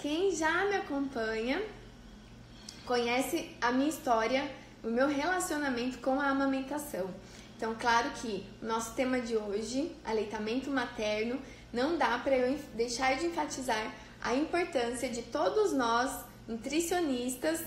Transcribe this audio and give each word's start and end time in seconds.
quem 0.00 0.34
já 0.34 0.64
me 0.64 0.76
acompanha 0.76 1.62
conhece 2.86 3.54
a 3.60 3.70
minha 3.70 3.88
história, 3.88 4.50
o 4.82 4.88
meu 4.88 5.06
relacionamento 5.06 5.98
com 5.98 6.18
a 6.18 6.28
amamentação. 6.28 7.08
Então, 7.56 7.76
claro 7.78 8.10
que 8.12 8.46
o 8.62 8.66
nosso 8.66 8.94
tema 8.94 9.20
de 9.20 9.36
hoje, 9.36 9.94
aleitamento 10.04 10.70
materno, 10.70 11.38
não 11.70 11.98
dá 11.98 12.18
para 12.18 12.34
eu 12.34 12.58
deixar 12.74 13.16
de 13.18 13.26
enfatizar 13.26 13.94
a 14.22 14.34
importância 14.34 15.10
de 15.10 15.22
todos 15.22 15.72
nós, 15.72 16.24
nutricionistas, 16.48 17.60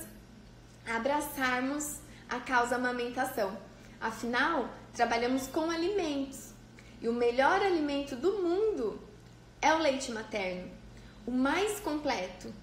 abraçarmos 0.88 2.00
a 2.28 2.40
causa 2.40 2.76
amamentação. 2.76 3.56
Afinal, 4.02 4.68
trabalhamos 4.94 5.48
com 5.48 5.70
alimentos 5.70 6.50
e 7.00 7.08
o 7.08 7.14
melhor 7.14 7.62
alimento 7.62 8.16
do 8.16 8.42
mundo 8.42 9.00
é 9.62 9.74
o 9.74 9.78
leite 9.78 10.12
materno, 10.12 10.70
o 11.26 11.32
mais 11.32 11.80
completo. 11.80 12.54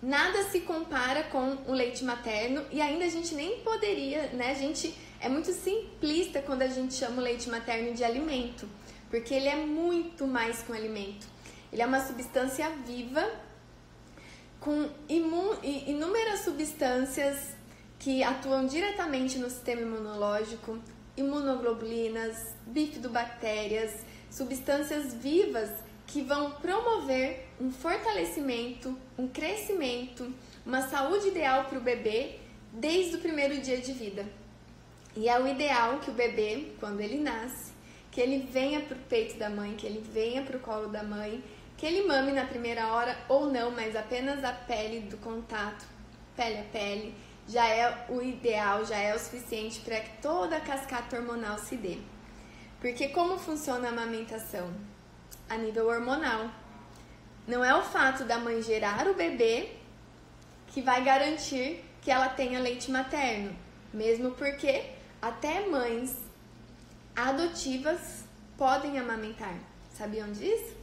Nada 0.00 0.44
se 0.44 0.60
compara 0.60 1.24
com 1.24 1.58
o 1.66 1.72
leite 1.72 2.04
materno 2.04 2.64
e 2.70 2.80
ainda 2.80 3.04
a 3.04 3.08
gente 3.08 3.34
nem 3.34 3.60
poderia, 3.60 4.28
né? 4.28 4.52
A 4.52 4.54
gente 4.54 4.94
é 5.20 5.28
muito 5.28 5.52
simplista 5.52 6.40
quando 6.40 6.62
a 6.62 6.68
gente 6.68 6.94
chama 6.94 7.20
o 7.20 7.24
leite 7.24 7.48
materno 7.48 7.92
de 7.92 8.04
alimento, 8.04 8.68
porque 9.10 9.34
ele 9.34 9.48
é 9.48 9.56
muito 9.56 10.26
mais 10.26 10.62
que 10.62 10.70
um 10.70 10.74
alimento. 10.74 11.26
Ele 11.72 11.82
é 11.82 11.86
uma 11.86 12.00
substância 12.00 12.70
viva 12.86 13.28
com 14.60 14.88
inúmeras 15.08 16.40
substâncias 16.40 17.56
que 17.98 18.22
atuam 18.22 18.66
diretamente 18.66 19.38
no 19.38 19.50
sistema 19.50 19.82
imunológico, 19.82 20.78
imunoglobulinas, 21.16 22.54
bifidobactérias, 22.66 23.92
substâncias 24.30 25.12
vivas 25.14 25.70
que 26.08 26.22
vão 26.22 26.52
promover 26.52 27.46
um 27.60 27.70
fortalecimento, 27.70 28.98
um 29.16 29.28
crescimento, 29.28 30.34
uma 30.64 30.88
saúde 30.88 31.28
ideal 31.28 31.66
para 31.66 31.78
o 31.78 31.82
bebê 31.82 32.36
desde 32.72 33.16
o 33.16 33.20
primeiro 33.20 33.60
dia 33.60 33.76
de 33.78 33.92
vida. 33.92 34.26
E 35.14 35.28
é 35.28 35.38
o 35.38 35.46
ideal 35.46 35.98
que 35.98 36.10
o 36.10 36.14
bebê, 36.14 36.72
quando 36.80 37.00
ele 37.00 37.18
nasce, 37.18 37.72
que 38.10 38.22
ele 38.22 38.48
venha 38.50 38.80
para 38.80 38.96
o 38.96 39.00
peito 39.00 39.38
da 39.38 39.50
mãe, 39.50 39.74
que 39.76 39.86
ele 39.86 40.00
venha 40.00 40.42
para 40.42 40.56
o 40.56 40.60
colo 40.60 40.88
da 40.88 41.02
mãe, 41.02 41.44
que 41.76 41.84
ele 41.84 42.06
mame 42.06 42.32
na 42.32 42.46
primeira 42.46 42.88
hora 42.88 43.14
ou 43.28 43.52
não, 43.52 43.70
mas 43.70 43.94
apenas 43.94 44.42
a 44.42 44.52
pele 44.52 45.00
do 45.00 45.18
contato, 45.18 45.84
pele 46.34 46.60
a 46.60 46.64
pele, 46.64 47.14
já 47.46 47.68
é 47.68 48.06
o 48.08 48.22
ideal, 48.22 48.82
já 48.82 48.96
é 48.96 49.14
o 49.14 49.18
suficiente 49.18 49.80
para 49.80 50.00
que 50.00 50.22
toda 50.22 50.56
a 50.56 50.60
cascata 50.60 51.16
hormonal 51.16 51.58
se 51.58 51.76
dê. 51.76 51.98
Porque 52.80 53.08
como 53.08 53.38
funciona 53.38 53.88
a 53.88 53.90
amamentação? 53.90 54.87
A 55.48 55.56
nível 55.56 55.88
hormonal. 55.88 56.50
Não 57.46 57.64
é 57.64 57.74
o 57.74 57.82
fato 57.82 58.24
da 58.24 58.38
mãe 58.38 58.62
gerar 58.62 59.08
o 59.08 59.14
bebê 59.14 59.70
que 60.68 60.82
vai 60.82 61.02
garantir 61.02 61.84
que 62.02 62.10
ela 62.10 62.28
tenha 62.28 62.60
leite 62.60 62.90
materno, 62.90 63.56
mesmo 63.92 64.32
porque 64.32 64.84
até 65.20 65.66
mães 65.66 66.16
adotivas 67.16 68.24
podem 68.56 68.98
amamentar. 68.98 69.58
Sabiam 69.94 70.30
disso? 70.30 70.76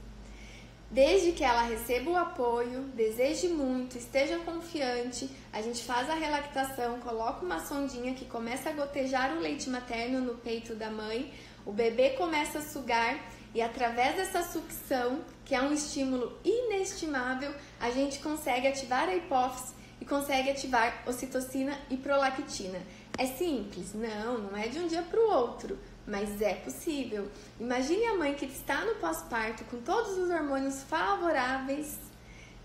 Desde 0.92 1.32
que 1.32 1.44
ela 1.44 1.64
receba 1.64 2.12
o 2.12 2.16
apoio, 2.16 2.82
deseje 2.96 3.48
muito, 3.48 3.98
esteja 3.98 4.38
confiante, 4.40 5.30
a 5.52 5.62
gente 5.62 5.84
faz 5.84 6.10
a 6.10 6.14
relactação, 6.14 7.00
coloca 7.00 7.44
uma 7.44 7.60
sondinha 7.60 8.14
que 8.14 8.26
começa 8.26 8.70
a 8.70 8.74
gotejar 8.74 9.36
o 9.36 9.40
leite 9.40 9.70
materno 9.70 10.22
no 10.22 10.36
peito 10.36 10.76
da 10.76 10.92
mãe, 10.92 11.34
o 11.66 11.72
bebê 11.72 12.12
começa 12.12 12.60
a 12.60 12.62
sugar 12.62 13.20
e 13.56 13.62
através 13.62 14.16
dessa 14.16 14.44
sucção, 14.44 15.22
que 15.44 15.56
é 15.56 15.62
um 15.62 15.74
estímulo 15.74 16.38
inestimável, 16.44 17.52
a 17.80 17.90
gente 17.90 18.20
consegue 18.20 18.68
ativar 18.68 19.10
a 19.10 19.16
hipófise 19.16 19.74
e 20.00 20.06
consegue 20.06 20.52
ativar 20.52 21.04
ocitocina 21.08 21.76
e 21.90 21.98
prolactina. 21.98 22.80
É 23.18 23.26
simples? 23.26 23.96
Não, 23.96 24.38
não 24.38 24.58
é 24.58 24.68
de 24.68 24.78
um 24.78 24.88
dia 24.88 25.02
para 25.02 25.20
o 25.20 25.32
outro 25.32 25.80
mas 26.08 26.42
é 26.42 26.54
possível. 26.56 27.28
Imagine 27.60 28.06
a 28.06 28.16
mãe 28.16 28.34
que 28.36 28.46
está 28.46 28.86
no 28.86 28.96
pós-parto 28.96 29.64
com 29.66 29.82
todos 29.82 30.18
os 30.18 30.30
hormônios 30.30 30.84
favoráveis 30.84 31.98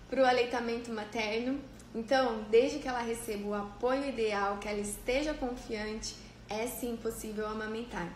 para 0.09 0.23
o 0.23 0.27
aleitamento 0.27 0.93
materno. 0.93 1.61
Então, 1.95 2.45
desde 2.51 2.79
que 2.79 2.89
ela 2.89 3.01
receba 3.01 3.49
o 3.49 3.55
apoio 3.55 4.09
ideal, 4.09 4.59
que 4.59 4.69
ela 4.69 4.79
esteja 4.79 5.35
confiante, 5.35 6.15
é 6.49 6.67
sim 6.67 6.97
possível 6.97 7.47
amamentar. 7.47 8.13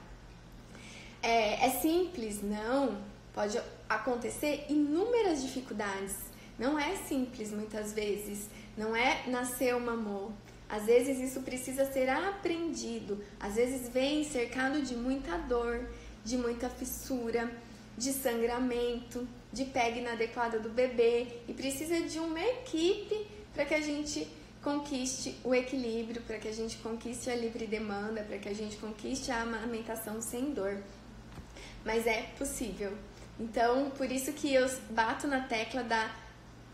É, 1.25 1.67
é 1.67 1.71
simples? 1.71 2.43
Não. 2.43 2.99
Pode 3.33 3.59
acontecer 3.89 4.67
inúmeras 4.69 5.43
dificuldades. 5.43 6.15
Não 6.59 6.79
é 6.79 6.95
simples 6.97 7.51
muitas 7.51 7.95
vezes. 7.95 8.51
Não 8.77 8.95
é 8.95 9.27
nascer 9.27 9.75
um 9.75 9.89
amor. 9.89 10.31
Às 10.69 10.85
vezes 10.85 11.19
isso 11.19 11.41
precisa 11.41 11.91
ser 11.93 12.09
aprendido, 12.09 13.23
às 13.39 13.55
vezes 13.55 13.89
vem 13.91 14.25
cercado 14.25 14.81
de 14.83 14.97
muita 14.97 15.37
dor, 15.37 15.89
de 16.25 16.39
muita 16.39 16.69
fissura, 16.69 17.51
de 17.97 18.13
sangramento, 18.13 19.29
de 19.53 19.67
pega 19.67 20.01
inadequada 20.01 20.59
do 20.59 20.71
bebê 20.71 21.27
e 21.47 21.53
precisa 21.53 22.01
de 22.01 22.19
uma 22.19 22.41
equipe 22.41 23.27
para 23.53 23.65
que 23.65 23.75
a 23.75 23.81
gente 23.81 24.27
conquiste 24.63 25.37
o 25.45 25.55
equilíbrio, 25.55 26.23
para 26.23 26.39
que 26.39 26.49
a 26.49 26.53
gente 26.53 26.79
conquiste 26.79 27.31
a 27.31 27.37
livre 27.37 27.67
demanda, 27.67 28.23
para 28.23 28.39
que 28.39 28.49
a 28.49 28.55
gente 28.55 28.77
conquiste 28.79 29.31
a 29.31 29.43
amamentação 29.43 30.21
sem 30.21 30.53
dor. 30.53 30.83
Mas 31.85 32.07
é 32.07 32.23
possível. 32.39 32.97
Então, 33.39 33.91
por 33.91 34.11
isso 34.11 34.33
que 34.33 34.53
eu 34.55 34.69
bato 34.91 35.27
na 35.27 35.41
tecla 35.41 35.83
da 35.83 36.11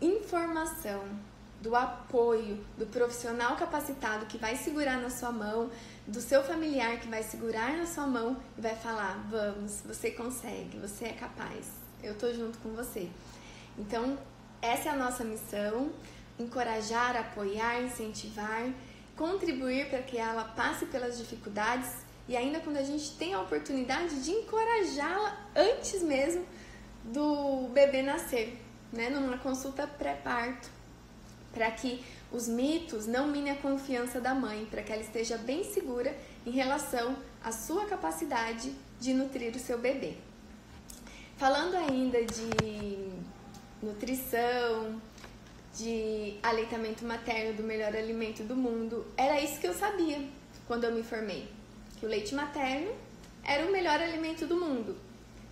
informação, 0.01 1.03
do 1.61 1.75
apoio, 1.75 2.63
do 2.77 2.87
profissional 2.87 3.55
capacitado 3.55 4.25
que 4.25 4.37
vai 4.37 4.55
segurar 4.55 4.99
na 4.99 5.09
sua 5.09 5.31
mão, 5.31 5.69
do 6.07 6.19
seu 6.19 6.43
familiar 6.43 6.99
que 6.99 7.07
vai 7.07 7.21
segurar 7.21 7.77
na 7.77 7.85
sua 7.85 8.07
mão 8.07 8.37
e 8.57 8.61
vai 8.61 8.75
falar: 8.75 9.27
vamos, 9.29 9.81
você 9.81 10.11
consegue, 10.11 10.77
você 10.77 11.05
é 11.05 11.13
capaz, 11.13 11.67
eu 12.01 12.15
tô 12.17 12.33
junto 12.33 12.57
com 12.59 12.69
você. 12.69 13.09
Então, 13.77 14.17
essa 14.61 14.89
é 14.89 14.91
a 14.91 14.95
nossa 14.95 15.23
missão: 15.23 15.91
encorajar, 16.39 17.15
apoiar, 17.15 17.81
incentivar, 17.83 18.71
contribuir 19.15 19.89
para 19.89 20.01
que 20.01 20.17
ela 20.17 20.43
passe 20.43 20.85
pelas 20.87 21.17
dificuldades 21.17 21.91
e 22.31 22.37
ainda 22.37 22.61
quando 22.61 22.77
a 22.77 22.83
gente 22.83 23.11
tem 23.17 23.33
a 23.33 23.41
oportunidade 23.41 24.23
de 24.23 24.31
encorajá-la 24.31 25.37
antes 25.53 26.01
mesmo 26.01 26.45
do 27.03 27.67
bebê 27.73 28.01
nascer, 28.01 28.57
né, 28.93 29.09
numa 29.09 29.37
consulta 29.37 29.85
pré-parto 29.85 30.69
para 31.51 31.69
que 31.71 32.01
os 32.31 32.47
mitos 32.47 33.05
não 33.05 33.27
minem 33.27 33.51
a 33.51 33.57
confiança 33.57 34.21
da 34.21 34.33
mãe, 34.33 34.65
para 34.71 34.81
que 34.81 34.93
ela 34.93 35.01
esteja 35.01 35.37
bem 35.37 35.65
segura 35.65 36.15
em 36.45 36.51
relação 36.51 37.17
à 37.43 37.51
sua 37.51 37.85
capacidade 37.85 38.73
de 38.97 39.13
nutrir 39.13 39.53
o 39.53 39.59
seu 39.59 39.77
bebê. 39.77 40.15
Falando 41.35 41.75
ainda 41.75 42.23
de 42.23 43.09
nutrição, 43.83 45.01
de 45.77 46.37
aleitamento 46.41 47.03
materno 47.03 47.57
do 47.57 47.63
melhor 47.63 47.93
alimento 47.93 48.41
do 48.43 48.55
mundo, 48.55 49.05
era 49.17 49.41
isso 49.41 49.59
que 49.59 49.67
eu 49.67 49.73
sabia 49.73 50.25
quando 50.65 50.85
eu 50.85 50.93
me 50.93 51.03
formei, 51.03 51.49
que 52.01 52.05
o 52.07 52.09
leite 52.09 52.33
materno 52.33 52.91
era 53.43 53.63
o 53.67 53.71
melhor 53.71 54.01
alimento 54.01 54.47
do 54.47 54.55
mundo, 54.55 54.97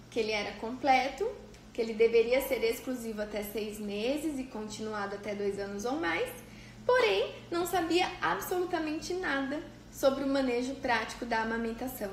que 0.09 0.19
ele 0.19 0.31
era 0.31 0.53
completo, 0.53 1.29
que 1.71 1.79
ele 1.79 1.93
deveria 1.93 2.41
ser 2.41 2.63
exclusivo 2.63 3.21
até 3.21 3.43
seis 3.43 3.79
meses 3.79 4.39
e 4.39 4.45
continuado 4.45 5.13
até 5.13 5.35
dois 5.35 5.59
anos 5.59 5.85
ou 5.85 5.99
mais, 5.99 6.27
porém 6.87 7.35
não 7.51 7.67
sabia 7.67 8.11
absolutamente 8.19 9.13
nada 9.13 9.61
sobre 9.91 10.23
o 10.23 10.27
manejo 10.27 10.73
prático 10.75 11.23
da 11.23 11.43
amamentação. 11.43 12.11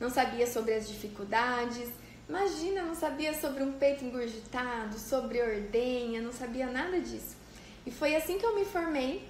Não 0.00 0.10
sabia 0.10 0.48
sobre 0.48 0.74
as 0.74 0.88
dificuldades, 0.88 1.88
imagina, 2.28 2.82
não 2.82 2.96
sabia 2.96 3.32
sobre 3.40 3.62
um 3.62 3.74
peito 3.74 4.04
engurgitado, 4.04 4.98
sobre 4.98 5.40
ordenha, 5.40 6.20
não 6.20 6.32
sabia 6.32 6.66
nada 6.66 6.98
disso. 6.98 7.36
E 7.86 7.92
foi 7.92 8.16
assim 8.16 8.36
que 8.36 8.44
eu 8.44 8.56
me 8.56 8.64
formei, 8.64 9.24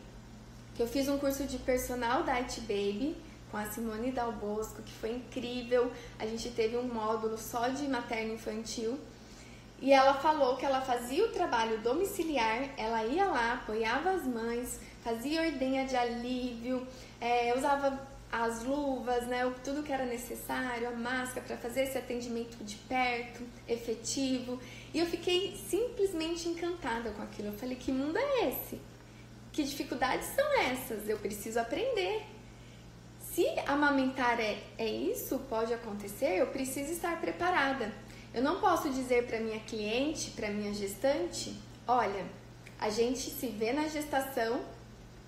que 0.75 0.83
eu 0.83 0.87
fiz 0.87 1.09
um 1.09 1.19
curso 1.19 1.45
de 1.45 1.59
personal 1.59 2.23
da 2.23 2.37
It 2.37 2.59
Baby 2.63 3.29
com 3.51 3.57
a 3.57 3.67
Simone 3.67 4.13
Dal 4.13 4.33
Bosco, 4.33 4.83
que 4.83 4.93
foi 4.93 5.13
incrível. 5.13 5.91
A 6.19 6.27
gente 6.27 6.51
teve 6.51 6.77
um 6.77 6.85
módulo 6.85 7.37
só 7.37 7.69
de 7.69 7.89
materno 7.89 8.35
infantil 8.35 8.99
e 9.81 9.93
ela 9.93 10.15
falou 10.15 10.57
que 10.57 10.67
ela 10.67 10.83
fazia 10.83 11.25
o 11.25 11.29
trabalho 11.29 11.81
domiciliar, 11.81 12.69
ela 12.77 13.03
ia 13.05 13.25
lá, 13.25 13.55
apoiava 13.55 14.11
as 14.11 14.27
mães, 14.27 14.79
fazia 15.03 15.41
ordenha 15.41 15.87
de 15.87 15.97
alívio, 15.97 16.87
é, 17.19 17.57
usava 17.57 17.99
as 18.31 18.63
luvas, 18.63 19.27
né, 19.27 19.51
tudo 19.65 19.83
que 19.83 19.93
era 19.93 20.05
necessário, 20.05 20.87
a 20.87 20.93
máscara 20.93 21.45
para 21.47 21.57
fazer 21.57 21.85
esse 21.85 21.97
atendimento 21.97 22.63
de 22.63 22.77
perto, 22.77 23.43
efetivo. 23.67 24.61
E 24.93 24.99
eu 24.99 25.07
fiquei 25.07 25.57
simplesmente 25.57 26.49
encantada 26.49 27.11
com 27.13 27.23
aquilo. 27.23 27.49
Eu 27.49 27.55
falei: 27.55 27.75
que 27.75 27.91
mundo 27.91 28.19
é 28.19 28.49
esse? 28.49 28.81
Que 29.51 29.65
dificuldades 29.65 30.29
são 30.29 30.61
essas? 30.61 31.09
Eu 31.09 31.19
preciso 31.19 31.59
aprender. 31.59 32.23
Se 33.35 33.47
amamentar 33.67 34.41
é, 34.41 34.59
é 34.77 34.87
isso, 34.87 35.39
pode 35.49 35.73
acontecer, 35.73 36.37
eu 36.37 36.49
preciso 36.49 36.93
estar 36.93 37.21
preparada. 37.21 37.93
Eu 38.35 38.43
não 38.43 38.61
posso 38.61 38.91
dizer 38.91 39.27
para 39.27 39.41
minha 39.41 39.61
cliente, 39.61 40.31
para 40.33 40.51
minha 40.51 40.73
gestante, 40.75 41.57
olha, 41.87 42.25
a 42.79 42.91
gente 42.91 43.31
se 43.31 43.49
vê 43.49 43.73
na 43.73 43.89
gestação, 43.89 44.61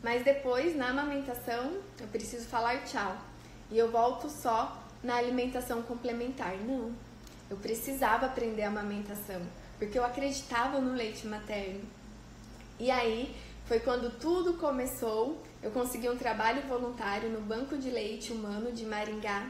mas 0.02 0.24
depois 0.24 0.76
na 0.76 0.88
amamentação 0.88 1.78
eu 2.00 2.06
preciso 2.08 2.46
falar 2.46 2.84
tchau 2.84 3.16
e 3.70 3.78
eu 3.78 3.90
volto 3.90 4.28
só 4.28 4.82
na 5.02 5.16
alimentação 5.16 5.82
complementar. 5.82 6.56
Não, 6.58 6.92
eu 7.48 7.56
precisava 7.56 8.26
aprender 8.26 8.62
a 8.62 8.68
amamentação 8.68 9.42
porque 9.78 9.98
eu 9.98 10.04
acreditava 10.04 10.80
no 10.80 10.94
leite 10.94 11.26
materno. 11.26 11.80
E 12.78 12.88
aí 12.88 13.34
foi 13.66 13.80
quando 13.80 14.16
tudo 14.18 14.54
começou. 14.54 15.42
Eu 15.62 15.70
consegui 15.70 16.08
um 16.08 16.16
trabalho 16.16 16.62
voluntário 16.62 17.30
no 17.30 17.40
Banco 17.40 17.78
de 17.78 17.88
Leite 17.88 18.32
Humano 18.32 18.72
de 18.72 18.84
Maringá, 18.84 19.48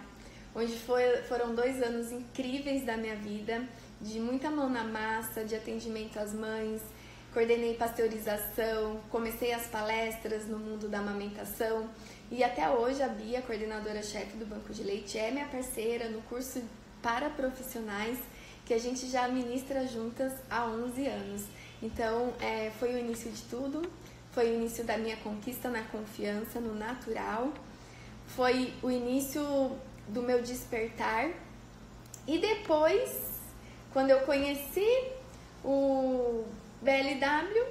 onde 0.55 0.79
foi, 0.81 1.23
foram 1.23 1.55
dois 1.55 1.83
anos 1.83 2.13
incríveis 2.13 2.85
da 2.85 2.99
minha 2.99 3.17
vida, 3.17 3.67
de 3.99 4.21
muita 4.21 4.51
mão 4.51 4.69
na 4.69 4.85
massa, 4.85 5.43
de 5.43 5.55
atendimento 5.55 6.19
às 6.19 6.35
mães, 6.35 6.83
coordenei 7.33 7.75
pasteurização, 7.75 9.01
comecei 9.09 9.55
as 9.55 9.67
palestras 9.69 10.47
no 10.47 10.59
mundo 10.59 10.87
da 10.87 10.99
amamentação 10.99 11.89
e 12.31 12.45
até 12.45 12.69
hoje 12.69 13.03
a 13.03 13.09
Bia, 13.09 13.41
coordenadora-chefe 13.41 14.37
do 14.37 14.45
Banco 14.45 14.71
de 14.75 14.83
Leite, 14.83 15.19
é 15.19 15.31
minha 15.31 15.47
parceira 15.47 16.11
no 16.11 16.21
curso 16.23 16.63
para 17.01 17.31
profissionais 17.31 18.19
que 18.67 18.75
a 18.75 18.79
gente 18.79 19.09
já 19.09 19.27
ministra 19.29 19.87
juntas 19.87 20.33
há 20.51 20.67
11 20.67 21.07
anos. 21.07 21.43
Então, 21.83 22.33
é, 22.39 22.71
foi 22.79 22.95
o 22.95 22.99
início 22.99 23.31
de 23.31 23.43
tudo, 23.43 23.83
foi 24.33 24.51
o 24.51 24.55
início 24.55 24.83
da 24.83 24.97
minha 24.97 25.17
conquista 25.19 25.69
na 25.69 25.83
confiança, 25.85 26.59
no 26.59 26.75
natural, 26.75 27.53
foi 28.29 28.73
o 28.83 28.91
início 28.91 29.43
do 30.09 30.23
meu 30.23 30.43
despertar. 30.43 31.31
E 32.27 32.39
depois, 32.39 33.41
quando 33.93 34.11
eu 34.11 34.21
conheci 34.21 35.09
o 35.65 36.45
BLW, 36.81 37.67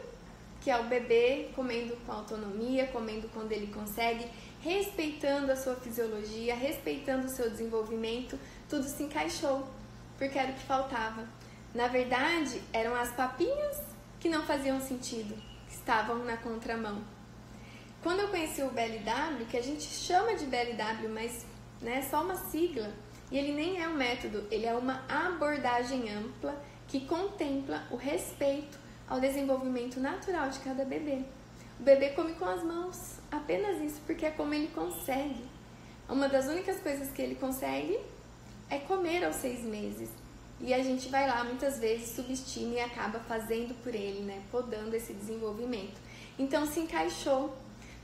que 0.62 0.70
é 0.70 0.78
o 0.78 0.84
bebê 0.84 1.50
comendo 1.56 1.96
com 2.06 2.12
autonomia, 2.12 2.86
comendo 2.88 3.28
quando 3.34 3.52
ele 3.52 3.74
consegue, 3.74 4.28
respeitando 4.62 5.52
a 5.52 5.56
sua 5.56 5.76
fisiologia, 5.76 6.56
respeitando 6.56 7.26
o 7.26 7.30
seu 7.30 7.50
desenvolvimento, 7.50 8.38
tudo 8.70 8.84
se 8.84 9.02
encaixou, 9.02 9.68
porque 10.18 10.38
era 10.38 10.52
o 10.52 10.54
que 10.54 10.64
faltava. 10.64 11.28
Na 11.74 11.88
verdade, 11.88 12.62
eram 12.72 12.96
as 12.96 13.12
papinhas 13.12 13.82
que 14.20 14.30
não 14.30 14.46
faziam 14.46 14.80
sentido, 14.80 15.36
estavam 15.82 16.24
na 16.24 16.38
contramão. 16.38 17.02
Quando 18.04 18.20
eu 18.22 18.30
conheci 18.30 18.62
o 18.62 18.70
BLW, 18.70 19.46
que 19.50 19.58
a 19.58 19.62
gente 19.62 19.84
chama 19.84 20.36
de 20.36 20.46
BLW, 20.46 21.10
mas 21.10 21.46
né, 21.82 22.00
é 22.00 22.02
só 22.02 22.24
uma 22.24 22.36
sigla, 22.36 22.92
e 23.32 23.38
ele 23.38 23.54
nem 23.54 23.82
é 23.82 23.88
um 23.88 23.96
método, 23.96 24.46
ele 24.52 24.66
é 24.66 24.74
uma 24.74 25.04
abordagem 25.10 26.12
ampla 26.12 26.56
que 26.88 27.02
contempla 27.02 27.84
o 27.90 27.96
respeito 27.96 28.78
ao 29.08 29.20
desenvolvimento 29.20 30.00
natural 30.00 30.50
de 30.50 30.60
cada 30.60 30.86
bebê. 30.86 31.24
O 31.80 31.84
bebê 31.84 32.10
come 32.10 32.34
com 32.34 32.46
as 32.46 32.64
mãos, 32.64 33.20
apenas 33.32 33.82
isso, 33.82 34.02
porque 34.06 34.26
é 34.26 34.32
como 34.32 34.54
ele 34.54 34.68
consegue. 34.68 35.46
Uma 36.08 36.30
das 36.30 36.46
únicas 36.46 36.80
coisas 36.80 37.12
que 37.12 37.22
ele 37.22 37.36
consegue 37.36 38.00
é 38.70 38.78
comer 38.80 39.24
aos 39.24 39.38
seis 39.38 39.62
meses. 39.62 40.10
E 40.64 40.74
a 40.74 40.84
gente 40.84 41.10
vai 41.10 41.28
lá 41.28 41.44
muitas 41.44 41.80
vezes, 41.80 42.16
subestima 42.16 42.76
e 42.76 42.80
acaba 42.80 43.20
fazendo 43.20 43.74
por 43.82 43.96
ele, 43.96 44.22
né? 44.22 44.44
Podando 44.52 44.96
esse 44.96 45.12
desenvolvimento. 45.12 46.00
Então 46.38 46.68
se 46.68 46.80
encaixou, 46.80 47.56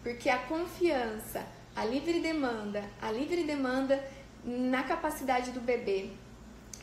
porque 0.01 0.27
a 0.27 0.39
confiança, 0.39 1.45
a 1.75 1.86
livre 1.86 2.19
demanda, 2.19 2.83
a 3.00 3.12
livre 3.12 3.44
demanda 3.44 4.04
na 4.44 4.83
capacidade 4.83 5.51
do 5.51 5.62
bebê 5.62 6.09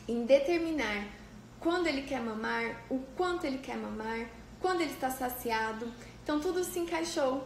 em 0.07 0.25
determinar 0.25 1.07
quando 1.59 1.87
ele 1.87 2.03
quer 2.03 2.21
mamar, 2.21 2.83
o 2.89 2.99
quanto 3.17 3.45
ele 3.45 3.57
quer 3.57 3.75
mamar, 3.75 4.29
quando 4.61 4.81
ele 4.81 4.93
está 4.93 5.09
saciado. 5.09 5.91
Então 6.23 6.39
tudo 6.39 6.63
se 6.63 6.79
encaixou 6.79 7.45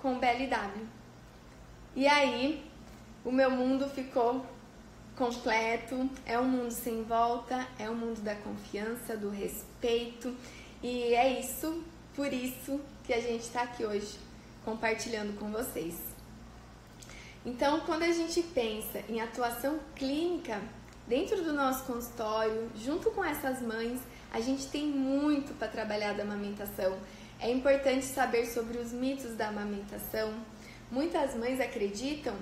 com 0.00 0.14
o 0.14 0.18
BLW. 0.18 0.86
E 1.96 2.06
aí 2.06 2.64
o 3.24 3.32
meu 3.32 3.50
mundo 3.50 3.88
ficou 3.88 4.44
completo, 5.16 6.08
é 6.26 6.38
um 6.38 6.44
mundo 6.44 6.72
sem 6.72 7.02
volta, 7.04 7.66
é 7.78 7.88
um 7.88 7.94
mundo 7.94 8.20
da 8.20 8.34
confiança, 8.34 9.16
do 9.16 9.30
respeito. 9.30 10.34
E 10.82 11.14
é 11.14 11.40
isso, 11.40 11.82
por 12.14 12.32
isso 12.32 12.80
que 13.04 13.12
a 13.12 13.20
gente 13.20 13.42
está 13.42 13.62
aqui 13.62 13.84
hoje 13.84 14.18
compartilhando 14.64 15.38
com 15.38 15.50
vocês. 15.50 15.94
Então, 17.44 17.80
quando 17.80 18.02
a 18.02 18.12
gente 18.12 18.42
pensa 18.42 19.04
em 19.08 19.20
atuação 19.20 19.78
clínica, 19.94 20.60
Dentro 21.06 21.44
do 21.44 21.52
nosso 21.52 21.84
consultório, 21.84 22.70
junto 22.76 23.10
com 23.10 23.22
essas 23.22 23.60
mães, 23.60 24.00
a 24.32 24.40
gente 24.40 24.66
tem 24.68 24.86
muito 24.86 25.52
para 25.58 25.68
trabalhar 25.68 26.14
da 26.14 26.22
amamentação. 26.22 26.98
É 27.38 27.50
importante 27.50 28.06
saber 28.06 28.46
sobre 28.46 28.78
os 28.78 28.90
mitos 28.90 29.36
da 29.36 29.48
amamentação. 29.48 30.32
Muitas 30.90 31.34
mães 31.34 31.60
acreditam 31.60 32.34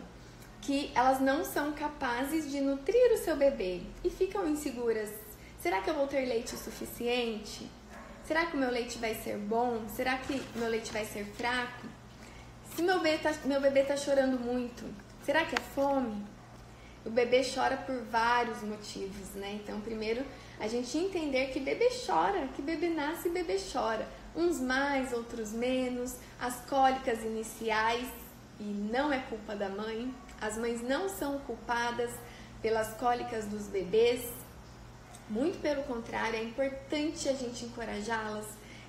que 0.62 0.92
elas 0.94 1.20
não 1.20 1.44
são 1.44 1.72
capazes 1.72 2.50
de 2.50 2.60
nutrir 2.60 3.12
o 3.12 3.18
seu 3.18 3.36
bebê 3.36 3.82
e 4.04 4.08
ficam 4.08 4.48
inseguras. 4.48 5.10
Será 5.60 5.82
que 5.82 5.90
eu 5.90 5.94
vou 5.94 6.06
ter 6.06 6.24
leite 6.24 6.56
suficiente? 6.56 7.68
Será 8.24 8.46
que 8.46 8.56
o 8.56 8.60
meu 8.60 8.70
leite 8.70 8.96
vai 8.98 9.14
ser 9.16 9.36
bom? 9.36 9.82
Será 9.88 10.16
que 10.18 10.40
o 10.54 10.58
meu 10.58 10.68
leite 10.68 10.92
vai 10.92 11.04
ser 11.04 11.24
fraco? 11.24 11.86
Se 12.74 12.80
meu 12.80 13.00
bebê 13.00 13.16
está 13.16 13.32
meu 13.44 13.60
bebê 13.60 13.82
tá 13.82 13.96
chorando 13.96 14.38
muito, 14.38 14.84
será 15.24 15.44
que 15.44 15.54
é 15.54 15.60
fome? 15.74 16.24
O 17.04 17.10
bebê 17.10 17.42
chora 17.42 17.76
por 17.76 18.00
vários 18.04 18.62
motivos, 18.62 19.34
né? 19.34 19.60
Então, 19.62 19.80
primeiro, 19.80 20.24
a 20.60 20.68
gente 20.68 20.96
entender 20.96 21.48
que 21.48 21.58
bebê 21.58 21.88
chora, 22.06 22.46
que 22.54 22.62
bebê 22.62 22.88
nasce 22.88 23.26
e 23.28 23.32
bebê 23.32 23.56
chora. 23.72 24.08
Uns 24.36 24.60
mais, 24.60 25.12
outros 25.12 25.52
menos, 25.52 26.14
as 26.40 26.60
cólicas 26.66 27.22
iniciais, 27.24 28.06
e 28.60 28.62
não 28.62 29.12
é 29.12 29.18
culpa 29.18 29.56
da 29.56 29.68
mãe. 29.68 30.14
As 30.42 30.58
mães 30.58 30.82
não 30.82 31.08
são 31.08 31.38
culpadas 31.38 32.10
pelas 32.60 32.94
cólicas 32.94 33.44
dos 33.46 33.68
bebês. 33.68 34.28
Muito 35.30 35.60
pelo 35.62 35.84
contrário, 35.84 36.36
é 36.36 36.42
importante 36.42 37.28
a 37.28 37.32
gente 37.32 37.64
encorajá-las, 37.64 38.46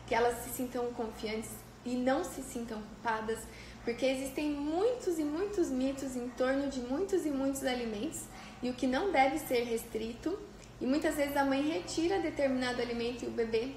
que 0.08 0.16
elas 0.16 0.44
se 0.44 0.50
sintam 0.50 0.92
confiantes 0.94 1.52
e 1.86 1.96
não 1.96 2.24
se 2.24 2.42
sintam 2.42 2.82
culpadas, 2.82 3.38
porque 3.86 4.04
existem 4.04 4.50
muitos 4.50 5.20
e 5.20 5.24
muitos 5.24 5.70
mitos 5.70 6.16
em 6.16 6.28
torno 6.30 6.70
de 6.72 6.80
muitos 6.80 7.24
e 7.24 7.30
muitos 7.30 7.64
alimentos 7.64 8.24
e 8.64 8.72
o 8.72 8.74
que 8.74 8.88
não 8.88 9.12
deve 9.12 9.38
ser 9.38 9.64
restrito. 9.64 10.40
E 10.82 10.88
muitas 10.88 11.16
vezes 11.16 11.38
a 11.38 11.46
mãe 11.46 11.62
retira 11.62 12.20
determinado 12.20 12.82
alimento 12.82 13.26
e 13.26 13.28
o 13.28 13.32
bebê 13.32 13.74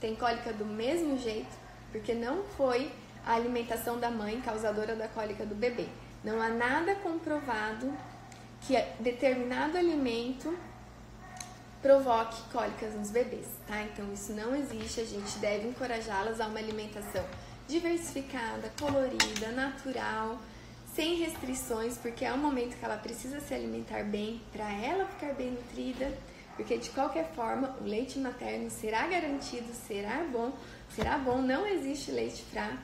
tem 0.00 0.14
cólica 0.14 0.52
do 0.52 0.64
mesmo 0.64 1.18
jeito, 1.18 1.56
porque 1.90 2.14
não 2.14 2.44
foi 2.56 2.92
a 3.24 3.34
alimentação 3.34 3.98
da 3.98 4.12
mãe 4.12 4.40
causadora 4.40 4.94
da 4.94 5.08
cólica 5.08 5.44
do 5.44 5.56
bebê. 5.56 5.88
Não 6.26 6.42
há 6.42 6.48
nada 6.48 6.96
comprovado 6.96 7.96
que 8.62 8.76
determinado 8.98 9.78
alimento 9.78 10.58
provoque 11.80 12.42
cólicas 12.50 12.94
nos 12.94 13.12
bebês, 13.12 13.46
tá? 13.64 13.80
Então 13.82 14.12
isso 14.12 14.32
não 14.32 14.52
existe, 14.56 15.00
a 15.00 15.04
gente 15.04 15.38
deve 15.38 15.68
encorajá-las 15.68 16.40
a 16.40 16.48
uma 16.48 16.58
alimentação 16.58 17.24
diversificada, 17.68 18.72
colorida, 18.76 19.52
natural, 19.52 20.36
sem 20.96 21.14
restrições, 21.14 21.96
porque 21.96 22.24
é 22.24 22.32
um 22.32 22.38
momento 22.38 22.76
que 22.76 22.84
ela 22.84 22.96
precisa 22.96 23.38
se 23.38 23.54
alimentar 23.54 24.02
bem 24.02 24.42
para 24.50 24.68
ela 24.82 25.06
ficar 25.06 25.32
bem 25.32 25.52
nutrida, 25.52 26.12
porque 26.56 26.76
de 26.76 26.90
qualquer 26.90 27.30
forma 27.36 27.76
o 27.80 27.84
leite 27.84 28.18
materno 28.18 28.68
será 28.68 29.06
garantido, 29.06 29.72
será 29.86 30.24
bom, 30.24 30.52
será 30.92 31.18
bom, 31.18 31.40
não 31.40 31.64
existe 31.64 32.10
leite 32.10 32.42
fraco, 32.50 32.78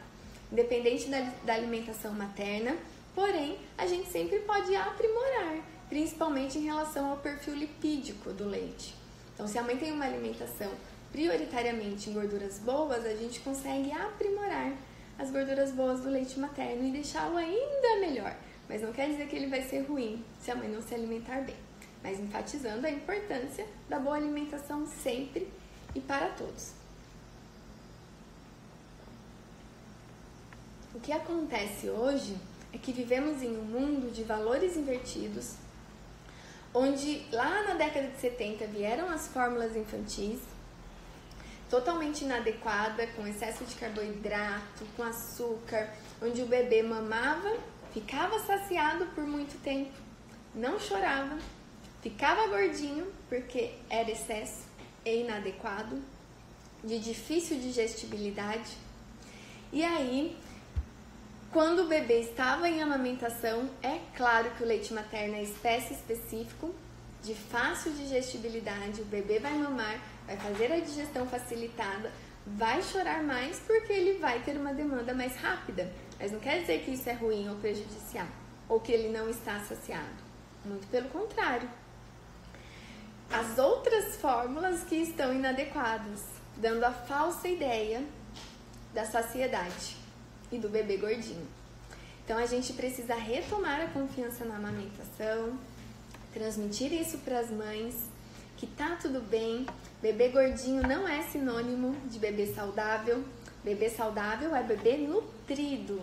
independente 0.53 1.09
da, 1.09 1.29
da 1.45 1.55
alimentação 1.55 2.13
materna, 2.13 2.77
porém 3.15 3.59
a 3.77 3.87
gente 3.87 4.09
sempre 4.11 4.41
pode 4.41 4.75
aprimorar, 4.75 5.59
principalmente 5.89 6.59
em 6.59 6.65
relação 6.65 7.11
ao 7.11 7.19
perfil 7.19 7.55
lipídico 7.55 8.33
do 8.33 8.47
leite. 8.47 8.95
Então, 9.35 9.47
se 9.47 9.59
a 9.59 9.63
mãe 9.63 9.77
tem 9.77 9.93
uma 9.93 10.05
alimentação 10.05 10.71
prioritariamente 11.11 12.09
em 12.09 12.15
gorduras 12.15 12.59
boas, 12.59 13.05
a 13.05 13.15
gente 13.15 13.41
consegue 13.41 13.93
aprimorar 13.93 14.73
as 15.19 15.31
gorduras 15.31 15.71
boas 15.73 16.01
do 16.01 16.09
leite 16.09 16.39
materno 16.39 16.87
e 16.87 16.91
deixá-lo 16.91 17.37
ainda 17.37 18.01
melhor. 18.01 18.35
Mas 18.69 18.81
não 18.81 18.93
quer 18.93 19.09
dizer 19.11 19.29
que 19.29 19.37
ele 19.37 19.49
vai 19.49 19.63
ser 19.63 19.81
ruim 19.83 20.25
se 20.41 20.51
a 20.51 20.55
mãe 20.55 20.69
não 20.69 20.81
se 20.81 20.95
alimentar 20.95 21.43
bem. 21.43 21.57
Mas 22.03 22.19
enfatizando 22.19 22.87
a 22.87 22.91
importância 22.91 23.67
da 23.89 23.99
boa 23.99 24.17
alimentação 24.17 24.87
sempre 24.87 25.49
e 25.95 26.01
para 26.01 26.29
todos. 26.31 26.73
O 30.95 31.01
que 31.01 31.13
acontece 31.13 31.89
hoje 31.89 32.37
é 32.73 32.79
que 32.79 32.93
vivemos 32.93 33.43
em 33.43 33.57
um 33.57 33.63
mundo 33.63 34.13
de 34.13 34.23
valores 34.23 34.77
invertidos, 34.77 35.55
onde 36.75 37.27
lá 37.31 37.65
na 37.65 37.75
década 37.75 38.09
de 38.09 38.19
70 38.19 38.67
vieram 38.69 39.09
as 39.11 39.29
fórmulas 39.29 39.77
infantis 39.77 40.41
totalmente 41.73 42.23
inadequada, 42.23 43.07
com 43.17 43.27
excesso 43.27 43.65
de 43.65 43.75
carboidrato, 43.77 44.85
com 44.95 45.03
açúcar, 45.03 45.89
onde 46.21 46.43
o 46.43 46.47
bebê 46.47 46.83
mamava, 46.83 47.57
ficava 47.95 48.39
saciado 48.41 49.07
por 49.15 49.25
muito 49.25 49.59
tempo, 49.63 49.91
não 50.55 50.79
chorava, 50.79 51.39
ficava 52.03 52.47
gordinho 52.49 53.11
porque 53.27 53.73
era 53.89 54.11
excesso 54.11 54.67
e 55.03 55.23
inadequado. 55.23 55.99
de 56.85 56.99
difícil 56.99 57.61
digestibilidade. 57.61 58.77
E 59.73 59.85
aí, 59.85 60.37
quando 61.53 61.81
o 61.81 61.87
bebê 61.87 62.21
estava 62.21 62.67
em 62.67 62.83
amamentação, 62.83 63.69
é 63.83 63.99
claro 64.17 64.51
que 64.53 64.63
o 64.63 64.67
leite 64.67 64.95
materno 64.95 65.35
é 65.35 65.43
espécie 65.43 65.93
específico, 65.93 66.75
de 67.23 67.35
fácil 67.35 67.93
digestibilidade, 67.93 69.03
o 69.03 69.05
bebê 69.05 69.39
vai 69.39 69.53
mamar, 69.53 70.01
vai 70.27 70.37
fazer 70.39 70.73
a 70.73 70.81
digestão 70.81 71.27
facilitada, 71.27 72.11
vai 72.47 72.83
chorar 72.83 73.23
mais 73.23 73.61
porque 73.61 73.93
ele 73.93 74.19
vai 74.19 74.41
ter 74.41 74.57
uma 74.57 74.73
demanda 74.73 75.13
mais 75.13 75.37
rápida. 75.37 75.93
Mas 76.19 76.33
não 76.33 76.41
quer 76.41 76.61
dizer 76.61 76.85
que 76.85 76.93
isso 76.93 77.09
é 77.11 77.13
ruim 77.13 77.47
ou 77.51 77.57
prejudicial, 77.57 78.27
ou 78.67 78.81
que 78.81 78.91
ele 78.91 79.11
não 79.11 79.29
está 79.29 79.61
saciado. 79.61 80.23
Muito 80.65 80.87
pelo 80.89 81.11
contrário. 81.11 81.69
As 83.31 83.59
outras 83.59 84.17
fórmulas 84.17 84.85
que 84.85 84.97
estão 84.97 85.35
inadequadas, 85.35 86.25
dando 86.57 86.85
a 86.85 86.93
falsa 86.93 87.47
ideia 87.47 88.03
da 88.95 89.05
saciedade 89.05 90.02
e 90.53 90.59
do 90.59 90.69
bebê 90.69 90.99
gordinho. 90.99 91.47
Então 92.25 92.39
a 92.39 92.47
gente 92.47 92.73
precisa 92.75 93.15
retomar 93.15 93.81
a 93.81 93.87
confiança 93.89 94.45
na 94.45 94.57
amamentação, 94.57 95.59
transmitir 96.33 96.93
isso 96.93 97.19
para 97.19 97.41
as 97.41 97.51
mães, 97.51 97.97
que 98.57 98.67
tá 98.67 98.97
tudo 99.01 99.21
bem. 99.21 99.67
Bebê 100.01 100.29
gordinho 100.29 100.87
não 100.87 101.09
é 101.09 101.23
sinônimo 101.23 101.97
de 102.09 102.19
bebê 102.19 102.47
saudável. 102.55 103.25
Bebê 103.65 103.91
saudável 103.91 104.55
é 104.55 104.63
bebê 104.63 104.99
nutrido. 104.99 106.01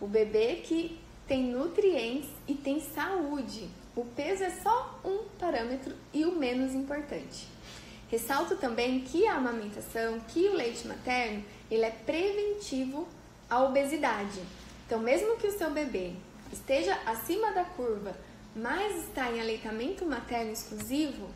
O 0.00 0.06
bebê 0.06 0.56
que 0.56 0.98
tem 1.26 1.42
nutrientes 1.44 2.30
e 2.46 2.54
tem 2.54 2.80
saúde. 2.80 3.68
O 3.96 4.04
peso 4.04 4.44
é 4.44 4.50
só 4.50 5.00
um 5.04 5.24
parâmetro 5.38 5.92
e 6.14 6.24
o 6.24 6.38
menos 6.38 6.72
importante. 6.72 7.48
Ressalto 8.08 8.56
também 8.56 9.00
que 9.00 9.26
a 9.26 9.34
amamentação, 9.34 10.20
que 10.20 10.48
o 10.48 10.54
leite 10.54 10.86
materno, 10.86 11.44
ele 11.70 11.84
é 11.84 11.90
preventivo 11.90 13.06
à 13.48 13.62
obesidade. 13.62 14.40
Então, 14.86 15.00
mesmo 15.00 15.36
que 15.36 15.46
o 15.46 15.58
seu 15.58 15.70
bebê 15.70 16.12
esteja 16.52 16.98
acima 17.06 17.52
da 17.52 17.64
curva, 17.64 18.16
mas 18.54 19.04
está 19.04 19.30
em 19.30 19.40
aleitamento 19.40 20.04
materno 20.04 20.52
exclusivo, 20.52 21.28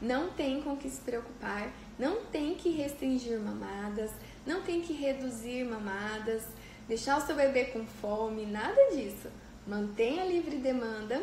não 0.00 0.30
tem 0.30 0.62
com 0.62 0.76
que 0.76 0.88
se 0.88 1.00
preocupar, 1.00 1.70
não 1.98 2.24
tem 2.26 2.54
que 2.54 2.70
restringir 2.70 3.38
mamadas, 3.38 4.10
não 4.46 4.62
tem 4.62 4.80
que 4.80 4.92
reduzir 4.92 5.64
mamadas, 5.64 6.44
deixar 6.88 7.18
o 7.18 7.26
seu 7.26 7.36
bebê 7.36 7.66
com 7.66 7.84
fome, 7.84 8.46
nada 8.46 8.80
disso. 8.92 9.28
Mantenha 9.66 10.24
livre 10.24 10.56
demanda, 10.56 11.22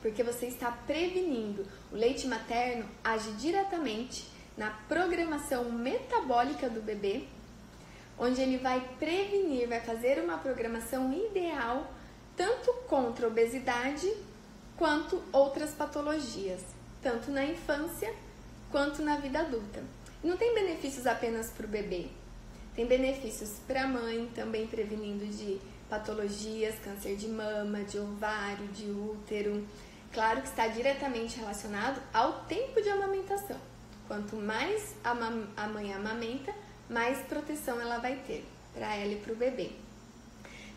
porque 0.00 0.22
você 0.22 0.46
está 0.46 0.70
prevenindo. 0.70 1.66
O 1.92 1.96
leite 1.96 2.26
materno 2.26 2.86
age 3.04 3.30
diretamente 3.32 4.26
na 4.56 4.70
programação 4.88 5.70
metabólica 5.70 6.68
do 6.68 6.80
bebê, 6.80 7.24
onde 8.18 8.40
ele 8.40 8.58
vai 8.58 8.80
prevenir, 8.98 9.68
vai 9.68 9.80
fazer 9.80 10.22
uma 10.22 10.38
programação 10.38 11.12
ideal 11.12 11.90
tanto 12.36 12.72
contra 12.86 13.26
a 13.26 13.28
obesidade 13.28 14.08
quanto 14.76 15.20
outras 15.32 15.72
patologias, 15.72 16.60
tanto 17.02 17.32
na 17.32 17.44
infância 17.44 18.14
quanto 18.70 19.02
na 19.02 19.16
vida 19.16 19.40
adulta. 19.40 19.82
não 20.22 20.36
tem 20.36 20.54
benefícios 20.54 21.06
apenas 21.06 21.50
para 21.50 21.66
o 21.66 21.68
bebê, 21.68 22.06
tem 22.76 22.86
benefícios 22.86 23.56
para 23.66 23.82
a 23.82 23.88
mãe, 23.88 24.30
também 24.36 24.68
prevenindo 24.68 25.26
de 25.26 25.58
patologias, 25.90 26.76
câncer 26.78 27.16
de 27.16 27.26
mama, 27.26 27.82
de 27.82 27.98
ovário, 27.98 28.68
de 28.68 28.88
útero. 28.88 29.66
Claro 30.12 30.42
que 30.42 30.48
está 30.48 30.68
diretamente 30.68 31.38
relacionado 31.38 32.00
ao 32.14 32.44
tempo 32.44 32.80
de 32.80 32.88
amamentação. 32.88 33.56
Quanto 34.06 34.36
mais 34.36 34.94
a, 35.02 35.10
a 35.56 35.68
mãe 35.68 35.92
amamenta, 35.92 36.54
mais 36.88 37.18
proteção 37.26 37.80
ela 37.80 37.98
vai 37.98 38.16
ter 38.26 38.44
para 38.74 38.94
ela 38.94 39.12
e 39.12 39.16
para 39.16 39.32
o 39.32 39.36
bebê. 39.36 39.72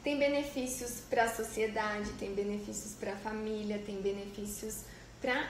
Tem 0.04 0.18
benefícios 0.18 1.02
para 1.10 1.26
a 1.26 1.30
sociedade, 1.30 2.12
tem 2.14 2.34
benefícios 2.34 2.94
para 2.94 3.14
a 3.14 3.18
família, 3.18 3.82
tem 3.86 4.02
benefícios 4.02 4.84
para 5.22 5.48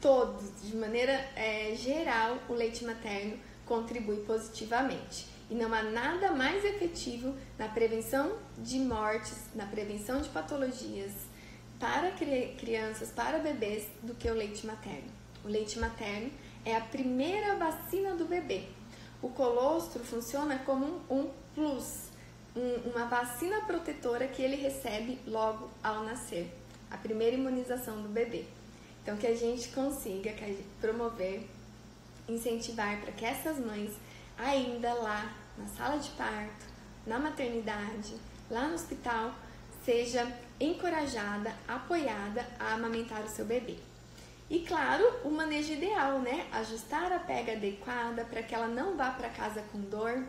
todos. 0.00 0.62
De 0.62 0.74
maneira 0.74 1.12
é, 1.36 1.74
geral, 1.76 2.38
o 2.48 2.54
leite 2.54 2.84
materno 2.84 3.38
contribui 3.66 4.24
positivamente. 4.24 5.26
E 5.50 5.54
não 5.54 5.72
há 5.74 5.82
nada 5.82 6.32
mais 6.32 6.64
efetivo 6.64 7.36
na 7.58 7.68
prevenção 7.68 8.38
de 8.56 8.78
mortes, 8.78 9.36
na 9.54 9.66
prevenção 9.66 10.22
de 10.22 10.28
patologias 10.28 11.12
para 11.78 12.12
crianças, 12.12 13.10
para 13.10 13.38
bebês, 13.38 13.86
do 14.02 14.14
que 14.14 14.30
o 14.30 14.34
leite 14.34 14.66
materno. 14.66 15.10
O 15.44 15.48
leite 15.48 15.78
materno 15.78 16.30
é 16.64 16.76
a 16.76 16.80
primeira 16.80 17.56
vacina 17.56 18.14
do 18.14 18.26
bebê. 18.26 18.64
O 19.22 19.28
colostro 19.28 20.02
funciona 20.02 20.58
como 20.60 20.86
um, 21.10 21.20
um 21.20 21.30
plus 21.54 22.10
um, 22.56 22.90
uma 22.90 23.06
vacina 23.06 23.60
protetora 23.62 24.26
que 24.26 24.42
ele 24.42 24.56
recebe 24.56 25.18
logo 25.26 25.70
ao 25.82 26.04
nascer, 26.04 26.52
a 26.90 26.96
primeira 26.96 27.36
imunização 27.36 28.02
do 28.02 28.08
bebê. 28.08 28.44
Então, 29.02 29.16
que 29.16 29.26
a 29.26 29.36
gente 29.36 29.68
consiga 29.68 30.32
que 30.32 30.44
gente 30.44 30.64
promover, 30.80 31.48
incentivar 32.28 33.00
para 33.00 33.12
que 33.12 33.24
essas 33.24 33.58
mães, 33.58 33.92
ainda 34.36 34.92
lá 34.94 35.34
na 35.56 35.66
sala 35.68 35.98
de 35.98 36.10
parto, 36.10 36.66
na 37.06 37.18
maternidade, 37.18 38.14
lá 38.50 38.68
no 38.68 38.74
hospital, 38.74 39.34
seja 39.84 40.30
encorajada, 40.60 41.54
apoiada 41.66 42.46
a 42.58 42.74
amamentar 42.74 43.24
o 43.24 43.28
seu 43.28 43.44
bebê. 43.44 43.78
E 44.50 44.58
claro, 44.60 45.04
o 45.24 45.30
manejo 45.30 45.72
ideal, 45.72 46.18
né? 46.18 46.46
Ajustar 46.52 47.10
a 47.12 47.20
pega 47.20 47.52
adequada 47.52 48.24
para 48.24 48.42
que 48.42 48.54
ela 48.54 48.68
não 48.68 48.96
vá 48.96 49.10
para 49.10 49.28
casa 49.30 49.62
com 49.72 49.80
dor 49.80 50.26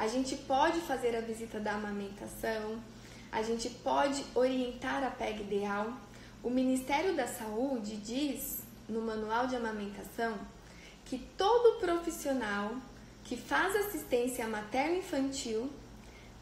a 0.00 0.08
gente 0.08 0.34
pode 0.34 0.80
fazer 0.80 1.14
a 1.14 1.20
visita 1.20 1.60
da 1.60 1.74
amamentação, 1.74 2.82
a 3.30 3.42
gente 3.42 3.68
pode 3.68 4.24
orientar 4.34 5.04
a 5.04 5.10
PEG 5.10 5.42
ideal. 5.42 5.92
O 6.42 6.48
Ministério 6.48 7.14
da 7.14 7.26
Saúde 7.26 7.98
diz 7.98 8.60
no 8.88 9.02
manual 9.02 9.46
de 9.46 9.56
amamentação 9.56 10.38
que 11.04 11.18
todo 11.36 11.80
profissional 11.80 12.76
que 13.24 13.36
faz 13.36 13.76
assistência 13.76 14.48
materno-infantil 14.48 15.70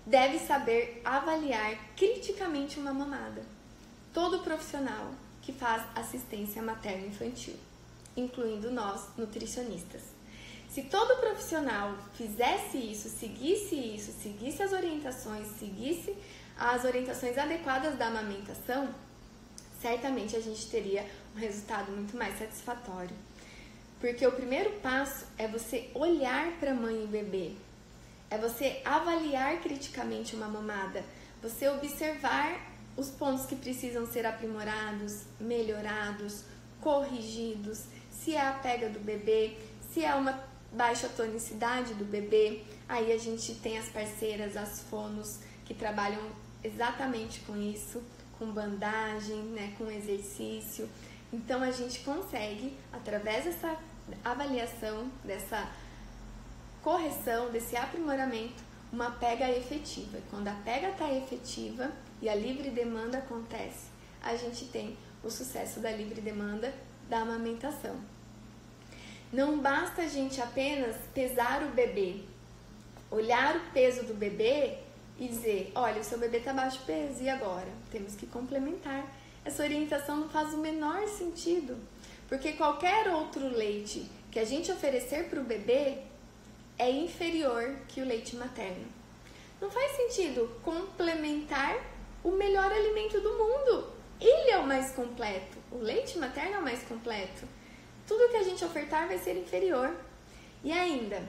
deve 0.06 0.38
saber 0.38 1.02
avaliar 1.04 1.76
criticamente 1.96 2.78
uma 2.78 2.94
mamada. 2.94 3.44
Todo 4.14 4.44
profissional 4.44 5.10
que 5.48 5.52
faz 5.54 5.82
assistência 5.94 6.60
materno-infantil, 6.60 7.56
incluindo 8.14 8.70
nós, 8.70 9.08
nutricionistas. 9.16 10.02
Se 10.68 10.82
todo 10.82 11.18
profissional 11.20 11.96
fizesse 12.12 12.76
isso, 12.76 13.08
seguisse 13.08 13.74
isso, 13.74 14.12
seguisse 14.22 14.62
as 14.62 14.74
orientações, 14.74 15.46
seguisse 15.58 16.14
as 16.58 16.84
orientações 16.84 17.38
adequadas 17.38 17.96
da 17.96 18.08
amamentação, 18.08 18.94
certamente 19.80 20.36
a 20.36 20.40
gente 20.40 20.66
teria 20.66 21.06
um 21.34 21.38
resultado 21.38 21.90
muito 21.92 22.14
mais 22.14 22.38
satisfatório. 22.38 23.16
Porque 23.98 24.26
o 24.26 24.32
primeiro 24.32 24.72
passo 24.80 25.24
é 25.38 25.48
você 25.48 25.90
olhar 25.94 26.52
para 26.60 26.72
a 26.72 26.74
mãe 26.74 27.04
e 27.04 27.06
bebê, 27.06 27.52
é 28.28 28.36
você 28.36 28.82
avaliar 28.84 29.62
criticamente 29.62 30.36
uma 30.36 30.46
mamada, 30.46 31.02
você 31.40 31.70
observar 31.70 32.67
os 32.98 33.08
pontos 33.10 33.46
que 33.46 33.54
precisam 33.54 34.04
ser 34.04 34.26
aprimorados, 34.26 35.22
melhorados, 35.40 36.42
corrigidos, 36.80 37.84
se 38.10 38.34
é 38.34 38.40
a 38.40 38.52
pega 38.52 38.88
do 38.88 38.98
bebê, 38.98 39.56
se 39.92 40.04
é 40.04 40.12
uma 40.16 40.38
baixa 40.72 41.08
tonicidade 41.08 41.94
do 41.94 42.04
bebê. 42.04 42.64
Aí 42.88 43.12
a 43.12 43.16
gente 43.16 43.54
tem 43.54 43.78
as 43.78 43.88
parceiras, 43.88 44.56
as 44.56 44.80
fonos, 44.80 45.38
que 45.64 45.72
trabalham 45.72 46.20
exatamente 46.62 47.40
com 47.40 47.56
isso, 47.56 48.02
com 48.36 48.50
bandagem, 48.50 49.42
né, 49.44 49.74
com 49.78 49.88
exercício. 49.88 50.88
Então 51.32 51.62
a 51.62 51.70
gente 51.70 52.00
consegue, 52.00 52.76
através 52.92 53.44
dessa 53.44 53.76
avaliação, 54.24 55.08
dessa 55.22 55.70
correção, 56.82 57.50
desse 57.50 57.76
aprimoramento, 57.76 58.64
uma 58.92 59.12
pega 59.12 59.48
efetiva. 59.50 60.18
Quando 60.30 60.48
a 60.48 60.54
pega 60.64 60.88
está 60.88 61.12
efetiva 61.12 61.92
e 62.20 62.28
a 62.28 62.34
livre 62.34 62.70
demanda 62.70 63.18
acontece, 63.18 63.86
a 64.22 64.34
gente 64.36 64.64
tem 64.66 64.96
o 65.22 65.30
sucesso 65.30 65.80
da 65.80 65.90
livre 65.90 66.20
demanda 66.20 66.72
da 67.08 67.20
amamentação. 67.20 67.96
Não 69.32 69.58
basta 69.58 70.02
a 70.02 70.08
gente 70.08 70.40
apenas 70.40 70.96
pesar 71.12 71.62
o 71.62 71.68
bebê, 71.68 72.22
olhar 73.10 73.56
o 73.56 73.72
peso 73.72 74.04
do 74.04 74.14
bebê 74.14 74.78
e 75.18 75.28
dizer: 75.28 75.70
olha, 75.74 76.00
o 76.00 76.04
seu 76.04 76.18
bebê 76.18 76.38
está 76.38 76.52
baixo 76.52 76.80
peso, 76.86 77.22
e 77.22 77.28
agora? 77.28 77.68
Temos 77.90 78.14
que 78.14 78.26
complementar. 78.26 79.04
Essa 79.44 79.62
orientação 79.62 80.16
não 80.16 80.28
faz 80.28 80.54
o 80.54 80.58
menor 80.58 81.06
sentido, 81.08 81.76
porque 82.28 82.52
qualquer 82.52 83.08
outro 83.08 83.46
leite 83.48 84.10
que 84.30 84.38
a 84.38 84.44
gente 84.44 84.70
oferecer 84.70 85.28
para 85.28 85.40
o 85.40 85.44
bebê 85.44 85.98
é 86.78 86.90
inferior 86.90 87.76
que 87.88 88.00
o 88.00 88.04
leite 88.04 88.36
materno. 88.36 88.86
Não 89.60 89.70
faz 89.70 89.92
sentido 89.92 90.48
complementar 90.62 91.76
o 92.22 92.30
melhor 92.32 92.70
alimento 92.70 93.20
do 93.20 93.32
mundo. 93.34 93.92
Ele 94.20 94.50
é 94.50 94.58
o 94.58 94.66
mais 94.66 94.92
completo. 94.92 95.56
O 95.70 95.78
leite 95.78 96.18
materno 96.18 96.56
é 96.56 96.58
o 96.58 96.62
mais 96.62 96.82
completo 96.82 97.46
tudo 98.08 98.30
que 98.30 98.36
a 98.36 98.42
gente 98.42 98.64
ofertar 98.64 99.06
vai 99.06 99.18
ser 99.18 99.36
inferior. 99.36 99.94
E 100.64 100.72
ainda, 100.72 101.22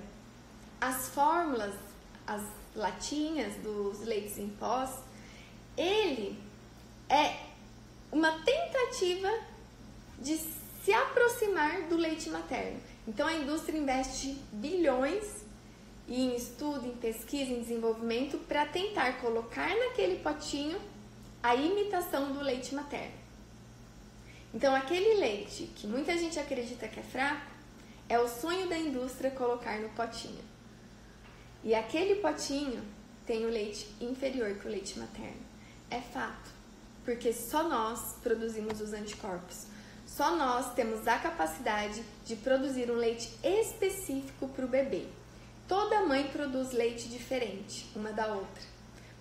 as 0.80 1.10
fórmulas, 1.10 1.76
as 2.26 2.42
latinhas 2.74 3.54
dos 3.58 4.00
leites 4.00 4.38
em 4.40 4.48
pós, 4.48 4.90
ele 5.78 6.42
é 7.10 7.36
uma 8.12 8.32
tentativa 8.44 9.30
de 10.18 10.38
se 10.38 10.94
aproximar 10.94 11.84
do 11.84 11.98
leite 11.98 12.30
materno. 12.30 12.80
Então 13.06 13.28
a 13.28 13.34
indústria 13.34 13.78
investe 13.78 14.42
bilhões 14.52 15.44
em 16.16 16.36
estudo, 16.36 16.88
em 16.88 16.96
pesquisa, 16.96 17.52
em 17.52 17.62
desenvolvimento 17.62 18.38
para 18.40 18.66
tentar 18.66 19.20
colocar 19.22 19.70
naquele 19.76 20.20
potinho 20.20 20.80
a 21.42 21.56
imitação 21.56 22.32
do 22.32 22.42
leite 22.42 22.74
materno. 22.74 23.14
Então 24.54 24.76
aquele 24.76 25.16
leite 25.16 25.70
que 25.76 25.86
muita 25.86 26.18
gente 26.18 26.40
acredita 26.40 26.88
que 26.88 27.00
é 27.00 27.04
fraco, 27.04 27.52
é 28.08 28.20
o 28.20 28.28
sonho 28.28 28.68
da 28.68 28.78
indústria 28.78 29.30
colocar 29.30 29.80
no 29.80 29.90
potinho. 29.90 30.44
E 31.64 31.76
aquele 31.76 32.16
potinho 32.16 32.84
tem 33.26 33.46
o 33.46 33.50
leite 33.50 33.88
inferior 34.02 34.56
que 34.56 34.68
o 34.68 34.72
leite 34.72 34.98
materno. 34.98 35.48
É 35.92 36.02
fato, 36.02 36.50
porque 37.06 37.32
só 37.32 37.64
nós 37.64 38.16
produzimos 38.24 38.82
os 38.82 38.94
anticorpos. 38.94 39.68
Só 40.08 40.36
nós 40.36 40.74
temos 40.74 41.08
a 41.08 41.20
capacidade 41.20 42.04
de 42.26 42.36
produzir 42.36 42.90
um 42.90 42.96
leite 42.96 43.32
específico 43.44 44.48
para 44.48 44.66
o 44.66 44.68
bebê. 44.68 45.06
Toda 45.70 46.02
mãe 46.02 46.28
produz 46.30 46.72
leite 46.72 47.08
diferente 47.08 47.86
uma 47.96 48.12
da 48.12 48.26
outra, 48.34 48.64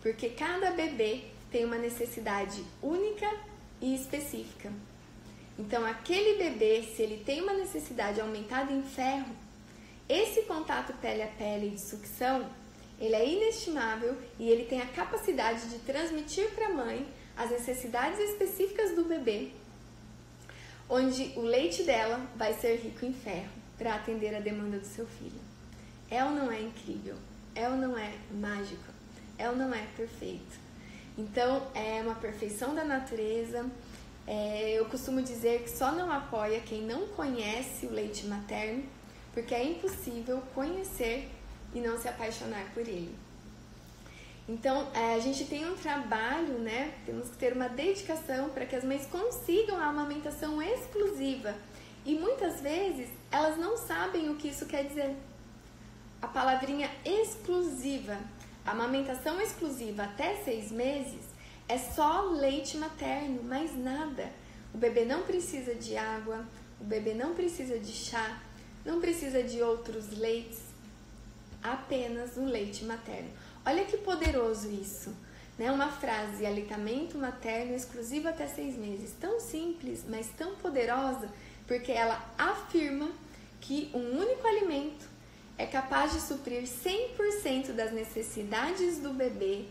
porque 0.00 0.30
cada 0.30 0.70
bebê 0.70 1.24
tem 1.50 1.62
uma 1.66 1.76
necessidade 1.76 2.64
única 2.82 3.30
e 3.82 3.94
específica. 3.94 4.72
Então, 5.58 5.84
aquele 5.84 6.42
bebê, 6.42 6.84
se 6.84 7.02
ele 7.02 7.22
tem 7.22 7.42
uma 7.42 7.52
necessidade 7.52 8.18
aumentada 8.18 8.72
em 8.72 8.82
ferro, 8.82 9.36
esse 10.08 10.40
contato 10.44 10.94
pele 11.02 11.22
a 11.22 11.26
pele 11.26 11.68
de 11.68 11.82
sucção, 11.82 12.48
ele 12.98 13.14
é 13.14 13.28
inestimável 13.28 14.16
e 14.38 14.48
ele 14.48 14.64
tem 14.64 14.80
a 14.80 14.86
capacidade 14.86 15.68
de 15.68 15.80
transmitir 15.80 16.48
para 16.54 16.68
a 16.68 16.72
mãe 16.72 17.06
as 17.36 17.50
necessidades 17.50 18.18
específicas 18.20 18.96
do 18.96 19.04
bebê, 19.04 19.50
onde 20.88 21.30
o 21.36 21.42
leite 21.42 21.82
dela 21.82 22.26
vai 22.34 22.54
ser 22.54 22.76
rico 22.76 23.04
em 23.04 23.12
ferro 23.12 23.52
para 23.76 23.96
atender 23.96 24.34
a 24.34 24.40
demanda 24.40 24.78
do 24.78 24.86
seu 24.86 25.06
filho. 25.06 25.47
É 26.10 26.24
ou 26.24 26.30
não 26.30 26.50
é 26.50 26.60
incrível? 26.60 27.16
É 27.54 27.68
ou 27.68 27.76
não 27.76 27.96
é 27.96 28.12
mágico? 28.30 28.92
É 29.36 29.48
ou 29.48 29.56
não 29.56 29.72
é 29.74 29.86
perfeito? 29.96 30.58
Então, 31.16 31.66
é 31.74 32.00
uma 32.02 32.14
perfeição 32.14 32.74
da 32.74 32.84
natureza 32.84 33.68
é, 34.30 34.78
eu 34.78 34.84
costumo 34.84 35.22
dizer 35.22 35.62
que 35.62 35.70
só 35.70 35.90
não 35.90 36.12
apoia 36.12 36.60
quem 36.60 36.82
não 36.82 37.08
conhece 37.08 37.86
o 37.86 37.90
leite 37.90 38.26
materno, 38.26 38.84
porque 39.32 39.54
é 39.54 39.64
impossível 39.64 40.42
conhecer 40.54 41.30
e 41.74 41.80
não 41.80 41.98
se 41.98 42.06
apaixonar 42.08 42.66
por 42.74 42.82
ele. 42.82 43.16
Então, 44.46 44.86
é, 44.92 45.14
a 45.14 45.18
gente 45.18 45.46
tem 45.46 45.66
um 45.66 45.74
trabalho, 45.76 46.58
né? 46.58 46.92
Temos 47.06 47.30
que 47.30 47.38
ter 47.38 47.54
uma 47.54 47.70
dedicação 47.70 48.50
para 48.50 48.66
que 48.66 48.76
as 48.76 48.84
mães 48.84 49.06
consigam 49.06 49.78
a 49.78 49.86
amamentação 49.86 50.60
exclusiva. 50.60 51.54
E 52.04 52.14
muitas 52.14 52.60
vezes 52.60 53.08
elas 53.30 53.56
não 53.56 53.78
sabem 53.78 54.28
o 54.28 54.36
que 54.36 54.48
isso 54.48 54.66
quer 54.66 54.84
dizer. 54.84 55.16
A 56.20 56.26
palavrinha 56.26 56.90
exclusiva, 57.04 58.18
amamentação 58.66 59.40
exclusiva 59.40 60.02
até 60.02 60.34
seis 60.42 60.72
meses, 60.72 61.24
é 61.68 61.78
só 61.78 62.22
leite 62.22 62.76
materno, 62.76 63.40
mais 63.44 63.76
nada. 63.76 64.32
O 64.74 64.78
bebê 64.78 65.04
não 65.04 65.22
precisa 65.22 65.76
de 65.76 65.96
água, 65.96 66.44
o 66.80 66.84
bebê 66.84 67.14
não 67.14 67.34
precisa 67.34 67.78
de 67.78 67.92
chá, 67.92 68.42
não 68.84 69.00
precisa 69.00 69.44
de 69.44 69.62
outros 69.62 70.10
leites, 70.10 70.58
apenas 71.62 72.36
um 72.36 72.46
leite 72.46 72.84
materno. 72.84 73.30
Olha 73.64 73.84
que 73.84 73.96
poderoso 73.98 74.68
isso, 74.72 75.14
né? 75.56 75.70
Uma 75.70 75.88
frase, 75.88 76.44
aleitamento 76.44 77.16
materno 77.16 77.76
exclusivo 77.76 78.28
até 78.28 78.48
seis 78.48 78.76
meses. 78.76 79.14
Tão 79.20 79.38
simples, 79.38 80.04
mas 80.08 80.28
tão 80.36 80.56
poderosa, 80.56 81.30
porque 81.66 81.92
ela 81.92 82.28
afirma 82.36 83.08
que 83.60 83.88
um 83.94 84.18
único 84.18 84.46
alimento 84.46 85.17
é 85.58 85.66
capaz 85.66 86.12
de 86.12 86.20
suprir 86.20 86.62
100% 86.62 87.72
das 87.72 87.92
necessidades 87.92 89.00
do 89.00 89.12
bebê 89.12 89.64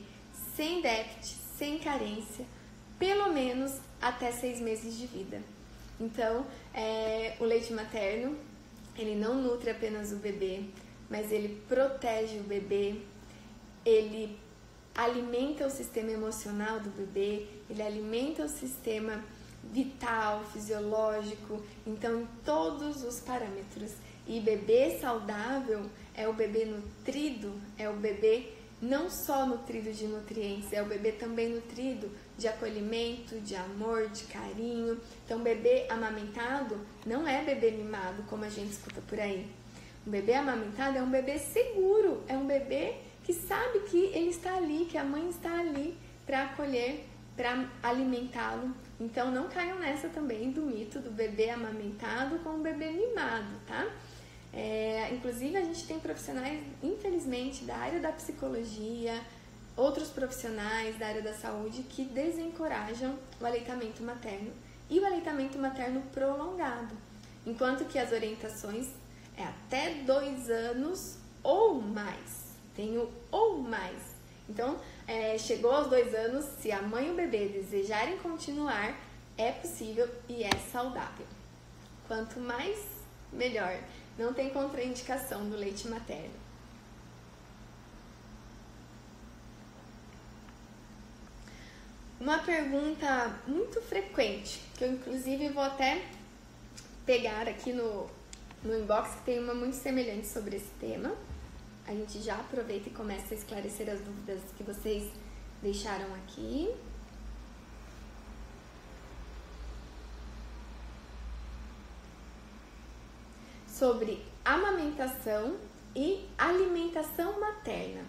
sem 0.55 0.81
déficit, 0.81 1.37
sem 1.57 1.79
carência, 1.79 2.45
pelo 2.99 3.31
menos 3.31 3.79
até 4.01 4.31
seis 4.31 4.59
meses 4.59 4.97
de 4.97 5.07
vida. 5.07 5.41
Então, 5.99 6.45
é, 6.73 7.35
o 7.39 7.45
leite 7.45 7.71
materno, 7.73 8.37
ele 8.97 9.15
não 9.15 9.35
nutre 9.35 9.69
apenas 9.69 10.11
o 10.11 10.17
bebê, 10.17 10.65
mas 11.09 11.31
ele 11.31 11.61
protege 11.67 12.37
o 12.39 12.43
bebê, 12.43 13.01
ele 13.85 14.37
alimenta 14.93 15.65
o 15.65 15.69
sistema 15.69 16.11
emocional 16.11 16.79
do 16.79 16.89
bebê, 16.89 17.47
ele 17.69 17.81
alimenta 17.81 18.43
o 18.43 18.49
sistema 18.49 19.23
vital, 19.63 20.43
fisiológico, 20.51 21.63
então 21.85 22.21
em 22.21 22.27
todos 22.43 23.03
os 23.03 23.19
parâmetros. 23.19 23.93
E 24.27 24.39
bebê 24.39 24.99
saudável 24.99 25.89
é 26.13 26.27
o 26.27 26.33
bebê 26.33 26.65
nutrido, 26.65 27.53
é 27.77 27.89
o 27.89 27.93
bebê 27.93 28.53
não 28.81 29.09
só 29.09 29.45
nutrido 29.45 29.91
de 29.91 30.05
nutrientes, 30.05 30.71
é 30.71 30.81
o 30.81 30.85
bebê 30.85 31.11
também 31.11 31.49
nutrido 31.49 32.11
de 32.37 32.47
acolhimento, 32.47 33.39
de 33.39 33.55
amor, 33.55 34.07
de 34.09 34.25
carinho. 34.25 34.99
Então, 35.25 35.39
bebê 35.41 35.87
amamentado 35.89 36.79
não 37.05 37.27
é 37.27 37.43
bebê 37.43 37.71
mimado, 37.71 38.23
como 38.23 38.45
a 38.45 38.49
gente 38.49 38.71
escuta 38.71 39.01
por 39.01 39.19
aí. 39.19 39.49
O 40.05 40.09
bebê 40.09 40.35
amamentado 40.35 40.97
é 40.97 41.01
um 41.01 41.09
bebê 41.09 41.39
seguro, 41.39 42.23
é 42.27 42.37
um 42.37 42.45
bebê 42.45 42.95
que 43.23 43.33
sabe 43.33 43.79
que 43.89 44.05
ele 44.13 44.29
está 44.29 44.55
ali, 44.55 44.85
que 44.85 44.97
a 44.97 45.03
mãe 45.03 45.27
está 45.29 45.59
ali 45.59 45.97
para 46.25 46.43
acolher, 46.43 47.03
para 47.35 47.67
alimentá-lo. 47.81 48.73
Então, 48.99 49.31
não 49.31 49.49
caiam 49.49 49.79
nessa 49.79 50.07
também 50.09 50.51
do 50.51 50.61
mito 50.61 50.99
do 50.99 51.11
bebê 51.11 51.49
amamentado 51.49 52.39
com 52.39 52.51
o 52.51 52.59
bebê 52.59 52.91
mimado, 52.91 53.53
tá? 53.65 53.87
É, 54.53 55.09
inclusive, 55.13 55.55
a 55.57 55.63
gente 55.63 55.85
tem 55.85 55.99
profissionais, 55.99 56.61
infelizmente, 56.81 57.63
da 57.63 57.75
área 57.75 57.99
da 57.99 58.11
psicologia, 58.11 59.21
outros 59.75 60.09
profissionais 60.09 60.97
da 60.97 61.07
área 61.07 61.21
da 61.21 61.33
saúde 61.33 61.83
que 61.83 62.03
desencorajam 62.03 63.17
o 63.39 63.45
aleitamento 63.45 64.01
materno 64.01 64.51
e 64.89 64.99
o 64.99 65.05
aleitamento 65.05 65.59
materno 65.59 66.01
prolongado, 66.13 66.95
enquanto 67.45 67.85
que 67.85 67.99
as 67.99 68.11
orientações 68.11 68.87
é 69.37 69.43
até 69.43 69.95
dois 70.05 70.49
anos 70.49 71.17
ou 71.43 71.75
mais. 71.81 72.47
Tenho 72.75 73.09
ou 73.31 73.59
mais. 73.59 74.17
Então, 74.49 74.79
é, 75.07 75.37
chegou 75.37 75.71
aos 75.71 75.87
dois 75.87 76.13
anos, 76.13 76.45
se 76.59 76.71
a 76.71 76.81
mãe 76.81 77.07
e 77.07 77.11
o 77.11 77.15
bebê 77.15 77.47
desejarem 77.47 78.17
continuar, 78.17 78.97
é 79.37 79.51
possível 79.51 80.09
e 80.27 80.43
é 80.43 80.49
saudável. 80.71 81.25
Quanto 82.07 82.39
mais, 82.39 82.77
melhor. 83.31 83.77
Não 84.17 84.33
tem 84.33 84.49
contraindicação 84.49 85.47
do 85.49 85.55
leite 85.55 85.87
materno. 85.87 86.47
Uma 92.19 92.39
pergunta 92.39 93.39
muito 93.45 93.79
frequente, 93.81 94.59
que 94.75 94.83
eu 94.83 94.91
inclusive 94.91 95.49
vou 95.49 95.63
até 95.63 96.03
pegar 97.05 97.47
aqui 97.47 97.71
no, 97.71 98.09
no 98.63 98.75
inbox, 98.75 99.15
que 99.15 99.21
tem 99.21 99.39
uma 99.39 99.53
muito 99.53 99.75
semelhante 99.75 100.27
sobre 100.27 100.55
esse 100.55 100.71
tema. 100.79 101.15
A 101.87 101.91
gente 101.91 102.19
já 102.19 102.35
aproveita 102.35 102.89
e 102.89 102.91
começa 102.91 103.33
a 103.33 103.37
esclarecer 103.37 103.87
as 103.89 104.01
dúvidas 104.01 104.41
que 104.57 104.63
vocês 104.63 105.09
deixaram 105.61 106.13
aqui. 106.15 106.69
Sobre 113.77 114.25
amamentação 114.43 115.55
e 115.95 116.25
alimentação 116.37 117.39
materna. 117.39 118.01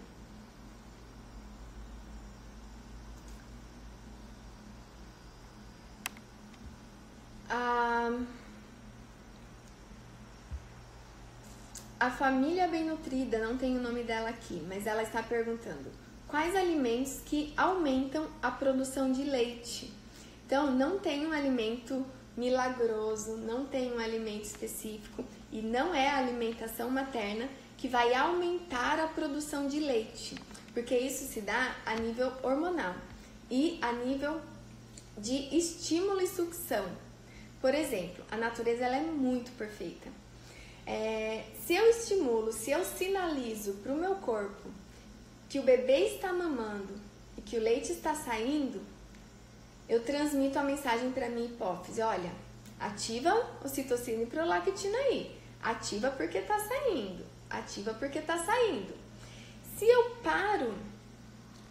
A, 7.49 8.11
a 11.99 12.11
família 12.11 12.67
bem 12.67 12.85
nutrida, 12.85 13.39
não 13.39 13.57
tem 13.57 13.77
o 13.77 13.81
nome 13.81 14.03
dela 14.03 14.29
aqui, 14.29 14.63
mas 14.67 14.87
ela 14.87 15.03
está 15.03 15.21
perguntando 15.21 15.91
quais 16.27 16.55
alimentos 16.55 17.21
que 17.25 17.53
aumentam 17.57 18.27
a 18.41 18.51
produção 18.51 19.11
de 19.11 19.23
leite. 19.23 19.91
Então, 20.45 20.71
não 20.71 20.99
tem 20.99 21.27
um 21.27 21.31
alimento 21.31 22.05
milagroso, 22.37 23.37
não 23.37 23.65
tem 23.65 23.93
um 23.93 23.99
alimento 23.99 24.45
específico 24.45 25.25
e 25.51 25.61
não 25.61 25.93
é 25.93 26.09
a 26.09 26.17
alimentação 26.17 26.89
materna 26.89 27.49
que 27.77 27.87
vai 27.87 28.13
aumentar 28.13 28.99
a 28.99 29.07
produção 29.07 29.67
de 29.67 29.79
leite, 29.79 30.35
porque 30.73 30.97
isso 30.97 31.31
se 31.31 31.41
dá 31.41 31.75
a 31.85 31.95
nível 31.95 32.31
hormonal 32.43 32.95
e 33.49 33.79
a 33.81 33.91
nível 33.91 34.39
de 35.17 35.55
estímulo 35.55 36.21
e 36.21 36.27
sucção. 36.27 36.85
Por 37.61 37.73
exemplo, 37.73 38.23
a 38.29 38.37
natureza 38.37 38.85
ela 38.85 38.97
é 38.97 39.01
muito 39.01 39.51
perfeita. 39.51 40.09
É, 40.85 41.43
se 41.65 41.75
eu 41.75 41.89
estimulo, 41.89 42.51
se 42.51 42.71
eu 42.71 42.83
sinalizo 42.83 43.73
para 43.83 43.93
o 43.93 43.97
meu 43.97 44.15
corpo 44.15 44.69
que 45.47 45.59
o 45.59 45.63
bebê 45.63 46.07
está 46.07 46.33
mamando 46.33 46.93
e 47.37 47.41
que 47.41 47.57
o 47.57 47.61
leite 47.61 47.91
está 47.91 48.15
saindo, 48.15 48.81
eu 49.87 50.03
transmito 50.03 50.57
a 50.57 50.63
mensagem 50.63 51.11
para 51.11 51.29
minha 51.29 51.47
hipófise: 51.47 52.01
olha, 52.01 52.31
ativa 52.79 53.33
o 53.63 53.67
citocina 53.67 54.23
e 54.23 54.25
prolactina 54.25 54.97
aí. 54.97 55.38
Ativa 55.61 56.09
porque 56.11 56.37
está 56.37 56.57
saindo. 56.59 57.25
Ativa 57.49 57.93
porque 57.93 58.19
está 58.19 58.37
saindo. 58.37 58.93
Se 59.77 59.85
eu 59.85 60.11
paro, 60.23 60.73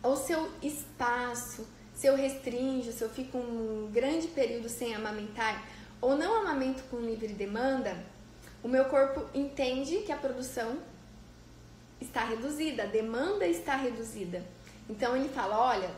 ou 0.03 0.17
se 0.17 0.33
eu 0.33 0.51
espaço, 0.63 1.67
se 1.95 2.07
eu 2.07 2.17
restringo, 2.17 2.93
se 2.93 3.03
eu 3.03 3.11
fico 3.11 3.39
um 3.39 3.91
grande 3.93 4.29
período 4.29 4.69
sem 4.69 4.95
amamentar, 4.95 5.67
ou 6.01 6.17
não 6.17 6.41
amamento 6.41 6.83
com 6.85 6.99
livre 6.99 7.29
demanda, 7.29 7.97
o 8.63 8.69
meu 8.69 8.85
corpo 8.87 9.27
entende 9.35 9.99
que 9.99 10.13
a 10.13 10.17
produção 10.17 10.79
está 12.01 12.25
reduzida, 12.25 12.85
a 12.85 12.87
demanda 12.87 13.47
está 13.47 13.77
reduzida. 13.77 14.45
Então 14.89 15.17
ele 15.17 15.29
fala: 15.29 15.59
olha, 15.59 15.91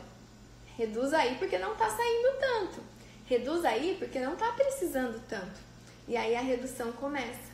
reduz 0.77 1.13
aí 1.13 1.35
porque 1.37 1.57
não 1.57 1.73
está 1.73 1.89
saindo 1.89 2.39
tanto, 2.39 2.81
reduz 3.25 3.63
aí 3.63 3.95
porque 3.99 4.19
não 4.19 4.33
está 4.33 4.51
precisando 4.53 5.21
tanto. 5.27 5.59
E 6.07 6.17
aí 6.17 6.35
a 6.35 6.41
redução 6.41 6.91
começa. 6.93 7.50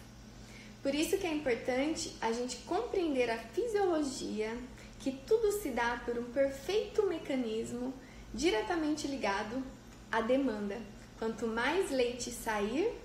Por 0.88 0.96
isso 0.96 1.18
que 1.18 1.28
é 1.28 1.34
importante 1.34 2.16
a 2.22 2.32
gente 2.32 2.60
compreender 2.60 3.30
a 3.30 3.38
fisiologia, 3.38 4.58
que 5.00 5.12
tudo 5.12 5.52
se 5.52 5.72
dá 5.72 6.02
por 6.06 6.18
um 6.18 6.24
perfeito 6.32 7.06
mecanismo 7.06 7.94
diretamente 8.34 9.06
ligado 9.06 9.62
à 10.10 10.22
demanda. 10.22 10.80
Quanto 11.20 11.46
mais 11.46 11.92
leite 11.92 12.32
sair, 12.32 12.98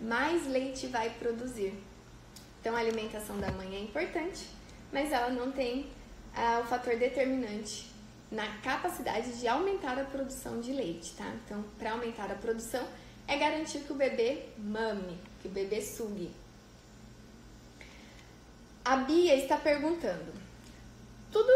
mais 0.00 0.46
leite 0.46 0.86
vai 0.86 1.10
produzir. 1.10 1.74
Então, 2.60 2.76
a 2.76 2.78
alimentação 2.78 3.36
da 3.40 3.50
mãe 3.50 3.74
é 3.74 3.80
importante, 3.80 4.46
mas 4.92 5.10
ela 5.10 5.30
não 5.30 5.50
tem 5.50 5.88
ah, 6.36 6.60
o 6.62 6.68
fator 6.68 6.94
determinante 6.94 7.90
na 8.30 8.46
capacidade 8.58 9.40
de 9.40 9.48
aumentar 9.48 9.98
a 9.98 10.04
produção 10.04 10.60
de 10.60 10.72
leite, 10.72 11.14
tá? 11.16 11.34
Então, 11.44 11.64
para 11.80 11.90
aumentar 11.90 12.30
a 12.30 12.36
produção, 12.36 12.86
é 13.26 13.36
garantir 13.36 13.80
que 13.80 13.92
o 13.92 13.96
bebê 13.96 14.50
mame, 14.56 15.18
que 15.42 15.48
o 15.48 15.50
bebê 15.50 15.82
sugue. 15.82 16.30
A 18.88 18.96
Bia 18.96 19.36
está 19.36 19.58
perguntando: 19.58 20.32
tudo 21.30 21.52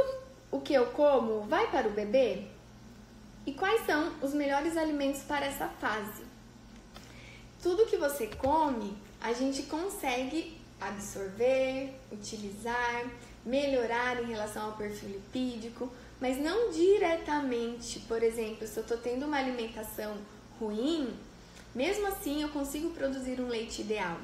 o 0.51 0.61
que 0.61 0.75
eu 0.75 0.89
como 0.89 1.45
vai 1.45 1.71
para 1.71 1.89
o 1.89 1.93
bebê? 1.93 2.45
E 3.47 3.55
quais 3.55 3.87
são 3.87 4.13
os 4.21 4.35
melhores 4.35 4.77
alimentos 4.77 5.23
para 5.23 5.47
essa 5.47 5.67
fase? 5.67 6.25
Tudo 7.63 7.87
que 7.87 7.97
você 7.97 8.27
come, 8.27 8.95
a 9.19 9.33
gente 9.33 9.63
consegue 9.63 10.61
absorver, 10.79 11.95
utilizar, 12.13 13.07
melhorar 13.47 14.23
em 14.23 14.27
relação 14.27 14.67
ao 14.67 14.73
perfil 14.73 15.09
lipídico, 15.09 15.91
mas 16.21 16.37
não 16.37 16.71
diretamente. 16.71 18.01
Por 18.01 18.23
exemplo, 18.23 18.67
se 18.67 18.77
eu 18.77 18.83
estou 18.83 18.99
tendo 18.99 19.25
uma 19.25 19.39
alimentação 19.39 20.19
ruim, 20.61 21.17
mesmo 21.75 22.09
assim 22.09 22.43
eu 22.43 22.51
consigo 22.51 22.91
produzir 22.91 23.41
um 23.41 23.49
leite 23.49 23.81
ideal. 23.81 24.19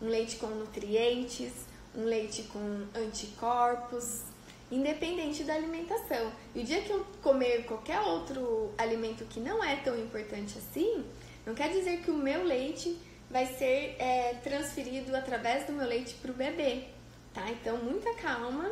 Um 0.00 0.08
leite 0.08 0.36
com 0.36 0.46
nutrientes, 0.46 1.65
um 1.96 2.04
leite 2.04 2.42
com 2.44 2.86
anticorpos, 2.94 4.22
independente 4.70 5.44
da 5.44 5.54
alimentação. 5.54 6.32
E 6.54 6.60
o 6.60 6.64
dia 6.64 6.82
que 6.82 6.90
eu 6.90 7.04
comer 7.22 7.64
qualquer 7.64 8.00
outro 8.00 8.72
alimento 8.76 9.24
que 9.24 9.40
não 9.40 9.62
é 9.62 9.76
tão 9.76 9.98
importante 9.98 10.58
assim, 10.58 11.04
não 11.44 11.54
quer 11.54 11.70
dizer 11.70 12.00
que 12.02 12.10
o 12.10 12.16
meu 12.16 12.44
leite 12.44 12.98
vai 13.30 13.46
ser 13.46 13.96
é, 13.98 14.34
transferido 14.42 15.14
através 15.14 15.66
do 15.66 15.72
meu 15.72 15.86
leite 15.86 16.14
para 16.14 16.30
o 16.30 16.34
bebê, 16.34 16.84
tá? 17.32 17.50
Então, 17.50 17.78
muita 17.78 18.14
calma. 18.14 18.70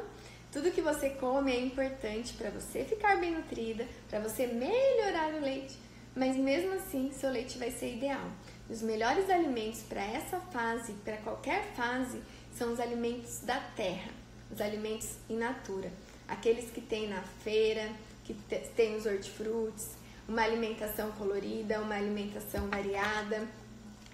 Tudo 0.52 0.70
que 0.70 0.80
você 0.80 1.10
come 1.10 1.52
é 1.52 1.60
importante 1.60 2.32
para 2.34 2.50
você 2.50 2.84
ficar 2.84 3.16
bem 3.16 3.32
nutrida, 3.32 3.86
para 4.08 4.20
você 4.20 4.46
melhorar 4.46 5.34
o 5.34 5.40
leite, 5.40 5.76
mas 6.14 6.36
mesmo 6.36 6.74
assim, 6.74 7.10
seu 7.12 7.30
leite 7.30 7.58
vai 7.58 7.72
ser 7.72 7.96
ideal. 7.96 8.30
Os 8.70 8.80
melhores 8.80 9.28
alimentos 9.28 9.82
para 9.82 10.02
essa 10.02 10.38
fase, 10.40 10.92
para 11.04 11.16
qualquer 11.18 11.74
fase, 11.74 12.22
são 12.56 12.72
os 12.72 12.80
alimentos 12.80 13.40
da 13.40 13.58
terra, 13.58 14.10
os 14.50 14.60
alimentos 14.60 15.16
in 15.28 15.36
natura, 15.36 15.92
aqueles 16.28 16.70
que 16.70 16.80
tem 16.80 17.08
na 17.08 17.22
feira, 17.22 17.90
que 18.24 18.34
tem 18.76 18.96
os 18.96 19.06
hortifrutis, 19.06 19.90
uma 20.28 20.42
alimentação 20.42 21.12
colorida, 21.12 21.80
uma 21.80 21.96
alimentação 21.96 22.68
variada. 22.68 23.46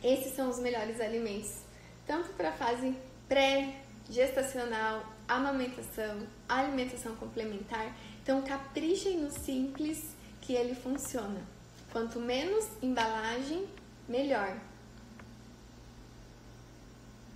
Esses 0.03 0.35
são 0.35 0.51
os 0.51 0.59
melhores 0.59 1.01
alimentos, 1.01 1.61
tanto 2.07 2.31
para 2.31 2.49
a 2.49 2.53
fase 2.53 2.97
pré-gestacional, 3.29 5.05
amamentação, 5.29 6.27
alimentação 6.49 7.15
complementar. 7.17 7.95
Então, 8.23 8.43
caprichem 8.43 9.19
no 9.19 9.31
simples 9.31 10.17
que 10.41 10.55
ele 10.55 10.75
funciona. 10.75 11.41
Quanto 11.93 12.19
menos 12.19 12.67
embalagem, 12.83 13.69
melhor. 14.09 14.57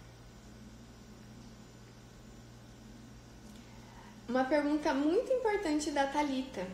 Uma 4.30 4.44
pergunta 4.44 4.94
muito 4.94 5.32
importante 5.32 5.90
da 5.90 6.06
Talita. 6.06 6.64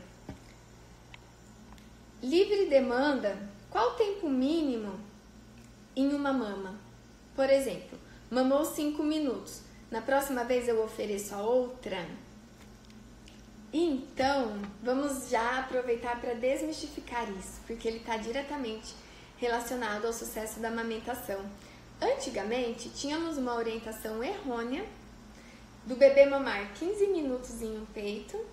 Livre 2.23 2.67
demanda, 2.67 3.35
qual 3.71 3.93
o 3.93 3.95
tempo 3.95 4.29
mínimo 4.29 5.01
em 5.97 6.13
uma 6.13 6.35
mama? 6.35 6.79
Por 7.35 7.49
exemplo, 7.49 7.99
mamou 8.31 8.63
5 8.63 9.03
minutos. 9.03 9.63
Na 9.91 10.03
próxima 10.03 10.45
vez 10.45 10.69
eu 10.69 10.85
ofereço 10.85 11.35
a 11.35 11.39
outra? 11.39 12.07
Então, 13.73 14.61
vamos 14.83 15.31
já 15.31 15.61
aproveitar 15.61 16.21
para 16.21 16.35
desmistificar 16.35 17.27
isso, 17.31 17.63
porque 17.67 17.89
ele 17.89 18.01
está 18.01 18.19
diretamente 18.19 18.95
relacionado 19.39 20.05
ao 20.05 20.13
sucesso 20.13 20.61
da 20.61 20.69
amamentação. 20.69 21.41
Antigamente, 22.03 22.91
tínhamos 22.91 23.39
uma 23.39 23.55
orientação 23.55 24.23
errônea 24.23 24.85
do 25.87 25.95
bebê 25.95 26.27
mamar 26.27 26.73
15 26.75 27.07
minutos 27.07 27.63
em 27.63 27.79
um 27.79 27.87
peito, 27.87 28.45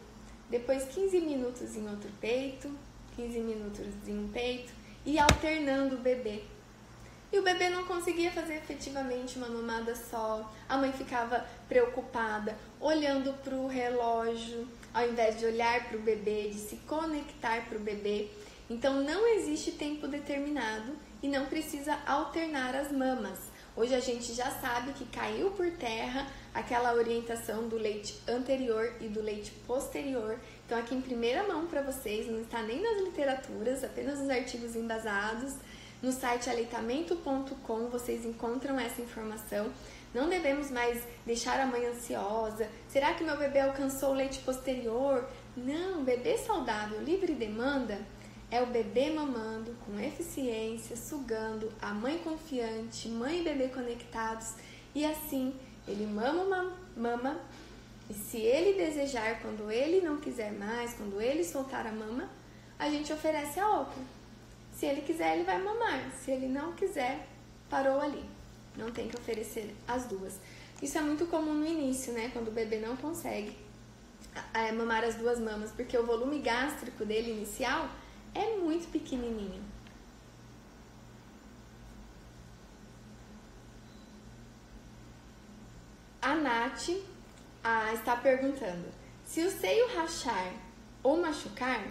depois 0.49 0.83
15 0.85 1.19
minutos 1.19 1.75
em 1.75 1.89
outro 1.89 2.09
peito, 2.21 2.69
15 3.15 3.39
minutos 3.39 3.87
em 4.07 4.19
um 4.19 4.27
peito 4.27 4.71
e 5.03 5.17
alternando 5.17 5.95
o 5.95 5.97
bebê. 5.97 6.43
E 7.31 7.39
o 7.39 7.41
bebê 7.41 7.69
não 7.69 7.85
conseguia 7.85 8.31
fazer 8.31 8.57
efetivamente 8.57 9.39
uma 9.39 9.49
mamada 9.49 9.95
só. 9.95 10.53
A 10.69 10.77
mãe 10.77 10.93
ficava 10.93 11.43
preocupada, 11.67 12.55
olhando 12.79 13.33
para 13.43 13.55
o 13.55 13.65
relógio, 13.65 14.67
ao 14.93 15.09
invés 15.09 15.39
de 15.39 15.47
olhar 15.47 15.85
para 15.89 15.97
o 15.97 16.01
bebê, 16.01 16.49
de 16.49 16.59
se 16.59 16.75
conectar 16.85 17.67
para 17.67 17.79
o 17.79 17.81
bebê. 17.81 18.29
Então 18.69 19.03
não 19.03 19.27
existe 19.35 19.71
tempo 19.71 20.07
determinado 20.07 20.95
e 21.23 21.27
não 21.27 21.47
precisa 21.47 21.97
alternar 22.05 22.75
as 22.75 22.91
mamas. 22.91 23.39
Hoje 23.75 23.95
a 23.95 23.99
gente 23.99 24.33
já 24.33 24.51
sabe 24.51 24.93
que 24.93 25.03
caiu 25.05 25.49
por 25.49 25.71
terra 25.71 26.27
aquela 26.53 26.93
orientação 26.93 27.67
do 27.67 27.75
leite 27.75 28.21
anterior 28.27 28.93
e 29.01 29.07
do 29.07 29.19
leite 29.19 29.49
posterior. 29.65 30.39
Então, 30.63 30.77
aqui 30.77 30.93
em 30.93 31.01
primeira 31.01 31.43
mão 31.47 31.65
para 31.65 31.81
vocês, 31.81 32.27
não 32.27 32.41
está 32.41 32.61
nem 32.61 32.79
nas 32.79 33.01
literaturas, 33.01 33.83
apenas 33.83 34.19
nos 34.19 34.29
artigos 34.29 34.75
embasados. 34.75 35.55
No 36.03 36.11
site 36.11 36.51
aleitamento.com 36.51 37.87
vocês 37.87 38.23
encontram 38.23 38.79
essa 38.79 39.01
informação. 39.01 39.71
Não 40.13 40.29
devemos 40.29 40.69
mais 40.69 41.01
deixar 41.25 41.59
a 41.59 41.65
mãe 41.65 41.83
ansiosa. 41.87 42.69
Será 42.87 43.15
que 43.15 43.23
meu 43.23 43.37
bebê 43.37 43.61
alcançou 43.61 44.11
o 44.11 44.13
leite 44.13 44.37
posterior? 44.39 45.27
Não, 45.57 46.03
bebê 46.03 46.37
saudável, 46.37 47.01
livre 47.01 47.33
demanda 47.33 47.97
é 48.53 48.61
o 48.61 48.67
bebê 48.67 49.09
mamando 49.09 49.75
com 49.83 49.99
eficiência, 49.99 50.95
sugando, 50.95 51.71
a 51.81 51.91
mãe 51.91 52.19
confiante, 52.19 53.07
mãe 53.09 53.39
e 53.39 53.43
bebê 53.43 53.67
conectados 53.69 54.53
e 54.93 55.03
assim 55.03 55.55
ele 55.87 56.05
mama 56.05 56.77
mama 56.95 57.41
e 58.07 58.13
se 58.13 58.37
ele 58.37 58.77
desejar, 58.77 59.41
quando 59.41 59.71
ele 59.71 60.05
não 60.05 60.17
quiser 60.17 60.51
mais, 60.51 60.93
quando 60.93 61.19
ele 61.19 61.43
soltar 61.43 61.87
a 61.87 61.91
mama, 61.91 62.29
a 62.77 62.87
gente 62.89 63.11
oferece 63.11 63.59
a 63.59 63.67
outra. 63.79 64.03
Se 64.71 64.85
ele 64.85 65.01
quiser, 65.01 65.35
ele 65.35 65.45
vai 65.45 65.59
mamar. 65.59 66.11
Se 66.11 66.29
ele 66.29 66.47
não 66.47 66.73
quiser, 66.73 67.27
parou 67.67 67.99
ali. 68.01 68.23
Não 68.77 68.91
tem 68.91 69.07
que 69.07 69.17
oferecer 69.17 69.73
as 69.87 70.05
duas. 70.05 70.37
Isso 70.79 70.97
é 70.97 71.01
muito 71.01 71.25
comum 71.27 71.53
no 71.55 71.65
início, 71.65 72.13
né? 72.13 72.29
Quando 72.33 72.49
o 72.49 72.51
bebê 72.51 72.77
não 72.77 72.95
consegue 72.97 73.57
mamar 74.75 75.03
as 75.03 75.15
duas 75.15 75.39
mamas, 75.39 75.71
porque 75.71 75.97
o 75.97 76.05
volume 76.05 76.39
gástrico 76.39 77.05
dele 77.05 77.31
inicial 77.31 77.89
é 78.33 78.57
muito 78.57 78.91
pequenininho. 78.91 79.61
A 86.21 86.35
Nath 86.35 86.89
a, 87.63 87.93
está 87.93 88.15
perguntando: 88.15 88.85
se 89.25 89.41
o 89.41 89.51
seio 89.51 89.95
rachar 89.95 90.53
ou 91.01 91.21
machucar, 91.21 91.85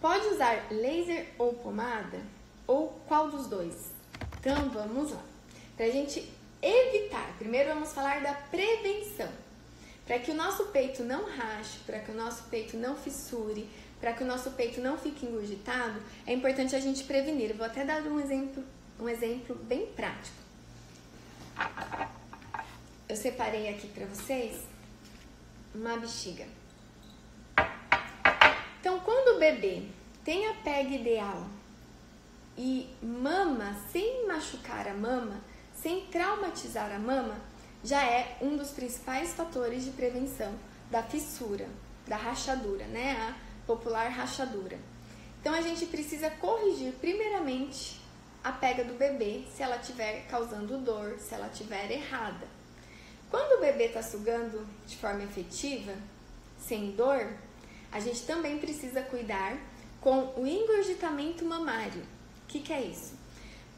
pode 0.00 0.26
usar 0.28 0.66
laser 0.70 1.28
ou 1.38 1.54
pomada? 1.54 2.20
Ou 2.66 2.88
qual 3.06 3.30
dos 3.30 3.46
dois? 3.46 3.90
Então 4.38 4.70
vamos 4.70 5.12
lá. 5.12 5.22
Para 5.76 5.86
a 5.86 5.90
gente 5.90 6.32
evitar. 6.62 7.34
Primeiro 7.38 7.70
vamos 7.70 7.92
falar 7.92 8.20
da 8.22 8.34
prevenção. 8.34 9.28
Para 10.06 10.18
que 10.18 10.30
o 10.30 10.34
nosso 10.34 10.66
peito 10.66 11.02
não 11.02 11.24
rache, 11.24 11.78
para 11.86 12.00
que 12.00 12.10
o 12.10 12.14
nosso 12.14 12.44
peito 12.44 12.76
não 12.76 12.96
fissure, 12.96 13.68
para 14.00 14.12
que 14.12 14.24
o 14.24 14.26
nosso 14.26 14.52
peito 14.52 14.80
não 14.80 14.96
fique 14.96 15.26
engurgitado, 15.26 16.00
é 16.26 16.32
importante 16.32 16.74
a 16.74 16.80
gente 16.80 17.04
prevenir. 17.04 17.50
Eu 17.50 17.56
vou 17.56 17.66
até 17.66 17.84
dar 17.84 18.02
um 18.02 18.18
exemplo, 18.18 18.64
um 18.98 19.08
exemplo 19.08 19.54
bem 19.56 19.86
prático. 19.86 20.36
Eu 23.08 23.16
separei 23.16 23.68
aqui 23.68 23.88
para 23.88 24.06
vocês 24.06 24.62
uma 25.74 25.96
bexiga. 25.98 26.46
Então, 28.80 28.98
quando 29.00 29.36
o 29.36 29.38
bebê 29.38 29.82
tem 30.24 30.48
a 30.48 30.54
pega 30.54 30.94
ideal 30.94 31.46
e 32.56 32.88
mama 33.02 33.76
sem 33.92 34.26
machucar 34.26 34.88
a 34.88 34.94
mama, 34.94 35.40
sem 35.74 36.06
traumatizar 36.06 36.90
a 36.92 36.98
mama, 36.98 37.36
já 37.82 38.02
é 38.04 38.38
um 38.40 38.56
dos 38.56 38.70
principais 38.70 39.32
fatores 39.32 39.84
de 39.84 39.90
prevenção 39.90 40.54
da 40.90 41.02
fissura, 41.02 41.68
da 42.06 42.16
rachadura, 42.16 42.86
né? 42.86 43.12
A 43.12 43.49
popular 43.70 44.08
rachadura. 44.08 44.76
Então 45.40 45.54
a 45.54 45.60
gente 45.60 45.86
precisa 45.86 46.28
corrigir 46.28 46.92
primeiramente 46.94 48.00
a 48.42 48.50
pega 48.50 48.82
do 48.82 48.94
bebê 48.94 49.44
se 49.54 49.62
ela 49.62 49.76
estiver 49.76 50.26
causando 50.26 50.78
dor, 50.78 51.18
se 51.20 51.32
ela 51.34 51.46
estiver 51.46 51.88
errada. 51.88 52.48
Quando 53.30 53.58
o 53.58 53.60
bebê 53.60 53.84
está 53.84 54.02
sugando 54.02 54.66
de 54.88 54.96
forma 54.96 55.22
efetiva, 55.22 55.94
sem 56.58 56.90
dor, 56.90 57.32
a 57.92 58.00
gente 58.00 58.22
também 58.22 58.58
precisa 58.58 59.02
cuidar 59.02 59.56
com 60.00 60.34
o 60.36 60.44
engurgitamento 60.44 61.44
mamário. 61.44 62.02
O 62.42 62.46
que, 62.48 62.58
que 62.58 62.72
é 62.72 62.82
isso? 62.82 63.14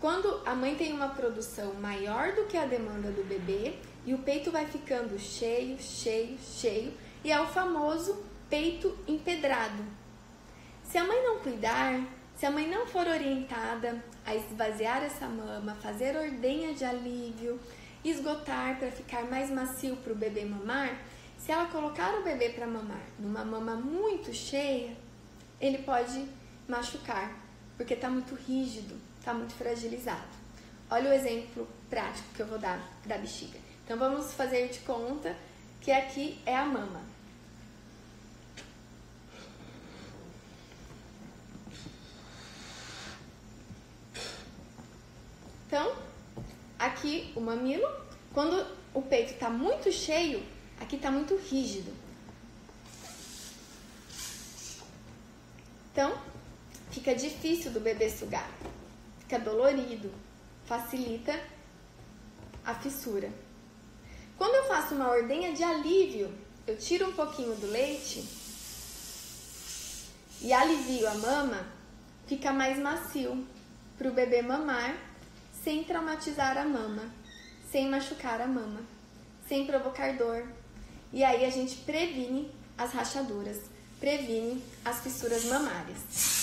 Quando 0.00 0.40
a 0.46 0.54
mãe 0.54 0.74
tem 0.74 0.92
uma 0.94 1.10
produção 1.10 1.74
maior 1.74 2.32
do 2.32 2.46
que 2.46 2.56
a 2.56 2.64
demanda 2.64 3.10
do 3.10 3.22
bebê 3.24 3.74
e 4.06 4.14
o 4.14 4.18
peito 4.18 4.50
vai 4.50 4.66
ficando 4.66 5.18
cheio, 5.18 5.78
cheio, 5.78 6.38
cheio, 6.38 6.94
e 7.22 7.30
é 7.30 7.38
o 7.38 7.46
famoso 7.46 8.31
peito 8.52 8.94
empedrado. 9.08 9.82
Se 10.84 10.98
a 10.98 11.04
mãe 11.04 11.24
não 11.24 11.38
cuidar, 11.38 12.06
se 12.36 12.44
a 12.44 12.50
mãe 12.50 12.68
não 12.68 12.86
for 12.86 13.06
orientada 13.06 14.04
a 14.26 14.34
esvaziar 14.34 15.02
essa 15.02 15.26
mama, 15.26 15.74
fazer 15.76 16.14
ordenha 16.14 16.74
de 16.74 16.84
alívio, 16.84 17.58
esgotar 18.04 18.78
para 18.78 18.90
ficar 18.90 19.24
mais 19.24 19.50
macio 19.50 19.96
para 19.96 20.12
o 20.12 20.16
bebê 20.16 20.44
mamar, 20.44 20.98
se 21.38 21.50
ela 21.50 21.64
colocar 21.64 22.14
o 22.18 22.22
bebê 22.22 22.50
para 22.50 22.66
mamar 22.66 23.00
numa 23.18 23.42
mama 23.42 23.74
muito 23.74 24.34
cheia, 24.34 24.94
ele 25.58 25.78
pode 25.78 26.28
machucar, 26.68 27.34
porque 27.78 27.94
está 27.94 28.10
muito 28.10 28.34
rígido, 28.34 29.00
está 29.18 29.32
muito 29.32 29.54
fragilizado. 29.54 30.28
Olha 30.90 31.08
o 31.08 31.14
exemplo 31.14 31.66
prático 31.88 32.28
que 32.34 32.42
eu 32.42 32.46
vou 32.46 32.58
dar 32.58 32.86
da 33.06 33.16
bexiga. 33.16 33.58
Então 33.82 33.96
vamos 33.96 34.34
fazer 34.34 34.68
de 34.68 34.80
conta 34.80 35.34
que 35.80 35.90
aqui 35.90 36.38
é 36.44 36.54
a 36.54 36.66
mama. 36.66 37.11
Então, 45.72 45.96
aqui 46.78 47.32
o 47.34 47.40
mamilo, 47.40 47.88
quando 48.34 48.66
o 48.92 49.00
peito 49.00 49.32
está 49.32 49.48
muito 49.48 49.90
cheio, 49.90 50.42
Aqui 50.82 50.96
está 50.96 51.12
muito 51.12 51.36
rígido. 51.36 51.92
Então, 55.92 56.18
fica 56.90 57.14
difícil 57.14 57.70
do 57.70 57.78
bebê 57.78 58.10
sugar. 58.10 58.50
Fica 59.20 59.38
dolorido. 59.38 60.12
Facilita 60.66 61.40
a 62.64 62.74
fissura. 62.74 63.30
Quando 64.36 64.56
eu 64.56 64.64
faço 64.64 64.96
uma 64.96 65.08
ordenha 65.08 65.52
de 65.52 65.62
alívio, 65.62 66.34
eu 66.66 66.76
tiro 66.76 67.08
um 67.10 67.12
pouquinho 67.12 67.54
do 67.54 67.68
leite 67.68 68.24
e 70.40 70.52
alivio 70.52 71.08
a 71.08 71.14
mama, 71.14 71.64
fica 72.26 72.52
mais 72.52 72.76
macio 72.76 73.46
para 73.96 74.08
o 74.08 74.12
bebê 74.12 74.42
mamar 74.42 75.11
sem 75.62 75.84
traumatizar 75.84 76.58
a 76.58 76.64
mama, 76.64 77.10
sem 77.70 77.88
machucar 77.88 78.40
a 78.40 78.46
mama, 78.46 78.80
sem 79.48 79.66
provocar 79.66 80.16
dor, 80.16 80.44
e 81.12 81.22
aí 81.22 81.44
a 81.44 81.50
gente 81.50 81.76
previne 81.76 82.50
as 82.76 82.92
rachaduras, 82.92 83.60
previne 84.00 84.62
as 84.84 85.00
fissuras 85.00 85.44
mamárias. 85.44 86.42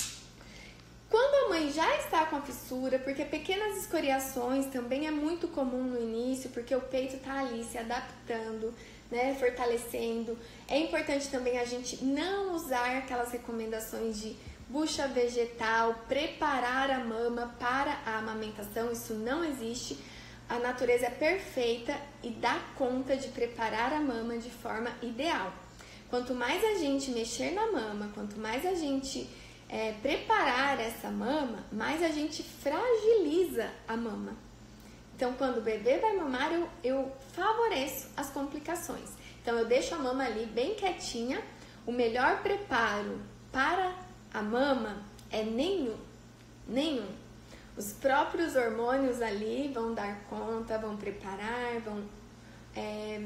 Quando 1.10 1.48
a 1.48 1.50
mãe 1.50 1.72
já 1.72 1.98
está 1.98 2.26
com 2.28 2.36
a 2.36 2.42
fissura, 2.42 3.00
porque 3.00 3.26
pequenas 3.26 3.78
escoriações 3.78 4.68
também 4.68 5.08
é 5.08 5.12
muito 5.12 5.48
comum 5.48 5.84
no 5.84 6.00
início, 6.00 6.52
porque 6.52 6.74
o 6.76 6.82
peito 6.82 7.16
está 7.16 7.40
ali 7.40 7.64
se 7.64 7.80
adaptando, 7.80 8.74
né, 9.10 9.36
fortalecendo. 9.40 10.38
É 10.68 10.78
importante 10.78 11.28
também 11.30 11.58
a 11.58 11.66
gente 11.66 12.06
não 12.06 12.54
usar 12.54 12.98
aquelas 12.98 13.32
recomendações 13.32 14.22
de 14.22 14.38
bucha 14.70 15.08
vegetal, 15.08 16.06
preparar 16.08 16.92
a 16.92 17.00
mama 17.00 17.56
para 17.60 18.00
a 18.06 18.20
amamentação, 18.20 18.92
isso 18.92 19.14
não 19.16 19.44
existe 19.44 19.98
a 20.50 20.58
natureza 20.58 21.06
é 21.06 21.10
perfeita 21.12 21.96
e 22.24 22.32
dá 22.32 22.60
conta 22.76 23.16
de 23.16 23.28
preparar 23.28 23.94
a 23.94 24.00
mama 24.00 24.36
de 24.40 24.50
forma 24.50 24.90
ideal. 25.00 25.54
Quanto 26.10 26.34
mais 26.34 26.64
a 26.64 26.80
gente 26.80 27.12
mexer 27.12 27.52
na 27.52 27.72
mama, 27.72 28.10
quanto 28.16 28.40
mais 28.40 28.66
a 28.66 28.74
gente 28.74 29.30
é, 29.70 29.94
preparar 30.02 30.80
essa 30.80 31.12
mama, 31.12 31.64
mais 31.72 32.02
a 32.02 32.10
gente 32.10 32.42
fragiliza 32.42 33.70
a 33.88 33.96
mama. 33.96 34.36
Então, 35.16 35.34
quando 35.34 35.60
o 35.60 35.62
bebê 35.62 36.00
vai 36.00 36.16
mamar, 36.16 36.52
eu, 36.52 36.68
eu 36.84 37.12
favoreço 37.34 38.10
as 38.18 38.32
complicações. 38.32 39.12
Então, 39.42 39.56
eu 39.56 39.66
deixo 39.66 39.94
a 39.94 40.00
mama 40.00 40.24
ali 40.26 40.48
bem 40.48 40.74
quietinha. 40.74 41.44
O 41.86 41.92
melhor 41.92 42.42
preparo 42.42 43.22
para 43.52 43.94
a 44.34 44.42
mama 44.42 45.04
é 45.32 45.44
nenhum. 45.44 45.98
Nenhum. 46.68 47.08
Os 47.76 47.94
próprios 47.94 48.56
hormônios 48.56 49.22
ali 49.22 49.72
vão 49.74 49.94
dar 49.94 50.22
conta, 50.30 50.78
vão 50.78 50.98
preparar, 50.98 51.80
vão 51.84 52.04
é, 52.76 53.22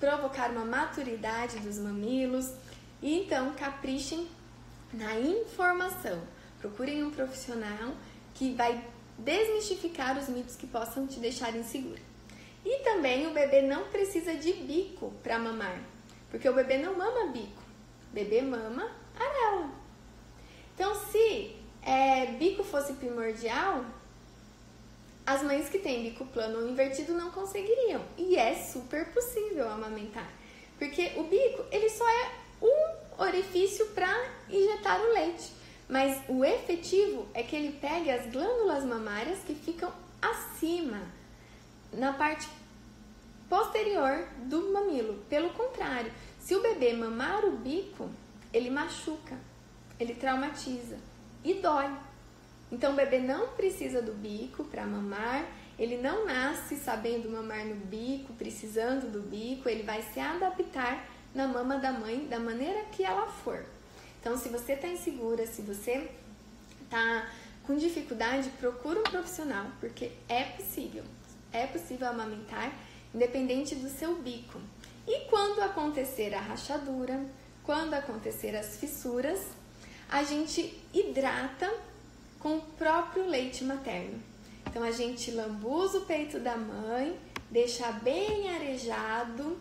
provocar 0.00 0.50
uma 0.50 0.64
maturidade 0.64 1.58
dos 1.60 1.78
mamilos. 1.78 2.50
E 3.02 3.20
então 3.20 3.52
caprichem 3.54 4.28
na 4.92 5.18
informação. 5.18 6.20
Procurem 6.60 7.02
um 7.04 7.10
profissional 7.10 7.92
que 8.34 8.54
vai 8.54 8.82
desmistificar 9.18 10.18
os 10.18 10.28
mitos 10.28 10.56
que 10.56 10.66
possam 10.66 11.06
te 11.06 11.20
deixar 11.20 11.54
insegura. 11.54 12.00
E 12.64 12.78
também 12.84 13.26
o 13.26 13.32
bebê 13.32 13.62
não 13.62 13.84
precisa 13.84 14.34
de 14.34 14.52
bico 14.52 15.12
para 15.22 15.38
mamar, 15.38 15.80
porque 16.30 16.48
o 16.48 16.54
bebê 16.54 16.78
não 16.78 16.96
mama 16.96 17.32
bico, 17.32 17.62
o 18.10 18.14
bebê 18.14 18.40
mama 18.40 18.88
arela. 19.18 19.81
Então, 20.74 20.94
se 20.94 21.56
é, 21.82 22.26
bico 22.38 22.62
fosse 22.62 22.94
primordial, 22.94 23.84
as 25.26 25.42
mães 25.42 25.68
que 25.68 25.78
têm 25.78 26.02
bico 26.02 26.26
plano 26.26 26.60
ou 26.60 26.68
invertido 26.68 27.12
não 27.12 27.30
conseguiriam. 27.30 28.02
E 28.16 28.36
é 28.36 28.54
super 28.54 29.12
possível 29.12 29.68
amamentar. 29.70 30.28
Porque 30.78 31.12
o 31.16 31.24
bico, 31.24 31.64
ele 31.70 31.88
só 31.88 32.08
é 32.08 32.30
um 32.60 33.22
orifício 33.22 33.86
para 33.88 34.12
injetar 34.48 35.00
o 35.00 35.12
leite. 35.12 35.52
Mas 35.88 36.22
o 36.28 36.44
efetivo 36.44 37.26
é 37.34 37.42
que 37.42 37.54
ele 37.54 37.78
pegue 37.80 38.10
as 38.10 38.30
glândulas 38.32 38.84
mamárias 38.84 39.38
que 39.40 39.54
ficam 39.54 39.92
acima, 40.20 41.02
na 41.92 42.12
parte 42.12 42.48
posterior 43.48 44.26
do 44.44 44.72
mamilo. 44.72 45.22
Pelo 45.28 45.50
contrário, 45.50 46.10
se 46.40 46.54
o 46.54 46.62
bebê 46.62 46.94
mamar 46.94 47.44
o 47.44 47.52
bico, 47.52 48.08
ele 48.52 48.70
machuca, 48.70 49.38
ele 49.98 50.14
traumatiza 50.14 50.98
e 51.44 51.54
dói. 51.54 51.90
Então 52.70 52.92
o 52.92 52.96
bebê 52.96 53.18
não 53.18 53.48
precisa 53.48 54.00
do 54.00 54.12
bico 54.12 54.64
para 54.64 54.86
mamar, 54.86 55.44
ele 55.78 55.96
não 55.96 56.26
nasce 56.26 56.76
sabendo 56.76 57.30
mamar 57.30 57.64
no 57.66 57.74
bico, 57.74 58.32
precisando 58.34 59.10
do 59.10 59.20
bico, 59.20 59.68
ele 59.68 59.82
vai 59.82 60.02
se 60.02 60.20
adaptar 60.20 61.06
na 61.34 61.48
mama 61.48 61.78
da 61.78 61.92
mãe 61.92 62.26
da 62.26 62.38
maneira 62.38 62.84
que 62.92 63.04
ela 63.04 63.26
for. 63.26 63.64
Então, 64.20 64.38
se 64.38 64.48
você 64.48 64.74
está 64.74 64.86
insegura, 64.86 65.46
se 65.46 65.62
você 65.62 66.08
está 66.84 67.28
com 67.64 67.76
dificuldade, 67.76 68.48
procura 68.50 69.00
um 69.00 69.02
profissional, 69.02 69.66
porque 69.80 70.12
é 70.28 70.44
possível. 70.44 71.04
É 71.52 71.66
possível 71.66 72.08
amamentar 72.08 72.72
independente 73.14 73.74
do 73.74 73.88
seu 73.88 74.16
bico. 74.16 74.60
E 75.06 75.28
quando 75.28 75.60
acontecer 75.60 76.34
a 76.34 76.40
rachadura, 76.40 77.20
quando 77.64 77.94
acontecer 77.94 78.54
as 78.56 78.76
fissuras, 78.76 79.40
a 80.12 80.22
gente 80.24 80.78
hidrata 80.92 81.72
com 82.38 82.58
o 82.58 82.60
próprio 82.60 83.26
leite 83.26 83.64
materno. 83.64 84.22
Então 84.68 84.82
a 84.82 84.90
gente 84.90 85.30
lambuza 85.30 85.98
o 85.98 86.04
peito 86.04 86.38
da 86.38 86.54
mãe, 86.54 87.18
deixa 87.50 87.90
bem 87.92 88.54
arejado 88.54 89.58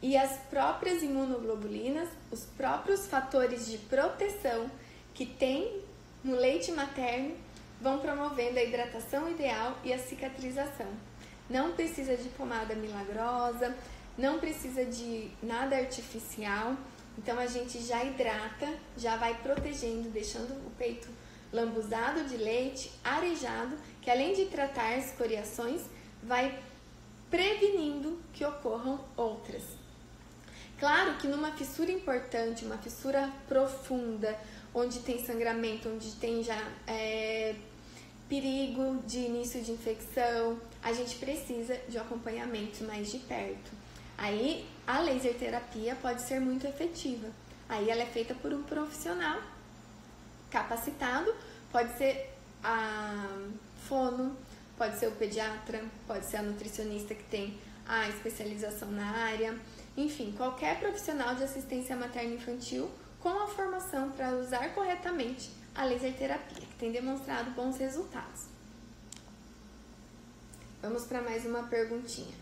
e 0.00 0.16
as 0.16 0.38
próprias 0.50 1.02
imunoglobulinas, 1.02 2.08
os 2.30 2.44
próprios 2.56 3.06
fatores 3.06 3.66
de 3.70 3.76
proteção 3.76 4.70
que 5.12 5.26
tem 5.26 5.82
no 6.24 6.36
leite 6.36 6.72
materno 6.72 7.36
vão 7.78 7.98
promovendo 7.98 8.58
a 8.58 8.64
hidratação 8.64 9.30
ideal 9.30 9.78
e 9.84 9.92
a 9.92 9.98
cicatrização. 9.98 10.88
não 11.50 11.72
precisa 11.72 12.16
de 12.16 12.30
pomada 12.30 12.74
milagrosa, 12.74 13.76
não 14.16 14.38
precisa 14.38 14.86
de 14.86 15.30
nada 15.42 15.76
artificial. 15.76 16.76
Então 17.18 17.38
a 17.38 17.46
gente 17.46 17.82
já 17.82 18.02
hidrata, 18.04 18.68
já 18.96 19.16
vai 19.16 19.34
protegendo, 19.42 20.08
deixando 20.08 20.52
o 20.66 20.70
peito 20.78 21.08
lambuzado 21.52 22.24
de 22.24 22.36
leite, 22.36 22.90
arejado, 23.04 23.76
que 24.00 24.10
além 24.10 24.34
de 24.34 24.46
tratar 24.46 24.96
escoriações, 24.96 25.82
vai 26.22 26.58
prevenindo 27.30 28.18
que 28.32 28.44
ocorram 28.44 29.00
outras. 29.16 29.62
Claro 30.78 31.16
que 31.18 31.28
numa 31.28 31.52
fissura 31.52 31.92
importante, 31.92 32.64
uma 32.64 32.78
fissura 32.78 33.30
profunda, 33.46 34.36
onde 34.74 35.00
tem 35.00 35.24
sangramento, 35.24 35.88
onde 35.88 36.12
tem 36.12 36.42
já 36.42 36.58
é, 36.86 37.54
perigo 38.28 39.02
de 39.06 39.18
início 39.18 39.62
de 39.62 39.70
infecção, 39.72 40.58
a 40.82 40.92
gente 40.92 41.16
precisa 41.16 41.76
de 41.88 41.98
um 41.98 42.00
acompanhamento 42.00 42.82
mais 42.84 43.12
de 43.12 43.18
perto. 43.18 43.70
Aí 44.22 44.64
a 44.86 45.00
laser 45.00 45.36
terapia 45.36 45.96
pode 45.96 46.22
ser 46.22 46.40
muito 46.40 46.64
efetiva. 46.64 47.26
Aí 47.68 47.90
ela 47.90 48.02
é 48.02 48.06
feita 48.06 48.32
por 48.36 48.52
um 48.52 48.62
profissional 48.62 49.42
capacitado, 50.48 51.34
pode 51.72 51.98
ser 51.98 52.32
a 52.62 53.26
fono, 53.88 54.36
pode 54.78 54.96
ser 54.96 55.08
o 55.08 55.12
pediatra, 55.16 55.82
pode 56.06 56.24
ser 56.26 56.36
a 56.36 56.42
nutricionista 56.42 57.16
que 57.16 57.24
tem 57.24 57.58
a 57.84 58.08
especialização 58.10 58.92
na 58.92 59.10
área, 59.10 59.58
enfim, 59.96 60.32
qualquer 60.36 60.78
profissional 60.78 61.34
de 61.34 61.42
assistência 61.42 61.96
materna 61.96 62.34
infantil 62.34 62.88
com 63.18 63.28
a 63.28 63.48
formação 63.48 64.12
para 64.12 64.36
usar 64.36 64.72
corretamente 64.72 65.50
a 65.74 65.82
laser 65.82 66.16
terapia, 66.16 66.60
que 66.64 66.76
tem 66.78 66.92
demonstrado 66.92 67.50
bons 67.50 67.76
resultados. 67.76 68.42
Vamos 70.80 71.06
para 71.06 71.20
mais 71.22 71.44
uma 71.44 71.64
perguntinha. 71.64 72.41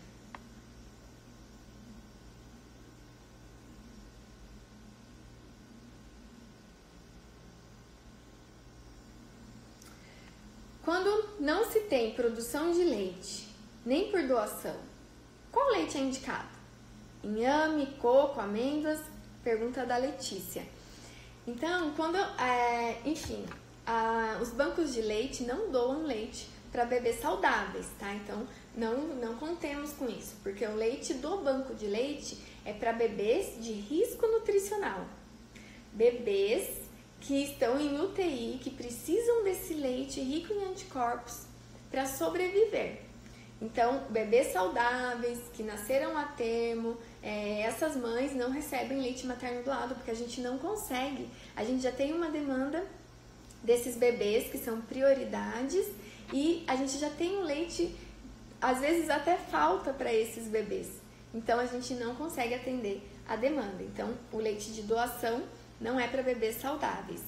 Quando 10.83 11.39
não 11.39 11.69
se 11.71 11.81
tem 11.81 12.13
produção 12.13 12.71
de 12.71 12.83
leite, 12.83 13.47
nem 13.85 14.09
por 14.09 14.23
doação, 14.23 14.75
qual 15.51 15.69
leite 15.71 15.97
é 15.97 16.01
indicado? 16.01 16.49
Inhame, 17.23 17.85
coco, 17.99 18.39
amêndoas? 18.39 18.99
Pergunta 19.43 19.85
da 19.85 19.97
Letícia. 19.97 20.65
Então, 21.45 21.93
quando, 21.95 22.17
é, 22.17 22.99
enfim, 23.05 23.45
a, 23.85 24.39
os 24.41 24.49
bancos 24.49 24.93
de 24.93 25.01
leite 25.01 25.43
não 25.43 25.69
doam 25.71 26.03
leite 26.03 26.47
para 26.71 26.85
bebês 26.85 27.19
saudáveis, 27.19 27.87
tá? 27.99 28.13
Então, 28.15 28.47
não, 28.75 28.97
não 29.15 29.35
contemos 29.35 29.91
com 29.93 30.07
isso, 30.07 30.35
porque 30.41 30.65
o 30.65 30.75
leite 30.75 31.13
do 31.15 31.37
banco 31.37 31.75
de 31.75 31.85
leite 31.85 32.39
é 32.65 32.73
para 32.73 32.93
bebês 32.93 33.61
de 33.63 33.71
risco 33.71 34.25
nutricional. 34.25 35.05
Bebês 35.93 36.80
que 37.21 37.43
estão 37.43 37.79
em 37.79 37.99
UTI, 38.01 38.59
que 38.61 38.71
precisam 38.71 39.43
desse 39.43 39.73
leite 39.75 40.19
rico 40.19 40.51
em 40.53 40.65
anticorpos 40.65 41.45
para 41.89 42.05
sobreviver. 42.07 43.03
Então, 43.61 44.05
bebês 44.09 44.51
saudáveis 44.51 45.39
que 45.53 45.61
nasceram 45.61 46.17
a 46.17 46.23
termo, 46.23 46.97
é, 47.21 47.61
essas 47.61 47.95
mães 47.95 48.35
não 48.35 48.49
recebem 48.49 48.99
leite 48.99 49.27
materno 49.27 49.61
doado 49.63 49.93
porque 49.93 50.09
a 50.09 50.15
gente 50.15 50.41
não 50.41 50.57
consegue. 50.57 51.29
A 51.55 51.63
gente 51.63 51.83
já 51.83 51.91
tem 51.91 52.11
uma 52.11 52.31
demanda 52.31 52.83
desses 53.61 53.95
bebês 53.95 54.49
que 54.49 54.57
são 54.57 54.81
prioridades 54.81 55.85
e 56.33 56.63
a 56.67 56.75
gente 56.75 56.97
já 56.97 57.11
tem 57.11 57.37
o 57.37 57.43
leite, 57.43 57.95
às 58.59 58.79
vezes 58.79 59.11
até 59.11 59.37
falta 59.37 59.93
para 59.93 60.11
esses 60.11 60.47
bebês. 60.47 60.99
Então, 61.31 61.59
a 61.59 61.67
gente 61.67 61.93
não 61.93 62.15
consegue 62.15 62.55
atender 62.55 63.07
a 63.27 63.35
demanda. 63.35 63.83
Então, 63.83 64.17
o 64.31 64.37
leite 64.37 64.71
de 64.71 64.81
doação 64.81 65.43
não 65.81 65.99
é 65.99 66.07
para 66.07 66.21
bebês 66.21 66.61
saudáveis. 66.61 67.21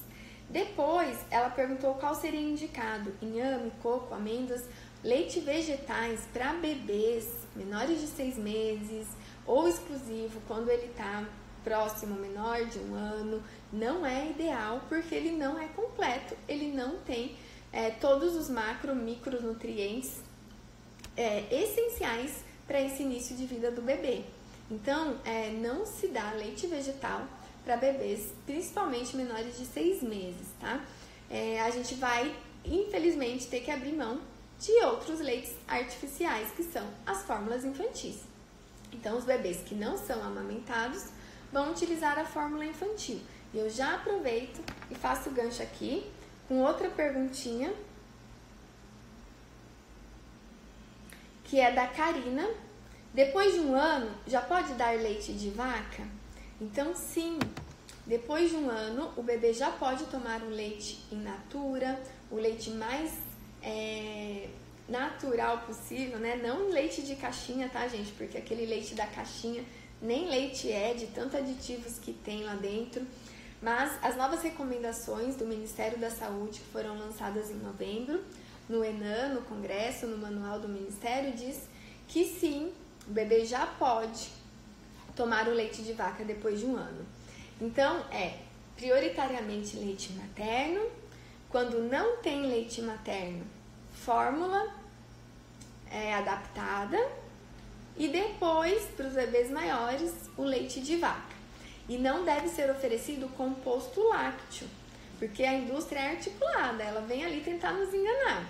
Depois, 0.49 1.17
ela 1.31 1.49
perguntou 1.49 1.95
qual 1.95 2.13
seria 2.13 2.39
indicado: 2.39 3.13
inhame, 3.21 3.71
coco, 3.81 4.13
amêndoas, 4.13 4.63
leite 5.03 5.39
vegetais 5.39 6.21
para 6.31 6.53
bebês 6.53 7.27
menores 7.55 7.99
de 7.99 8.07
seis 8.07 8.37
meses 8.37 9.07
ou 9.45 9.67
exclusivo 9.67 10.39
quando 10.47 10.69
ele 10.69 10.85
está 10.85 11.25
próximo, 11.63 12.15
menor 12.15 12.65
de 12.65 12.77
um 12.79 12.93
ano, 12.93 13.41
não 13.71 14.05
é 14.05 14.29
ideal 14.29 14.81
porque 14.89 15.15
ele 15.15 15.31
não 15.31 15.57
é 15.57 15.67
completo, 15.69 16.35
ele 16.47 16.71
não 16.71 16.97
tem 16.99 17.35
é, 17.71 17.89
todos 17.89 18.35
os 18.35 18.49
macro, 18.49 18.93
micronutrientes 18.93 20.21
é, 21.15 21.43
essenciais 21.51 22.43
para 22.67 22.81
esse 22.81 23.01
início 23.03 23.35
de 23.35 23.45
vida 23.45 23.71
do 23.71 23.81
bebê. 23.81 24.23
Então, 24.69 25.17
é, 25.25 25.49
não 25.49 25.85
se 25.85 26.07
dá 26.07 26.31
leite 26.31 26.67
vegetal 26.67 27.27
para 27.63 27.77
bebês, 27.77 28.33
principalmente 28.45 29.15
menores 29.15 29.57
de 29.57 29.65
seis 29.65 30.01
meses, 30.03 30.47
tá? 30.59 30.83
É, 31.29 31.61
a 31.61 31.69
gente 31.69 31.95
vai, 31.95 32.35
infelizmente, 32.65 33.47
ter 33.47 33.61
que 33.61 33.71
abrir 33.71 33.93
mão 33.93 34.21
de 34.59 34.71
outros 34.83 35.19
leites 35.19 35.53
artificiais, 35.67 36.51
que 36.51 36.63
são 36.63 36.87
as 37.05 37.23
fórmulas 37.23 37.65
infantis. 37.65 38.21
Então, 38.91 39.17
os 39.17 39.25
bebês 39.25 39.61
que 39.63 39.73
não 39.73 39.97
são 39.97 40.21
amamentados 40.23 41.07
vão 41.51 41.71
utilizar 41.71 42.17
a 42.19 42.25
fórmula 42.25 42.65
infantil. 42.65 43.19
E 43.53 43.57
eu 43.57 43.69
já 43.69 43.95
aproveito 43.95 44.61
e 44.89 44.95
faço 44.95 45.29
o 45.29 45.33
gancho 45.33 45.61
aqui 45.61 46.09
com 46.47 46.61
outra 46.61 46.89
perguntinha, 46.89 47.73
que 51.43 51.59
é 51.59 51.71
da 51.71 51.87
Karina. 51.87 52.47
Depois 53.13 53.53
de 53.53 53.59
um 53.59 53.75
ano, 53.75 54.11
já 54.25 54.41
pode 54.41 54.73
dar 54.73 54.95
leite 54.95 55.33
de 55.33 55.51
vaca? 55.51 56.22
Então, 56.63 56.95
sim, 56.95 57.37
depois 58.07 58.49
de 58.49 58.55
um 58.55 58.69
ano, 58.69 59.11
o 59.17 59.21
bebê 59.21 59.51
já 59.53 59.69
pode 59.69 60.05
tomar 60.05 60.41
um 60.41 60.49
leite 60.49 61.03
in 61.11 61.17
natura, 61.17 62.01
o 62.31 62.35
leite 62.35 62.69
mais 62.69 63.11
é, 63.61 64.47
natural 64.87 65.57
possível, 65.67 66.19
né? 66.19 66.37
Não 66.41 66.69
leite 66.69 67.01
de 67.01 67.17
caixinha, 67.17 67.67
tá, 67.67 67.85
gente? 67.89 68.13
Porque 68.13 68.37
aquele 68.37 68.65
leite 68.65 68.95
da 68.95 69.05
caixinha 69.05 69.61
nem 70.01 70.29
leite 70.29 70.71
é, 70.71 70.93
de 70.93 71.07
tantos 71.07 71.35
aditivos 71.35 71.99
que 71.99 72.13
tem 72.13 72.45
lá 72.45 72.55
dentro. 72.55 73.05
Mas 73.61 74.01
as 74.01 74.15
novas 74.15 74.41
recomendações 74.41 75.35
do 75.35 75.45
Ministério 75.45 75.97
da 75.97 76.09
Saúde, 76.09 76.61
que 76.61 76.67
foram 76.67 76.97
lançadas 76.97 77.51
em 77.51 77.55
novembro, 77.55 78.23
no 78.69 78.85
ENAM, 78.85 79.33
no 79.33 79.41
Congresso, 79.41 80.07
no 80.07 80.17
Manual 80.17 80.61
do 80.61 80.69
Ministério, 80.69 81.33
diz 81.33 81.67
que 82.07 82.23
sim, 82.23 82.71
o 83.05 83.11
bebê 83.11 83.45
já 83.45 83.67
pode 83.67 84.42
tomar 85.15 85.47
o 85.47 85.53
leite 85.53 85.81
de 85.81 85.93
vaca 85.93 86.23
depois 86.23 86.59
de 86.59 86.65
um 86.65 86.75
ano. 86.75 87.05
Então, 87.61 88.03
é 88.11 88.39
prioritariamente 88.75 89.77
leite 89.77 90.11
materno. 90.13 90.81
Quando 91.49 91.83
não 91.83 92.17
tem 92.17 92.47
leite 92.47 92.81
materno, 92.81 93.45
fórmula 93.93 94.73
é, 95.89 96.15
adaptada. 96.15 96.97
E 97.95 98.07
depois, 98.07 98.85
para 98.97 99.07
os 99.07 99.13
bebês 99.13 99.51
maiores, 99.51 100.11
o 100.35 100.43
leite 100.43 100.81
de 100.81 100.97
vaca. 100.97 101.33
E 101.87 101.97
não 101.97 102.25
deve 102.25 102.49
ser 102.49 102.71
oferecido 102.71 103.27
composto 103.35 104.01
lácteo, 104.07 104.67
porque 105.19 105.43
a 105.43 105.53
indústria 105.53 105.99
é 105.99 106.09
articulada, 106.11 106.81
ela 106.81 107.01
vem 107.01 107.23
ali 107.23 107.41
tentar 107.41 107.73
nos 107.73 107.93
enganar. 107.93 108.49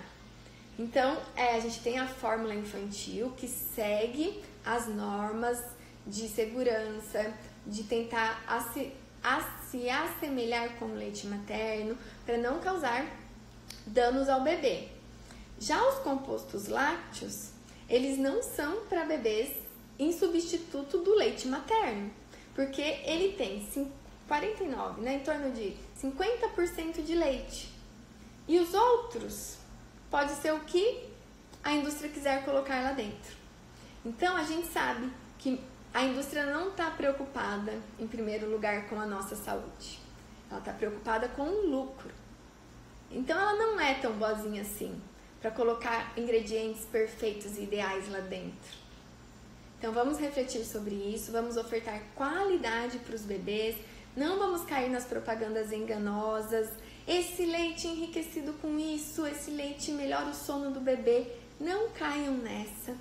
Então, 0.78 1.20
é, 1.36 1.56
a 1.56 1.60
gente 1.60 1.80
tem 1.80 1.98
a 1.98 2.06
fórmula 2.06 2.54
infantil 2.54 3.32
que 3.36 3.46
segue 3.46 4.42
as 4.64 4.88
normas 4.88 5.62
de 6.06 6.28
segurança, 6.28 7.32
de 7.66 7.84
tentar 7.84 8.42
a 8.46 8.60
se, 8.72 8.92
a 9.22 9.40
se 9.70 9.88
assemelhar 9.88 10.76
com 10.78 10.86
o 10.86 10.94
leite 10.94 11.26
materno 11.26 11.96
para 12.24 12.38
não 12.38 12.60
causar 12.60 13.06
danos 13.86 14.28
ao 14.28 14.42
bebê. 14.42 14.88
Já 15.58 15.82
os 15.88 15.98
compostos 16.00 16.68
lácteos, 16.68 17.50
eles 17.88 18.18
não 18.18 18.42
são 18.42 18.86
para 18.86 19.04
bebês 19.04 19.50
em 19.98 20.12
substituto 20.12 20.98
do 20.98 21.14
leite 21.14 21.46
materno, 21.46 22.10
porque 22.54 22.82
ele 22.82 23.34
tem 23.34 23.66
49, 24.26 25.00
né, 25.00 25.16
em 25.16 25.20
torno 25.20 25.52
de 25.52 25.76
50% 26.00 27.02
de 27.02 27.14
leite. 27.14 27.72
E 28.46 28.58
os 28.58 28.74
outros 28.74 29.56
pode 30.10 30.32
ser 30.32 30.52
o 30.52 30.60
que 30.60 31.04
a 31.62 31.72
indústria 31.72 32.10
quiser 32.10 32.44
colocar 32.44 32.82
lá 32.82 32.92
dentro. 32.92 33.36
Então 34.04 34.36
a 34.36 34.42
gente 34.42 34.66
sabe 34.68 35.10
que 35.38 35.60
a 35.94 36.02
indústria 36.02 36.44
não 36.44 36.70
está 36.70 36.90
preocupada, 36.90 37.72
em 38.00 38.08
primeiro 38.08 38.50
lugar, 38.50 38.88
com 38.88 39.00
a 39.00 39.06
nossa 39.06 39.36
saúde. 39.36 40.00
Ela 40.50 40.58
está 40.58 40.72
preocupada 40.72 41.28
com 41.28 41.42
o 41.44 41.70
lucro. 41.70 42.10
Então, 43.12 43.38
ela 43.38 43.54
não 43.54 43.78
é 43.80 43.94
tão 43.94 44.12
boazinha 44.14 44.62
assim 44.62 45.00
para 45.40 45.52
colocar 45.52 46.12
ingredientes 46.18 46.84
perfeitos 46.86 47.56
e 47.56 47.62
ideais 47.62 48.10
lá 48.10 48.18
dentro. 48.18 48.76
Então, 49.78 49.92
vamos 49.92 50.18
refletir 50.18 50.64
sobre 50.64 50.96
isso, 50.96 51.30
vamos 51.30 51.56
ofertar 51.56 52.02
qualidade 52.16 52.98
para 52.98 53.14
os 53.14 53.22
bebês, 53.22 53.76
não 54.16 54.36
vamos 54.36 54.64
cair 54.64 54.90
nas 54.90 55.04
propagandas 55.04 55.70
enganosas. 55.70 56.70
Esse 57.06 57.46
leite 57.46 57.86
enriquecido 57.86 58.52
com 58.54 58.80
isso, 58.80 59.24
esse 59.26 59.52
leite 59.52 59.92
melhora 59.92 60.26
o 60.26 60.34
sono 60.34 60.72
do 60.72 60.80
bebê. 60.80 61.28
Não 61.60 61.90
caiam 61.90 62.34
nessa. 62.34 62.96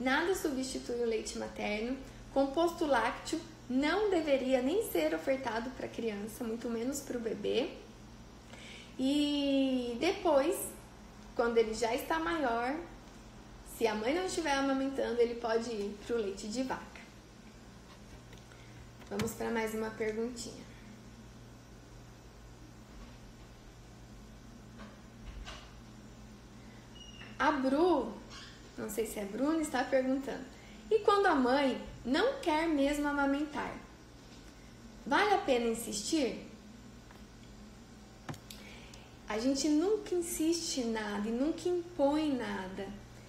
nada 0.00 0.34
substitui 0.34 0.96
o 0.96 1.06
leite 1.06 1.38
materno. 1.38 1.96
Composto 2.34 2.84
lácteo 2.84 3.40
não 3.70 4.10
deveria 4.10 4.60
nem 4.60 4.90
ser 4.90 5.14
ofertado 5.14 5.70
para 5.70 5.86
criança, 5.86 6.42
muito 6.42 6.68
menos 6.68 6.98
para 6.98 7.16
o 7.16 7.20
bebê. 7.20 7.70
E 8.98 9.96
depois, 10.00 10.56
quando 11.36 11.56
ele 11.58 11.72
já 11.72 11.94
está 11.94 12.18
maior, 12.18 12.76
se 13.78 13.86
a 13.86 13.94
mãe 13.94 14.12
não 14.12 14.26
estiver 14.26 14.52
amamentando, 14.52 15.20
ele 15.20 15.36
pode 15.36 15.70
ir 15.70 15.96
para 16.04 16.16
o 16.16 16.18
leite 16.18 16.48
de 16.48 16.64
vaca. 16.64 16.82
Vamos 19.08 19.32
para 19.34 19.50
mais 19.50 19.72
uma 19.72 19.90
perguntinha. 19.90 20.64
A 27.38 27.52
Bru, 27.52 28.12
não 28.76 28.90
sei 28.90 29.06
se 29.06 29.20
é 29.20 29.24
Bruna, 29.24 29.60
está 29.60 29.84
perguntando: 29.84 30.44
e 30.90 31.00
quando 31.00 31.26
a 31.26 31.34
mãe 31.34 31.93
não 32.04 32.40
quer 32.40 32.68
mesmo 32.68 33.08
amamentar? 33.08 33.74
Vale 35.06 35.34
a 35.34 35.38
pena 35.38 35.66
insistir? 35.66 36.46
A 39.28 39.38
gente 39.38 39.68
nunca 39.68 40.14
insiste 40.14 40.78
em 40.78 40.92
nada 40.92 41.28
e 41.28 41.32
nunca 41.32 41.68
impõe 41.68 42.36
nada. 42.36 42.86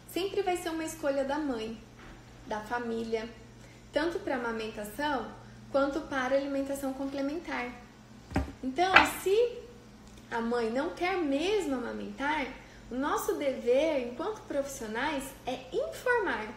Sempre 0.07 0.41
vai 0.41 0.57
ser 0.57 0.69
uma 0.69 0.83
escolha 0.83 1.23
da 1.23 1.39
mãe, 1.39 1.77
da 2.45 2.61
família, 2.61 3.29
tanto 3.91 4.19
para 4.19 4.35
amamentação 4.35 5.31
quanto 5.71 6.01
para 6.01 6.35
alimentação 6.35 6.93
complementar. 6.93 7.71
Então, 8.63 8.93
se 9.21 9.57
a 10.29 10.41
mãe 10.41 10.69
não 10.69 10.89
quer 10.91 11.17
mesmo 11.17 11.75
amamentar, 11.75 12.47
o 12.91 12.95
nosso 12.95 13.35
dever 13.35 14.07
enquanto 14.07 14.41
profissionais 14.41 15.23
é 15.45 15.65
informar. 15.73 16.53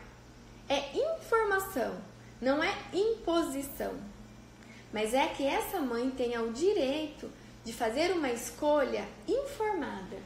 É 0.69 0.97
informação, 0.97 1.97
não 2.41 2.62
é 2.62 2.74
imposição. 2.93 3.95
Mas 4.93 5.12
é 5.12 5.26
que 5.28 5.47
essa 5.47 5.80
mãe 5.80 6.11
tenha 6.11 6.43
o 6.43 6.53
direito 6.53 7.30
de 7.64 7.72
fazer 7.72 8.12
uma 8.12 8.30
escolha 8.30 9.07
informada. 9.26 10.16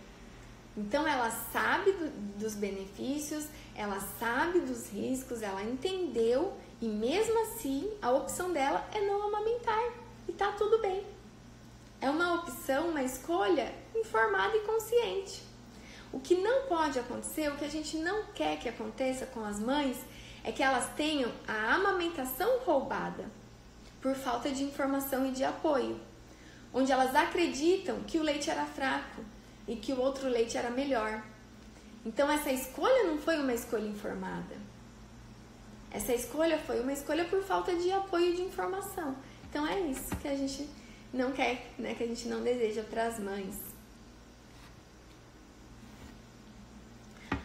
Então 0.77 1.07
ela 1.07 1.31
sabe 1.53 1.93
do, 1.93 2.11
dos 2.39 2.55
benefícios, 2.55 3.47
ela 3.75 4.01
sabe 4.19 4.61
dos 4.61 4.91
riscos, 4.91 5.43
ela 5.43 5.63
entendeu 5.63 6.55
e 6.81 6.87
mesmo 6.87 7.39
assim 7.43 7.91
a 8.01 8.11
opção 8.11 8.53
dela 8.53 8.87
é 8.95 9.01
não 9.01 9.27
amamentar 9.27 9.93
e 10.29 10.33
tá 10.33 10.53
tudo 10.53 10.79
bem. 10.79 11.05
É 12.01 12.09
uma 12.09 12.35
opção, 12.35 12.89
uma 12.89 13.03
escolha 13.03 13.73
informada 13.95 14.57
e 14.57 14.61
consciente. 14.61 15.43
O 16.13 16.21
que 16.21 16.35
não 16.35 16.67
pode 16.67 16.99
acontecer, 16.99 17.51
o 17.51 17.57
que 17.57 17.65
a 17.65 17.71
gente 17.71 17.97
não 17.97 18.25
quer 18.35 18.59
que 18.59 18.69
aconteça 18.69 19.25
com 19.27 19.45
as 19.45 19.59
mães, 19.59 19.97
é 20.45 20.53
que 20.53 20.63
elas 20.63 20.89
tenham 20.95 21.31
a 21.47 21.75
amamentação 21.75 22.61
roubada 22.61 23.25
por 24.01 24.15
falta 24.15 24.51
de 24.51 24.65
informação 24.65 25.27
e 25.27 25.31
de 25.31 25.45
apoio, 25.45 26.01
onde 26.75 26.91
elas 26.91 27.15
acreditam 27.15 28.03
que 28.03 28.19
o 28.19 28.23
leite 28.23 28.51
era 28.51 28.65
fraco 28.65 29.23
e 29.67 29.77
que 29.77 29.93
o 29.93 30.01
outro 30.01 30.29
leite 30.29 30.57
era 30.57 30.71
melhor. 30.71 31.23
Então 32.05 32.31
essa 32.31 32.51
escolha 32.51 33.05
não 33.05 33.19
foi 33.19 33.39
uma 33.39 33.55
escolha 33.55 33.87
informada. 33.87 34.57
Essa 35.91 36.13
escolha 36.15 36.59
foi 36.59 36.81
uma 36.81 36.93
escolha 36.93 37.25
por 37.27 37.43
falta 37.43 37.75
de 37.77 37.93
apoio 37.93 38.35
de 38.35 38.43
informação. 38.43 39.15
Então 39.49 39.67
é 39.67 39.79
isso 39.81 40.17
que 40.17 40.27
a 40.27 40.35
gente 40.35 40.69
não 41.13 41.31
quer, 41.33 41.71
né, 41.79 41.95
que 41.95 42.03
a 42.03 42.07
gente 42.07 42.27
não 42.27 42.43
deseja 42.43 42.83
para 42.83 43.07
as 43.07 43.21
mães. 43.21 43.72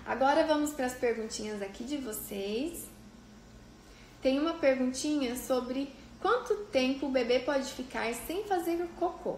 Agora 0.08 0.45
vamos 0.47 0.72
para 0.72 0.86
as 0.86 0.93
perguntinhas 0.93 1.62
aqui 1.62 1.84
de 1.84 1.97
vocês. 1.97 2.88
Tem 4.22 4.39
uma 4.39 4.53
perguntinha 4.53 5.36
sobre 5.36 5.93
quanto 6.22 6.55
tempo 6.68 7.08
o 7.08 7.12
bebê 7.12 7.39
pode 7.39 7.70
ficar 7.74 8.14
sem 8.14 8.45
fazer 8.45 8.82
o 8.82 8.88
cocô. 8.97 9.38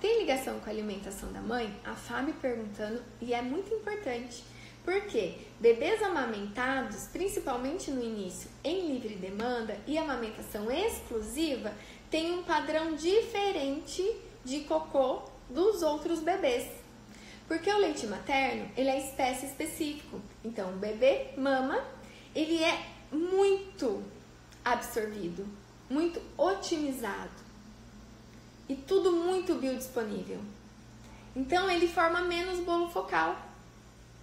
Tem 0.00 0.20
ligação 0.20 0.58
com 0.60 0.70
a 0.70 0.72
alimentação 0.72 1.30
da 1.30 1.42
mãe? 1.42 1.78
A 1.84 1.94
Fábio 1.94 2.32
perguntando 2.40 3.02
e 3.20 3.34
é 3.34 3.42
muito 3.42 3.74
importante. 3.74 4.42
Porque 4.82 5.34
bebês 5.60 6.02
amamentados, 6.02 7.08
principalmente 7.12 7.90
no 7.90 8.02
início, 8.02 8.48
em 8.64 8.94
livre 8.94 9.14
demanda 9.16 9.76
e 9.86 9.98
amamentação 9.98 10.70
exclusiva, 10.70 11.70
têm 12.10 12.32
um 12.32 12.44
padrão 12.44 12.94
diferente 12.94 14.02
de 14.42 14.60
cocô 14.60 15.20
dos 15.50 15.82
outros 15.82 16.20
bebês. 16.20 16.81
Porque 17.52 17.70
o 17.70 17.76
leite 17.76 18.06
materno, 18.06 18.66
ele 18.74 18.88
é 18.88 18.98
espécie 18.98 19.44
específico. 19.44 20.18
Então, 20.42 20.70
o 20.70 20.78
bebê 20.78 21.34
mama, 21.36 21.84
ele 22.34 22.64
é 22.64 22.86
muito 23.12 24.02
absorvido, 24.64 25.46
muito 25.90 26.18
otimizado. 26.38 27.28
E 28.66 28.74
tudo 28.74 29.12
muito 29.12 29.56
biodisponível. 29.56 30.40
Então, 31.36 31.70
ele 31.70 31.86
forma 31.86 32.22
menos 32.22 32.58
bolo 32.60 32.88
focal. 32.88 33.36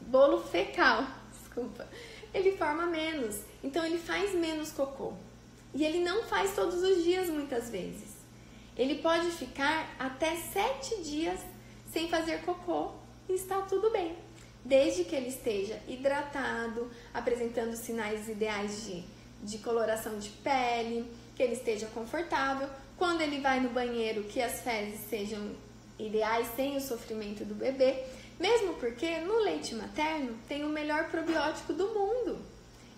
Bolo 0.01 0.41
fecal, 0.41 1.05
desculpa. 1.31 1.87
Ele 2.33 2.57
forma 2.57 2.87
menos. 2.87 3.43
Então, 3.63 3.85
ele 3.85 3.99
faz 3.99 4.33
menos 4.33 4.71
cocô. 4.71 5.13
E 5.75 5.85
ele 5.85 5.99
não 5.99 6.23
faz 6.23 6.55
todos 6.55 6.81
os 6.81 7.03
dias, 7.03 7.29
muitas 7.29 7.69
vezes. 7.69 8.09
Ele 8.75 8.95
pode 8.95 9.29
ficar 9.29 9.87
até 9.99 10.35
sete 10.35 11.03
dias 11.03 11.39
sem 11.93 12.09
fazer 12.09 12.41
cocô 12.41 12.97
está 13.33 13.61
tudo 13.61 13.89
bem, 13.91 14.15
desde 14.63 15.03
que 15.03 15.15
ele 15.15 15.29
esteja 15.29 15.79
hidratado, 15.87 16.89
apresentando 17.13 17.75
sinais 17.75 18.27
ideais 18.27 18.85
de, 18.85 19.03
de 19.43 19.57
coloração 19.59 20.17
de 20.19 20.29
pele, 20.29 21.09
que 21.35 21.43
ele 21.43 21.53
esteja 21.53 21.87
confortável. 21.87 22.69
Quando 22.97 23.21
ele 23.21 23.39
vai 23.39 23.59
no 23.59 23.69
banheiro, 23.69 24.23
que 24.23 24.41
as 24.41 24.61
fezes 24.61 25.01
sejam 25.09 25.55
ideais 25.97 26.47
sem 26.55 26.77
o 26.77 26.81
sofrimento 26.81 27.45
do 27.45 27.55
bebê, 27.55 28.03
mesmo 28.39 28.73
porque 28.75 29.19
no 29.19 29.39
leite 29.39 29.75
materno 29.75 30.37
tem 30.47 30.63
o 30.63 30.69
melhor 30.69 31.09
probiótico 31.09 31.73
do 31.73 31.87
mundo. 31.87 32.39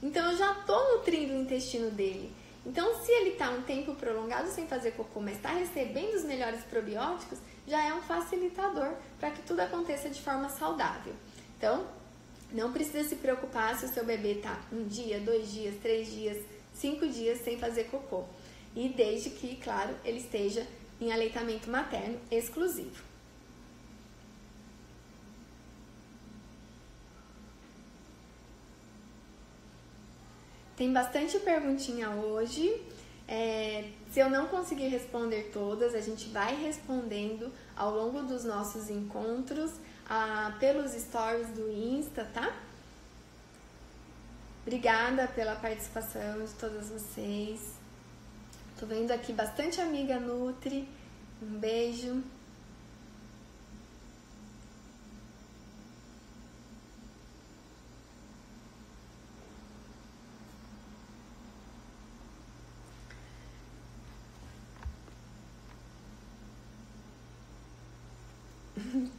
Então 0.02 0.32
eu 0.32 0.38
já 0.38 0.52
estou 0.54 0.98
nutrindo 0.98 1.34
o 1.34 1.38
intestino 1.38 1.92
dele. 1.92 2.32
Então, 2.66 3.04
se 3.04 3.12
ele 3.12 3.32
está 3.32 3.50
um 3.50 3.64
tempo 3.64 3.96
prolongado 3.96 4.50
sem 4.50 4.68
fazer 4.68 4.92
cocô, 4.92 5.20
mas 5.20 5.38
está 5.38 5.50
recebendo 5.50 6.14
os 6.14 6.24
melhores 6.24 6.64
probióticos, 6.64 7.40
já 7.68 7.84
é 7.84 7.94
um 7.94 8.02
facilitador 8.02 8.94
para 9.20 9.32
que 9.32 9.42
tudo 9.44 9.60
aconteça 9.60 10.10
de 10.10 10.22
forma 10.22 10.50
saudável. 10.50 11.14
Então, 11.58 11.86
não 12.52 12.74
precisa 12.74 13.08
se 13.08 13.16
preocupar 13.16 13.78
se 13.78 13.86
o 13.86 13.90
seu 13.90 14.06
bebê 14.06 14.34
está 14.34 14.60
um 14.72 14.84
dia, 14.86 15.20
dois 15.20 15.52
dias, 15.52 15.76
três 15.82 16.12
dias, 16.12 16.38
cinco 16.74 17.08
dias 17.08 17.40
sem 17.42 17.58
fazer 17.58 17.86
cocô. 17.86 18.26
E 18.76 18.90
desde 18.90 19.30
que, 19.30 19.56
claro, 19.58 19.96
ele 20.04 20.18
esteja 20.18 20.66
em 21.00 21.12
aleitamento 21.12 21.70
materno 21.70 22.20
exclusivo. 22.30 23.04
Tem 30.76 30.92
bastante 30.92 31.38
perguntinha 31.40 32.10
hoje. 32.10 32.82
É, 33.28 33.92
se 34.12 34.20
eu 34.20 34.30
não 34.30 34.48
conseguir 34.48 34.90
responder 34.90 35.52
todas, 35.54 35.96
a 35.96 36.02
gente 36.02 36.28
vai 36.30 36.54
respondendo 36.56 37.52
ao 37.76 37.96
longo 37.96 38.22
dos 38.24 38.44
nossos 38.44 38.90
encontros, 38.90 39.72
ah, 40.10 40.54
pelos 40.60 40.92
stories 40.92 41.48
do 41.50 41.72
Insta, 41.72 42.26
tá? 42.34 42.54
Obrigada 44.64 45.28
pela 45.30 45.56
participação 45.56 46.44
de 46.44 46.52
todas 46.54 46.90
vocês. 46.90 47.80
Tô 48.78 48.86
vendo 48.86 49.12
aqui 49.12 49.32
bastante 49.32 49.80
amiga 49.80 50.20
Nutri. 50.20 50.88
Um 51.42 51.58
beijo. 51.58 52.22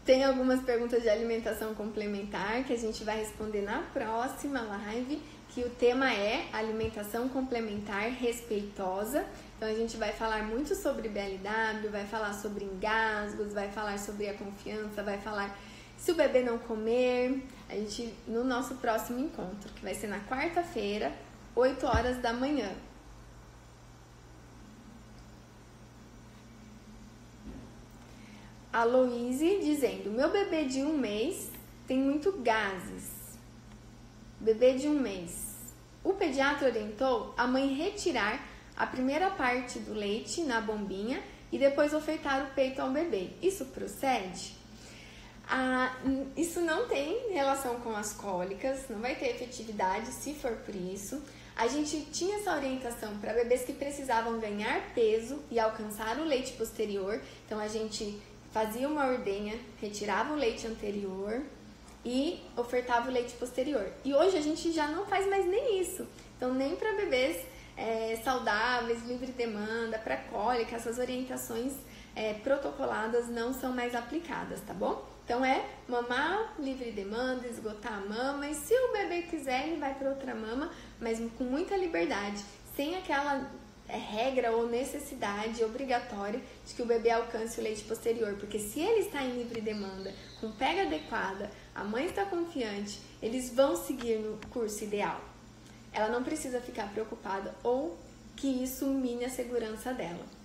Tem 0.05 0.25
algumas 0.25 0.63
perguntas 0.63 1.03
de 1.03 1.09
alimentação 1.09 1.75
complementar 1.75 2.65
que 2.65 2.73
a 2.73 2.79
gente 2.79 3.05
vai 3.05 3.19
responder 3.19 3.63
na 3.63 3.83
próxima 3.93 4.61
live, 4.61 5.23
que 5.49 5.63
o 5.63 5.71
tema 5.71 6.13
é 6.13 6.47
alimentação 6.53 7.29
complementar 7.29 8.11
respeitosa. 8.11 9.25
Então 9.57 9.69
a 9.69 9.75
gente 9.75 9.97
vai 9.97 10.13
falar 10.13 10.45
muito 10.45 10.75
sobre 10.75 11.09
BLW, 11.09 11.91
vai 11.91 12.07
falar 12.07 12.33
sobre 12.33 12.65
engasgos, 12.65 13.53
vai 13.53 13.71
falar 13.71 13.99
sobre 13.99 14.29
a 14.29 14.35
confiança, 14.35 15.03
vai 15.03 15.19
falar 15.19 15.57
se 15.97 16.11
o 16.11 16.15
bebê 16.15 16.43
não 16.43 16.59
comer, 16.59 17.47
a 17.69 17.75
gente 17.75 18.13
no 18.27 18.43
nosso 18.43 18.75
próximo 18.77 19.21
encontro, 19.21 19.73
que 19.73 19.83
vai 19.83 19.95
ser 19.95 20.09
na 20.09 20.19
quarta-feira, 20.21 21.13
8 21.55 21.87
horas 21.87 22.19
da 22.19 22.33
manhã. 22.33 22.71
A 28.73 28.85
Louise 28.85 29.59
dizendo: 29.63 30.11
Meu 30.11 30.31
bebê 30.31 30.65
de 30.65 30.83
um 30.83 30.97
mês 30.97 31.51
tem 31.87 31.99
muito 31.99 32.33
gases. 32.39 33.11
Bebê 34.41 34.75
de 34.75 34.89
um 34.89 34.99
mês. 34.99 35.53
o 36.03 36.15
pediatra 36.15 36.67
orientou 36.69 37.33
a 37.37 37.47
mãe 37.47 37.75
retirar 37.75 38.45
a 38.77 38.87
primeira 38.87 39.31
parte 39.31 39.79
do 39.79 39.95
leite 39.95 40.41
na 40.43 40.61
bombinha 40.61 41.23
e 41.53 41.59
depois 41.59 41.93
ofertar 41.93 42.45
o 42.45 42.55
peito 42.55 42.81
ao 42.81 42.91
bebê. 42.91 43.31
Isso 43.41 43.67
procede? 43.67 44.57
Ah, 45.49 45.95
isso 46.37 46.61
não 46.61 46.89
tem 46.89 47.33
relação 47.33 47.79
com 47.81 47.95
as 47.95 48.13
cólicas, 48.15 48.89
não 48.89 49.01
vai 49.01 49.15
ter 49.15 49.27
efetividade 49.27 50.09
se 50.09 50.35
for 50.35 50.53
por 50.53 50.75
isso. 50.75 51.23
A 51.55 51.69
gente 51.69 52.01
tinha 52.07 52.39
essa 52.39 52.55
orientação 52.57 53.19
para 53.19 53.35
bebês 53.35 53.63
que 53.63 53.75
precisavam 53.75 54.41
ganhar 54.41 54.95
peso 54.95 55.41
e 55.51 55.61
alcançar 55.61 56.19
o 56.19 56.25
leite 56.25 56.55
posterior. 56.55 57.21
Então 57.45 57.61
a 57.61 57.69
gente 57.69 58.19
fazia 58.53 58.87
uma 58.87 59.07
ordenha, 59.07 59.59
retirava 59.81 60.33
o 60.35 60.37
leite 60.37 60.67
anterior 60.67 61.43
e 62.05 62.43
ofertava 62.57 63.09
o 63.09 63.13
leite 63.13 63.35
posterior. 63.35 63.91
E 64.05 64.15
hoje 64.15 64.37
a 64.37 64.41
gente 64.41 64.73
já 64.73 64.87
não 64.89 65.07
faz 65.07 65.27
mais 65.29 65.47
nem 65.47 65.81
isso. 65.81 66.07
Então 66.37 66.53
nem 66.53 66.77
para 66.77 66.93
bebês 66.93 67.45
é, 67.77 68.21
saudáveis, 68.23 69.03
livre 69.07 69.33
demanda, 69.33 69.99
para 69.99 70.17
cólica, 70.17 70.77
essas 70.77 70.99
orientações 70.99 71.73
é, 72.15 72.35
protocoladas 72.35 73.29
não 73.29 73.55
são 73.55 73.73
mais 73.73 73.95
aplicadas, 73.95 74.61
tá 74.61 74.75
bom? 74.75 75.05
Então 75.25 75.45
é 75.45 75.65
mamar 75.89 76.55
livre 76.59 76.91
demanda, 76.91 77.47
esgotar 77.47 77.95
a 77.95 78.01
mama 78.01 78.49
e 78.49 78.55
se 78.55 78.75
o 78.75 78.93
bebê 78.93 79.23
quiser 79.23 79.69
ele 79.69 79.79
vai 79.79 79.95
para 79.95 80.11
outra 80.11 80.35
mama, 80.35 80.71
mas 81.01 81.19
com 81.39 81.45
muita 81.45 81.77
liberdade, 81.77 82.43
sem 82.77 82.97
aquela 82.97 83.49
é, 83.89 83.97
regra 83.97 84.53
ou 84.53 84.69
necessidade 84.69 85.63
obrigatória 85.65 86.41
de 86.67 86.75
que 86.75 86.83
o 86.83 86.87
bebê 86.87 87.11
alcance 87.11 87.61
o 87.61 87.63
leite 87.63 87.85
posterior, 87.85 88.35
porque 88.35 88.59
se 88.59 88.81
ele 88.81 89.01
está 89.01 89.23
em 89.23 89.37
livre 89.39 89.61
demanda, 89.61 90.15
com 90.41 90.51
pega 90.53 90.83
adequada, 90.83 91.51
a 91.75 91.85
mãe 91.85 92.07
está 92.07 92.25
confiante, 92.25 93.01
eles 93.23 93.51
vão 93.55 93.77
seguir 93.77 94.19
no 94.19 94.39
curso 94.51 94.85
ideal. 94.85 95.21
Ela 95.93 96.09
não 96.09 96.25
precisa 96.25 96.61
ficar 96.61 96.91
preocupada 96.93 97.55
ou 97.63 97.99
que 98.37 98.47
isso 98.47 98.87
mine 98.87 99.25
a 99.25 99.31
segurança 99.31 99.93
dela. 99.93 100.42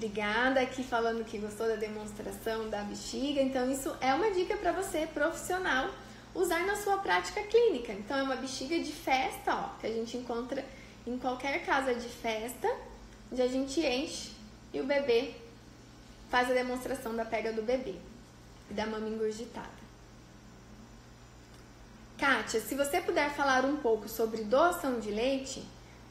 Obrigada 0.00 0.60
aqui 0.62 0.82
falando 0.82 1.26
que 1.26 1.36
gostou 1.36 1.68
da 1.68 1.76
demonstração 1.76 2.70
da 2.70 2.80
bexiga. 2.80 3.42
Então, 3.42 3.70
isso 3.70 3.94
é 4.00 4.14
uma 4.14 4.30
dica 4.30 4.56
para 4.56 4.72
você, 4.72 5.06
profissional, 5.06 5.90
usar 6.34 6.60
na 6.60 6.74
sua 6.74 6.96
prática 6.96 7.42
clínica. 7.42 7.92
Então, 7.92 8.16
é 8.16 8.22
uma 8.22 8.36
bexiga 8.36 8.78
de 8.78 8.90
festa, 8.90 9.54
ó, 9.54 9.78
que 9.78 9.86
a 9.86 9.92
gente 9.92 10.16
encontra 10.16 10.64
em 11.06 11.18
qualquer 11.18 11.66
casa 11.66 11.94
de 11.94 12.08
festa, 12.08 12.66
onde 13.30 13.42
a 13.42 13.46
gente 13.46 13.78
enche 13.78 14.30
e 14.72 14.80
o 14.80 14.84
bebê 14.84 15.34
faz 16.30 16.50
a 16.50 16.54
demonstração 16.54 17.14
da 17.14 17.26
pega 17.26 17.52
do 17.52 17.60
bebê 17.60 17.96
e 18.70 18.72
da 18.72 18.86
mama 18.86 19.06
engurgitada. 19.06 19.68
Kátia, 22.16 22.58
se 22.62 22.74
você 22.74 23.02
puder 23.02 23.28
falar 23.34 23.66
um 23.66 23.76
pouco 23.76 24.08
sobre 24.08 24.44
doação 24.44 24.98
de 24.98 25.10
leite, 25.10 25.62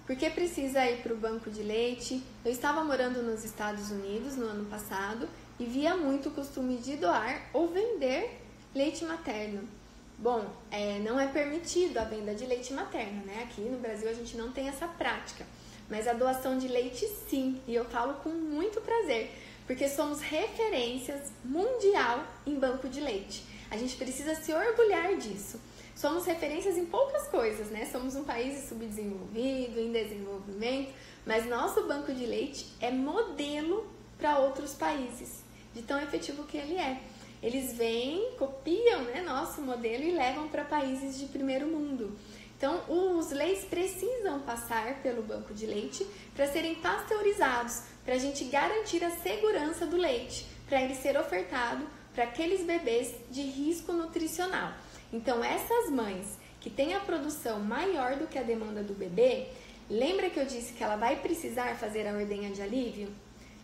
por 0.10 0.16
que 0.16 0.28
precisa 0.32 0.84
ir 0.90 1.04
para 1.04 1.14
o 1.14 1.16
banco 1.16 1.52
de 1.52 1.62
leite? 1.62 2.24
Eu 2.44 2.52
estava 2.52 2.84
morando 2.84 3.22
nos 3.22 3.46
Estados 3.46 3.92
Unidos 3.92 4.36
no 4.36 4.48
ano 4.48 4.66
passado 4.66 5.30
e 5.60 5.66
via 5.66 5.96
muito 5.96 6.30
o 6.30 6.32
costume 6.32 6.78
de 6.78 6.96
doar 6.96 7.48
ou 7.54 7.68
vender 7.68 8.42
leite 8.74 9.06
materno. 9.06 9.70
Bom, 10.18 10.52
é, 10.72 10.98
não 10.98 11.20
é 11.20 11.28
permitido 11.28 12.00
a 12.00 12.06
venda 12.06 12.34
de 12.34 12.44
leite 12.48 12.74
materno, 12.74 13.24
né? 13.24 13.44
Aqui 13.44 13.62
no 13.62 13.78
Brasil 13.78 14.10
a 14.10 14.14
gente 14.14 14.36
não 14.36 14.52
tem 14.52 14.68
essa 14.68 14.88
prática. 14.88 15.46
Mas 15.88 16.08
a 16.08 16.14
doação 16.14 16.58
de 16.58 16.68
leite 16.68 17.06
sim, 17.30 17.62
e 17.68 17.76
eu 17.76 17.86
falo 17.86 18.16
com 18.16 18.30
muito 18.30 18.82
prazer, 18.82 19.30
porque 19.68 19.88
somos 19.88 20.22
referências 20.22 21.32
mundial 21.46 22.26
em 22.48 22.56
banco 22.56 22.90
de 22.90 23.00
leite. 23.00 23.44
A 23.70 23.78
gente 23.78 23.96
precisa 23.96 24.34
se 24.34 24.52
orgulhar 24.52 25.16
disso 25.18 25.60
somos 26.00 26.26
referências 26.26 26.78
em 26.78 26.86
poucas 26.86 27.28
coisas, 27.28 27.68
né? 27.68 27.86
Somos 27.92 28.16
um 28.16 28.24
país 28.24 28.70
subdesenvolvido, 28.70 29.82
em 29.82 29.92
desenvolvimento, 29.92 30.94
mas 31.26 31.46
nosso 31.46 31.86
banco 31.88 32.14
de 32.14 32.26
leite 32.26 32.68
é 32.80 32.90
modelo 32.90 33.86
para 34.18 34.40
outros 34.40 34.74
países, 34.74 35.44
de 35.74 35.82
tão 35.82 36.02
efetivo 36.02 36.46
que 36.46 36.58
ele 36.58 36.76
é. 36.76 37.02
Eles 37.44 37.74
vêm, 37.74 38.32
copiam 38.38 39.04
né, 39.04 39.22
nosso 39.22 39.62
modelo 39.62 40.06
e 40.06 40.12
levam 40.12 40.48
para 40.48 40.64
países 40.64 41.20
de 41.20 41.26
primeiro 41.26 41.68
mundo. 41.68 42.18
Então, 42.58 42.82
os 42.88 43.32
leites 43.32 43.66
precisam 43.66 44.40
passar 44.40 45.02
pelo 45.02 45.22
banco 45.22 45.54
de 45.54 45.66
leite 45.66 46.08
para 46.34 46.48
serem 46.48 46.76
pasteurizados, 46.76 47.84
para 48.06 48.16
a 48.16 48.18
gente 48.18 48.46
garantir 48.46 49.04
a 49.04 49.12
segurança 49.12 49.86
do 49.86 49.98
leite, 49.98 50.46
para 50.66 50.82
ele 50.82 50.96
ser 50.96 51.18
ofertado 51.18 51.86
para 52.14 52.24
aqueles 52.24 52.66
bebês 52.66 53.14
de 53.30 53.42
risco 53.42 53.92
nutricional. 53.92 54.74
Então, 55.12 55.44
essas 55.44 55.90
mães 55.90 56.38
que 56.60 56.70
têm 56.70 56.94
a 56.94 57.00
produção 57.00 57.60
maior 57.60 58.16
do 58.16 58.28
que 58.28 58.38
a 58.38 58.44
demanda 58.44 58.84
do 58.84 58.94
bebê, 58.94 59.48
lembra 59.90 60.30
que 60.30 60.40
eu 60.40 60.46
disse 60.46 60.74
que 60.74 60.84
ela 60.84 60.96
vai 60.96 61.16
precisar 61.16 61.76
fazer 61.76 62.08
a 62.08 62.14
ordenha 62.14 62.52
de 62.52 62.62
alívio? 62.62 63.10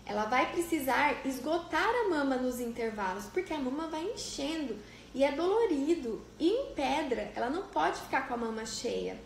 Ela 0.06 0.26
vai 0.26 0.52
precisar 0.52 1.26
esgotar 1.26 1.89
a 1.89 2.10
mama 2.10 2.36
nos 2.36 2.60
intervalos, 2.60 3.26
porque 3.26 3.54
a 3.54 3.58
mama 3.58 3.88
vai 3.88 4.04
enchendo 4.04 4.78
e 5.14 5.24
é 5.24 5.32
dolorido 5.32 6.24
e 6.39 6.50
em 6.50 6.74
pedra, 6.74 7.32
ela 7.36 7.50
não 7.50 7.64
pode 7.68 8.00
ficar 8.02 8.28
com 8.28 8.34
a 8.34 8.38
mama 8.38 8.66
cheia. 8.66 9.18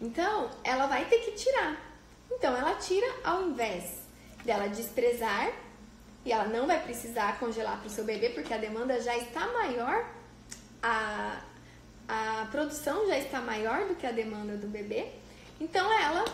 Então, 0.00 0.50
ela 0.64 0.86
vai 0.86 1.04
ter 1.04 1.18
que 1.18 1.32
tirar. 1.32 1.80
Então, 2.30 2.56
ela 2.56 2.74
tira 2.74 3.06
ao 3.22 3.48
invés 3.48 4.02
dela 4.44 4.68
desprezar 4.68 5.52
e 6.24 6.32
ela 6.32 6.44
não 6.44 6.66
vai 6.66 6.82
precisar 6.82 7.38
congelar 7.38 7.78
para 7.78 7.86
o 7.86 7.90
seu 7.90 8.04
bebê, 8.04 8.30
porque 8.30 8.52
a 8.52 8.58
demanda 8.58 9.00
já 9.00 9.16
está 9.16 9.46
maior 9.52 10.04
a, 10.82 11.40
a 12.08 12.48
produção 12.50 13.06
já 13.06 13.18
está 13.18 13.40
maior 13.40 13.86
do 13.86 13.94
que 13.94 14.06
a 14.06 14.12
demanda 14.12 14.56
do 14.56 14.66
bebê, 14.66 15.06
então 15.60 15.92
ela 15.92 16.24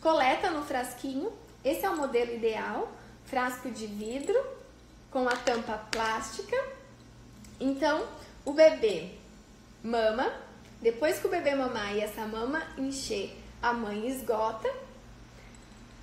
coleta 0.00 0.50
no 0.50 0.62
frasquinho. 0.62 1.32
Esse 1.64 1.84
é 1.84 1.90
o 1.90 1.96
modelo 1.96 2.32
ideal, 2.32 2.90
frasco 3.26 3.70
de 3.70 3.86
vidro 3.86 4.38
com 5.10 5.28
a 5.28 5.36
tampa 5.36 5.76
plástica. 5.90 6.56
Então, 7.58 8.06
o 8.44 8.52
bebê 8.52 9.10
mama, 9.82 10.32
depois 10.80 11.18
que 11.18 11.26
o 11.26 11.30
bebê 11.30 11.54
mamar 11.54 11.94
e 11.94 12.00
essa 12.00 12.26
mama 12.26 12.62
encher, 12.78 13.36
a 13.60 13.72
mãe 13.72 14.08
esgota, 14.08 14.72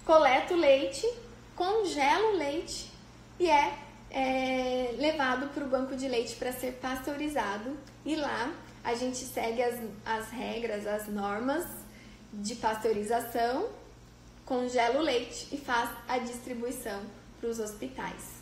coleta 0.05 0.53
o 0.53 0.57
leite, 0.57 1.07
congela 1.55 2.33
o 2.33 2.37
leite 2.37 2.91
e 3.39 3.49
é 3.49 3.86
é 4.09 4.95
levado 4.97 5.49
para 5.53 5.63
o 5.63 5.67
banco 5.67 5.95
de 5.95 6.07
leite 6.07 6.35
para 6.35 6.51
ser 6.51 6.73
pasteurizado 6.73 7.77
e 8.05 8.15
lá 8.15 8.53
a 8.83 8.95
gente 8.95 9.17
segue 9.17 9.61
as, 9.61 9.79
as 10.05 10.29
regras, 10.29 10.87
as 10.87 11.07
normas 11.07 11.65
de 12.31 12.55
pasteurização, 12.55 13.69
congela 14.45 14.99
o 14.99 15.01
leite 15.01 15.47
e 15.51 15.57
faz 15.57 15.89
a 16.07 16.17
distribuição 16.19 17.01
para 17.39 17.49
os 17.49 17.59
hospitais. 17.59 18.37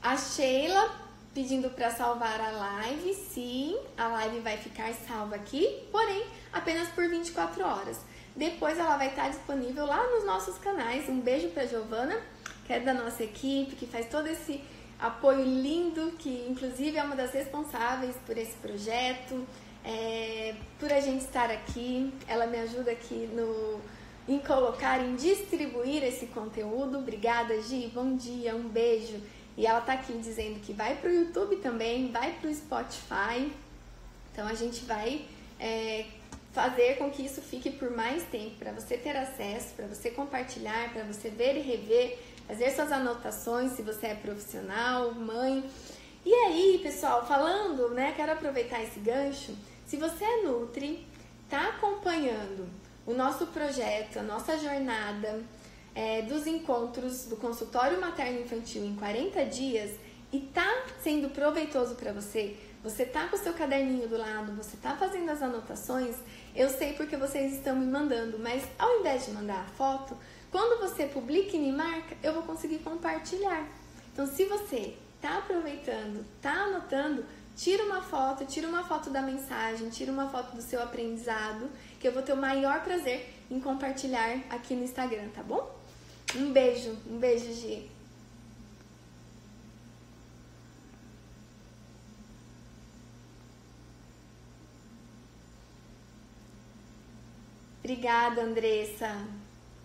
A 0.00 0.16
Sheila 0.16 1.04
pedindo 1.34 1.68
para 1.70 1.90
salvar 1.90 2.40
a 2.40 2.50
live, 2.52 3.12
sim, 3.14 3.76
a 3.98 4.06
live 4.06 4.38
vai 4.38 4.56
ficar 4.56 4.94
salva 4.94 5.34
aqui, 5.34 5.88
porém 5.90 6.24
apenas 6.52 6.88
por 6.90 7.08
24 7.08 7.64
horas. 7.66 8.00
Depois 8.36 8.78
ela 8.78 8.96
vai 8.96 9.08
estar 9.08 9.28
disponível 9.28 9.86
lá 9.86 10.04
nos 10.10 10.24
nossos 10.24 10.58
canais. 10.58 11.08
Um 11.08 11.20
beijo 11.20 11.48
para 11.50 11.66
Giovana, 11.66 12.18
que 12.66 12.72
é 12.72 12.80
da 12.80 12.92
nossa 12.92 13.22
equipe, 13.22 13.76
que 13.76 13.86
faz 13.86 14.08
todo 14.08 14.26
esse 14.26 14.60
apoio 14.98 15.44
lindo, 15.44 16.12
que 16.18 16.46
inclusive 16.48 16.96
é 16.96 17.02
uma 17.02 17.14
das 17.14 17.32
responsáveis 17.32 18.16
por 18.26 18.36
esse 18.36 18.56
projeto, 18.56 19.46
é, 19.84 20.54
por 20.80 20.92
a 20.92 21.00
gente 21.00 21.24
estar 21.24 21.50
aqui. 21.50 22.12
Ela 22.26 22.46
me 22.46 22.58
ajuda 22.58 22.90
aqui 22.90 23.28
no 23.32 23.80
em 24.26 24.38
colocar, 24.38 25.00
em 25.00 25.14
distribuir 25.16 26.02
esse 26.02 26.26
conteúdo. 26.26 26.98
Obrigada, 26.98 27.60
Gi. 27.60 27.92
Bom 27.94 28.16
dia, 28.16 28.56
um 28.56 28.68
beijo. 28.68 29.20
E 29.56 29.66
ela 29.66 29.80
tá 29.80 29.92
aqui 29.92 30.14
dizendo 30.14 30.58
que 30.60 30.72
vai 30.72 30.96
pro 30.96 31.12
YouTube 31.12 31.56
também, 31.56 32.10
vai 32.10 32.32
pro 32.40 32.52
Spotify. 32.52 33.52
Então 34.32 34.48
a 34.48 34.54
gente 34.54 34.84
vai 34.84 35.26
é, 35.60 36.06
fazer 36.54 36.96
com 36.98 37.10
que 37.10 37.26
isso 37.26 37.42
fique 37.42 37.68
por 37.68 37.90
mais 37.90 38.22
tempo, 38.22 38.54
para 38.60 38.70
você 38.70 38.96
ter 38.96 39.16
acesso, 39.16 39.74
para 39.74 39.88
você 39.88 40.08
compartilhar, 40.08 40.92
para 40.92 41.02
você 41.02 41.28
ver 41.28 41.56
e 41.56 41.60
rever, 41.60 42.16
fazer 42.46 42.70
suas 42.70 42.92
anotações 42.92 43.72
se 43.72 43.82
você 43.82 44.06
é 44.06 44.14
profissional, 44.14 45.12
mãe. 45.12 45.68
E 46.24 46.32
aí, 46.32 46.80
pessoal, 46.80 47.26
falando, 47.26 47.90
né, 47.90 48.14
quero 48.16 48.32
aproveitar 48.32 48.80
esse 48.82 49.00
gancho. 49.00 49.52
Se 49.84 49.96
você 49.96 50.24
é 50.24 50.42
Nutri, 50.42 51.04
tá 51.50 51.70
acompanhando 51.70 52.68
o 53.04 53.12
nosso 53.12 53.48
projeto, 53.48 54.20
a 54.20 54.22
nossa 54.22 54.56
jornada 54.56 55.42
é, 55.92 56.22
dos 56.22 56.46
encontros 56.46 57.26
do 57.26 57.36
consultório 57.36 58.00
materno 58.00 58.40
infantil 58.40 58.84
em 58.84 58.94
40 58.94 59.44
dias 59.46 59.90
e 60.32 60.38
tá 60.38 60.84
sendo 61.02 61.30
proveitoso 61.30 61.96
para 61.96 62.12
você, 62.12 62.56
você 62.82 63.06
tá 63.06 63.28
com 63.28 63.36
o 63.36 63.38
seu 63.38 63.54
caderninho 63.54 64.06
do 64.08 64.18
lado, 64.18 64.52
você 64.52 64.76
tá 64.76 64.96
fazendo 64.96 65.30
as 65.30 65.40
anotações, 65.40 66.16
eu 66.54 66.70
sei 66.70 66.92
porque 66.92 67.16
vocês 67.16 67.54
estão 67.54 67.74
me 67.74 67.86
mandando, 67.86 68.38
mas 68.38 68.62
ao 68.78 69.00
invés 69.00 69.26
de 69.26 69.32
mandar 69.32 69.60
a 69.60 69.72
foto, 69.76 70.16
quando 70.50 70.80
você 70.80 71.06
publica 71.06 71.56
e 71.56 71.58
me 71.58 71.72
marca, 71.72 72.16
eu 72.22 72.32
vou 72.32 72.42
conseguir 72.44 72.78
compartilhar. 72.78 73.66
Então, 74.12 74.26
se 74.26 74.44
você 74.44 74.94
tá 75.20 75.38
aproveitando, 75.38 76.24
tá 76.40 76.52
anotando, 76.52 77.24
tira 77.56 77.82
uma 77.82 78.00
foto, 78.02 78.44
tira 78.44 78.68
uma 78.68 78.84
foto 78.84 79.10
da 79.10 79.20
mensagem, 79.20 79.88
tira 79.88 80.12
uma 80.12 80.28
foto 80.28 80.54
do 80.54 80.62
seu 80.62 80.80
aprendizado, 80.80 81.68
que 81.98 82.06
eu 82.06 82.12
vou 82.12 82.22
ter 82.22 82.32
o 82.32 82.36
maior 82.36 82.84
prazer 82.84 83.34
em 83.50 83.58
compartilhar 83.58 84.38
aqui 84.48 84.76
no 84.76 84.84
Instagram, 84.84 85.28
tá 85.34 85.42
bom? 85.42 85.74
Um 86.36 86.52
beijo, 86.52 86.96
um 87.10 87.18
beijo, 87.18 87.52
Gi. 87.52 87.90
Obrigada, 97.84 98.40
Andressa. 98.40 99.14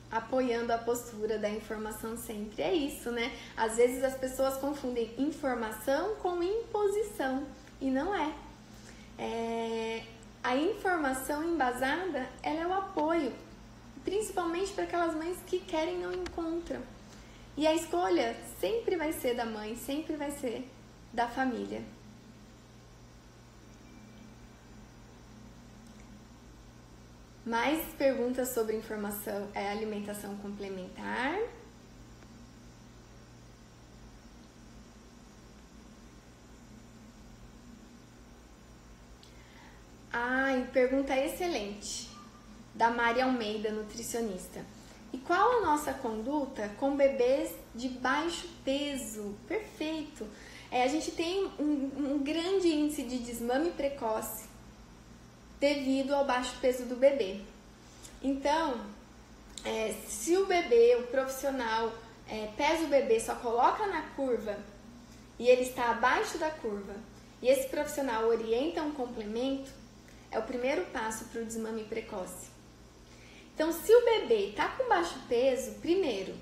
Apoiando 0.10 0.72
a 0.72 0.78
postura 0.78 1.38
da 1.38 1.50
informação 1.50 2.16
sempre. 2.16 2.62
É 2.62 2.74
isso, 2.74 3.12
né? 3.12 3.30
Às 3.58 3.76
vezes 3.76 4.02
as 4.02 4.18
pessoas 4.18 4.56
confundem 4.56 5.14
informação 5.18 6.16
com 6.16 6.42
imposição 6.42 7.46
e 7.82 7.92
não 7.92 8.16
é. 8.16 8.34
é... 9.18 10.04
A 10.42 10.56
informação 10.56 11.44
embasada 11.44 12.26
ela 12.42 12.62
é 12.62 12.68
o 12.68 12.74
apoio, 12.74 13.34
principalmente 14.06 14.72
para 14.72 14.86
aquelas 14.86 15.14
mães 15.14 15.38
que 15.46 15.60
querem 15.60 15.96
e 15.96 16.02
não 16.02 16.14
encontram. 16.14 16.82
E 17.58 17.68
a 17.68 17.76
escolha 17.76 18.34
sempre 18.62 18.96
vai 18.96 19.12
ser 19.12 19.36
da 19.36 19.46
mãe, 19.46 19.76
sempre 19.76 20.16
vai 20.16 20.32
ser 20.32 20.66
da 21.12 21.28
família. 21.28 21.84
Mais 27.50 27.84
perguntas 27.96 28.50
sobre 28.50 28.78
informação, 28.78 29.48
é, 29.56 29.72
alimentação 29.72 30.38
complementar. 30.38 31.36
Ai, 40.14 40.70
pergunta 40.72 41.18
excelente, 41.18 42.08
da 42.76 42.92
Maria 42.92 43.26
Almeida, 43.26 43.72
nutricionista. 43.72 44.64
E 45.12 45.18
qual 45.18 45.58
a 45.58 45.66
nossa 45.66 45.92
conduta 45.92 46.70
com 46.78 46.96
bebês 46.96 47.52
de 47.74 47.90
baixo 47.90 48.48
peso? 48.64 49.36
Perfeito! 49.48 50.28
É, 50.70 50.84
a 50.84 50.88
gente 50.88 51.10
tem 51.14 51.46
um, 51.60 52.14
um 52.14 52.20
grande 52.20 52.68
índice 52.68 53.02
de 53.02 53.18
desmame 53.18 53.72
precoce 53.72 54.49
devido 55.60 56.14
ao 56.14 56.26
baixo 56.26 56.56
peso 56.62 56.86
do 56.86 56.96
bebê. 56.96 57.42
Então, 58.22 58.82
é, 59.64 59.94
se 60.08 60.38
o 60.38 60.46
bebê, 60.46 60.96
o 61.00 61.08
profissional, 61.08 61.92
é, 62.28 62.48
pesa 62.56 62.86
o 62.86 62.88
bebê, 62.88 63.20
só 63.20 63.36
coloca 63.36 63.86
na 63.88 64.02
curva 64.16 64.58
e 65.38 65.48
ele 65.48 65.62
está 65.62 65.92
abaixo 65.92 66.38
da 66.38 66.50
curva, 66.50 66.96
e 67.42 67.48
esse 67.48 67.70
profissional 67.70 68.28
orienta 68.28 68.84
um 68.84 68.92
complemento, 68.92 69.72
é 70.30 70.38
o 70.38 70.44
primeiro 70.44 70.86
passo 70.88 71.26
para 71.26 71.42
o 71.42 71.46
desmame 71.46 71.86
precoce. 71.86 72.50
Então, 73.56 73.72
se 73.72 73.94
o 73.94 74.06
bebê 74.06 74.50
está 74.50 74.68
com 74.68 74.90
baixo 74.90 75.16
peso, 75.30 75.76
primeiro, 75.80 76.36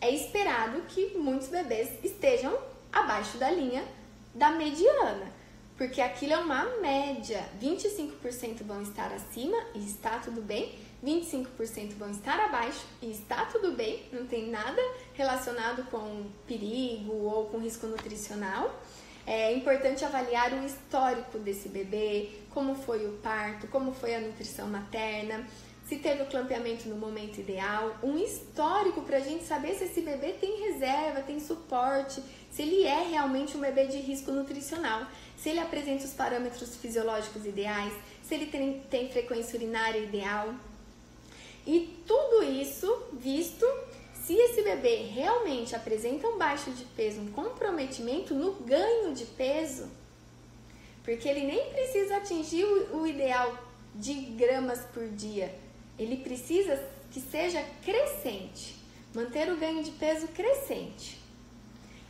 é 0.00 0.10
esperado 0.10 0.82
que 0.82 1.16
muitos 1.18 1.48
bebês 1.48 1.90
estejam 2.04 2.56
abaixo 2.92 3.38
da 3.38 3.50
linha 3.50 3.84
da 4.32 4.52
mediana 4.52 5.33
porque 5.76 6.00
aquilo 6.00 6.32
é 6.32 6.38
uma 6.38 6.64
média. 6.80 7.44
25% 7.60 8.62
vão 8.64 8.82
estar 8.82 9.12
acima 9.12 9.56
e 9.74 9.78
está 9.78 10.18
tudo 10.18 10.40
bem, 10.40 10.74
25% 11.04 11.94
vão 11.98 12.10
estar 12.10 12.38
abaixo 12.40 12.84
e 13.02 13.10
está 13.10 13.44
tudo 13.46 13.72
bem, 13.72 14.02
não 14.12 14.26
tem 14.26 14.50
nada 14.50 14.80
relacionado 15.14 15.84
com 15.90 16.26
perigo 16.46 17.12
ou 17.12 17.46
com 17.46 17.58
risco 17.58 17.86
nutricional. 17.86 18.82
É 19.26 19.54
importante 19.54 20.04
avaliar 20.04 20.52
o 20.52 20.64
histórico 20.66 21.38
desse 21.38 21.68
bebê, 21.68 22.30
como 22.50 22.74
foi 22.74 23.06
o 23.06 23.12
parto, 23.22 23.66
como 23.68 23.92
foi 23.92 24.14
a 24.14 24.20
nutrição 24.20 24.68
materna, 24.68 25.46
se 25.86 25.96
teve 25.96 26.22
o 26.22 26.26
clampeamento 26.26 26.88
no 26.88 26.96
momento 26.96 27.38
ideal, 27.38 27.96
um 28.02 28.16
histórico 28.18 29.02
para 29.02 29.18
a 29.18 29.20
gente 29.20 29.44
saber 29.44 29.74
se 29.74 29.84
esse 29.84 30.00
bebê 30.00 30.32
tem 30.32 30.70
reserva, 30.70 31.20
tem 31.20 31.38
suporte, 31.38 32.22
se 32.50 32.62
ele 32.62 32.84
é 32.84 33.02
realmente 33.08 33.56
um 33.56 33.60
bebê 33.60 33.86
de 33.86 33.98
risco 33.98 34.32
nutricional 34.32 35.06
se 35.44 35.50
ele 35.50 35.60
apresenta 35.60 36.06
os 36.06 36.14
parâmetros 36.14 36.74
fisiológicos 36.76 37.44
ideais, 37.44 37.92
se 38.22 38.34
ele 38.34 38.46
tem, 38.46 38.80
tem 38.88 39.10
frequência 39.10 39.56
urinária 39.56 39.98
ideal. 39.98 40.54
E 41.66 41.98
tudo 42.06 42.42
isso 42.42 42.90
visto 43.12 43.66
se 44.14 44.34
esse 44.34 44.62
bebê 44.62 45.02
realmente 45.12 45.76
apresenta 45.76 46.26
um 46.26 46.38
baixo 46.38 46.70
de 46.70 46.86
peso, 46.86 47.20
um 47.20 47.30
comprometimento 47.30 48.32
no 48.34 48.52
ganho 48.52 49.14
de 49.14 49.26
peso, 49.26 49.86
porque 51.02 51.28
ele 51.28 51.44
nem 51.44 51.70
precisa 51.70 52.16
atingir 52.16 52.64
o, 52.64 53.02
o 53.02 53.06
ideal 53.06 53.58
de 53.94 54.14
gramas 54.14 54.80
por 54.94 55.06
dia, 55.08 55.54
ele 55.98 56.18
precisa 56.18 56.82
que 57.10 57.20
seja 57.20 57.64
crescente, 57.84 58.76
manter 59.14 59.52
o 59.52 59.56
ganho 59.56 59.82
de 59.82 59.92
peso 59.92 60.28
crescente. 60.28 61.18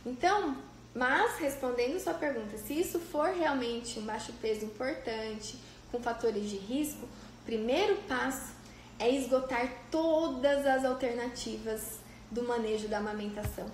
Então, 0.05 0.57
mas, 0.93 1.37
respondendo 1.39 1.99
sua 1.99 2.13
pergunta, 2.13 2.57
se 2.57 2.79
isso 2.79 2.99
for 2.99 3.29
realmente 3.29 3.99
um 3.99 4.05
baixo 4.05 4.31
peso 4.41 4.65
importante, 4.65 5.57
com 5.91 6.01
fatores 6.01 6.49
de 6.49 6.55
risco, 6.55 7.05
o 7.05 7.45
primeiro 7.45 7.97
passo 8.07 8.53
é 8.97 9.09
esgotar 9.09 9.71
todas 9.91 10.65
as 10.65 10.85
alternativas 10.85 11.99
do 12.31 12.43
manejo 12.43 12.87
da 12.87 12.99
amamentação. 12.99 13.69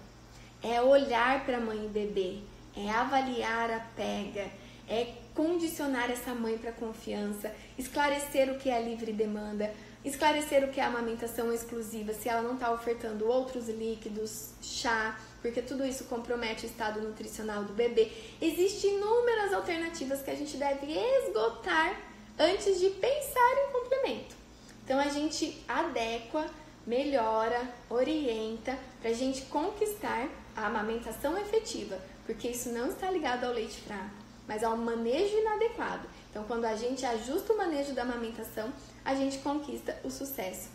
É 0.63 0.81
olhar 0.81 1.45
para 1.45 1.57
a 1.57 1.61
mãe 1.61 1.85
e 1.85 1.89
bebê, 1.89 2.39
é 2.75 2.89
avaliar 2.89 3.71
a 3.71 3.79
pega, 3.95 4.49
é 4.87 5.13
condicionar 5.33 6.09
essa 6.11 6.33
mãe 6.33 6.57
para 6.57 6.71
confiança, 6.71 7.53
esclarecer 7.77 8.51
o 8.51 8.57
que 8.57 8.69
é 8.69 8.81
livre 8.81 9.13
demanda, 9.13 9.73
esclarecer 10.03 10.63
o 10.63 10.69
que 10.69 10.79
é 10.79 10.83
amamentação 10.83 11.51
exclusiva, 11.53 12.13
se 12.13 12.27
ela 12.27 12.41
não 12.41 12.55
está 12.55 12.71
ofertando 12.71 13.27
outros 13.27 13.69
líquidos, 13.69 14.49
chá, 14.61 15.19
porque 15.41 15.61
tudo 15.61 15.85
isso 15.85 16.05
compromete 16.05 16.65
o 16.65 16.69
estado 16.69 17.01
nutricional 17.01 17.63
do 17.63 17.73
bebê. 17.73 18.11
Existem 18.41 18.95
inúmeras 18.95 19.53
alternativas 19.53 20.21
que 20.21 20.31
a 20.31 20.35
gente 20.35 20.57
deve 20.57 20.91
esgotar 20.91 21.99
antes 22.37 22.79
de 22.79 22.89
pensar 22.89 23.67
em 23.67 23.71
complemento. 23.71 24.35
Então 24.83 24.99
a 24.99 25.09
gente 25.09 25.63
adequa, 25.67 26.49
melhora, 26.85 27.61
orienta 27.89 28.77
para 28.99 29.11
a 29.11 29.13
gente 29.13 29.43
conquistar 29.43 30.27
a 30.55 30.65
amamentação 30.65 31.37
efetiva, 31.37 31.99
porque 32.25 32.49
isso 32.49 32.69
não 32.69 32.87
está 32.87 33.09
ligado 33.09 33.45
ao 33.45 33.53
leite 33.53 33.79
fraco, 33.81 34.09
mas 34.47 34.63
ao 34.63 34.75
manejo 34.75 35.37
inadequado. 35.37 36.07
Então, 36.29 36.43
quando 36.45 36.65
a 36.65 36.75
gente 36.75 37.05
ajusta 37.05 37.53
o 37.53 37.57
manejo 37.57 37.93
da 37.93 38.03
amamentação, 38.03 38.71
a 39.03 39.15
gente 39.15 39.39
conquista 39.39 39.97
o 40.03 40.09
sucesso 40.09 40.69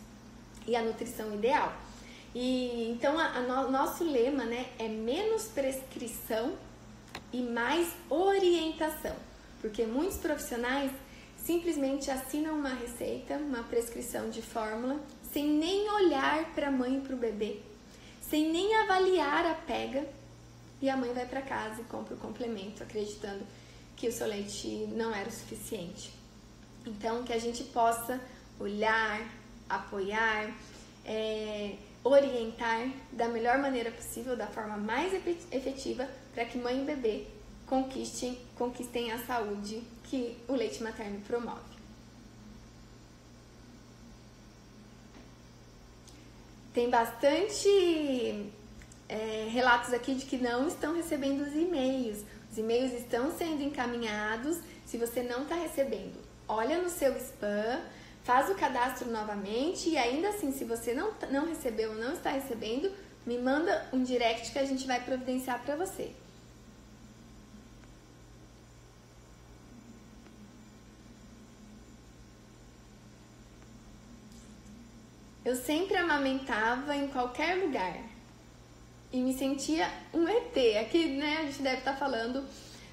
e 0.67 0.75
a 0.75 0.81
nutrição 0.81 1.33
ideal. 1.33 1.73
E 2.35 2.89
então 2.91 3.17
a, 3.17 3.37
a 3.37 3.41
no, 3.41 3.71
nosso 3.71 4.03
lema, 4.03 4.43
né, 4.43 4.67
é 4.77 4.87
menos 4.87 5.45
prescrição 5.45 6.53
e 7.31 7.41
mais 7.41 7.89
orientação, 8.09 9.15
porque 9.61 9.85
muitos 9.85 10.17
profissionais 10.17 10.91
simplesmente 11.37 12.11
assinam 12.11 12.55
uma 12.59 12.73
receita, 12.73 13.37
uma 13.37 13.63
prescrição 13.63 14.29
de 14.29 14.41
fórmula, 14.41 14.99
sem 15.31 15.45
nem 15.47 15.89
olhar 15.89 16.53
para 16.53 16.67
a 16.67 16.71
mãe 16.71 16.97
e 16.97 17.01
para 17.01 17.15
o 17.15 17.17
bebê, 17.17 17.61
sem 18.21 18.51
nem 18.51 18.75
avaliar 18.75 19.45
a 19.45 19.53
pega, 19.53 20.05
e 20.81 20.89
a 20.89 20.97
mãe 20.97 21.11
vai 21.13 21.25
para 21.25 21.41
casa 21.41 21.81
e 21.81 21.85
compra 21.85 22.13
o 22.13 22.17
complemento, 22.17 22.83
acreditando 22.83 23.43
que 23.95 24.07
o 24.07 24.11
seu 24.11 24.27
leite 24.27 24.67
não 24.91 25.13
era 25.13 25.27
o 25.27 25.31
suficiente. 25.31 26.16
Então, 26.87 27.23
que 27.23 27.33
a 27.33 27.37
gente 27.37 27.65
possa 27.65 28.17
olhar, 28.57 29.21
apoiar, 29.69 30.49
é, 31.05 31.75
orientar 32.01 32.89
da 33.11 33.27
melhor 33.27 33.57
maneira 33.57 33.91
possível, 33.91 34.37
da 34.37 34.47
forma 34.47 34.77
mais 34.77 35.13
efetiva, 35.13 36.07
para 36.33 36.45
que 36.45 36.57
mãe 36.57 36.81
e 36.81 36.85
bebê 36.85 37.27
conquistem, 37.65 38.39
conquistem 38.55 39.11
a 39.11 39.19
saúde 39.25 39.83
que 40.05 40.37
o 40.47 40.53
leite 40.53 40.81
materno 40.81 41.19
promove. 41.27 41.75
Tem 46.73 46.89
bastante 46.89 48.49
é, 49.09 49.49
relatos 49.51 49.93
aqui 49.93 50.15
de 50.15 50.25
que 50.25 50.37
não 50.37 50.69
estão 50.69 50.95
recebendo 50.95 51.41
os 51.41 51.53
e-mails. 51.53 52.23
Os 52.49 52.57
e-mails 52.57 52.93
estão 52.93 53.35
sendo 53.37 53.61
encaminhados. 53.61 54.59
Se 54.85 54.97
você 54.97 55.21
não 55.21 55.43
está 55.43 55.55
recebendo, 55.55 56.26
olha 56.47 56.81
no 56.81 56.89
seu 56.89 57.15
spam, 57.17 57.81
faz 58.23 58.49
o 58.49 58.55
cadastro 58.55 59.09
novamente 59.11 59.89
e 59.89 59.97
ainda 59.97 60.29
assim, 60.29 60.51
se 60.51 60.65
você 60.65 60.93
não, 60.93 61.13
não 61.31 61.47
recebeu 61.47 61.91
ou 61.91 61.97
não 61.97 62.13
está 62.13 62.29
recebendo, 62.29 62.91
me 63.25 63.37
manda 63.37 63.87
um 63.91 64.03
direct 64.03 64.51
que 64.51 64.59
a 64.59 64.65
gente 64.65 64.87
vai 64.87 65.03
providenciar 65.03 65.61
para 65.63 65.75
você. 65.75 66.13
Eu 75.43 75.55
sempre 75.55 75.95
amamentava 75.95 76.93
em 76.93 77.07
qualquer 77.07 77.55
lugar 77.55 77.97
e 79.13 79.17
me 79.17 79.33
sentia 79.33 79.89
um 80.13 80.27
ET. 80.27 80.77
Aqui, 80.81 81.07
né, 81.15 81.37
a 81.39 81.43
gente 81.43 81.61
deve 81.61 81.77
estar 81.77 81.95
falando 81.95 82.45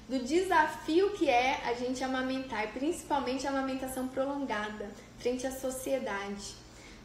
do 0.07 0.19
desafio 0.19 1.11
que 1.11 1.29
é 1.29 1.61
a 1.65 1.73
gente 1.73 2.03
amamentar, 2.03 2.71
principalmente 2.73 3.47
a 3.47 3.49
amamentação 3.49 4.07
prolongada 4.07 4.89
frente 5.17 5.47
à 5.47 5.51
sociedade. 5.51 6.55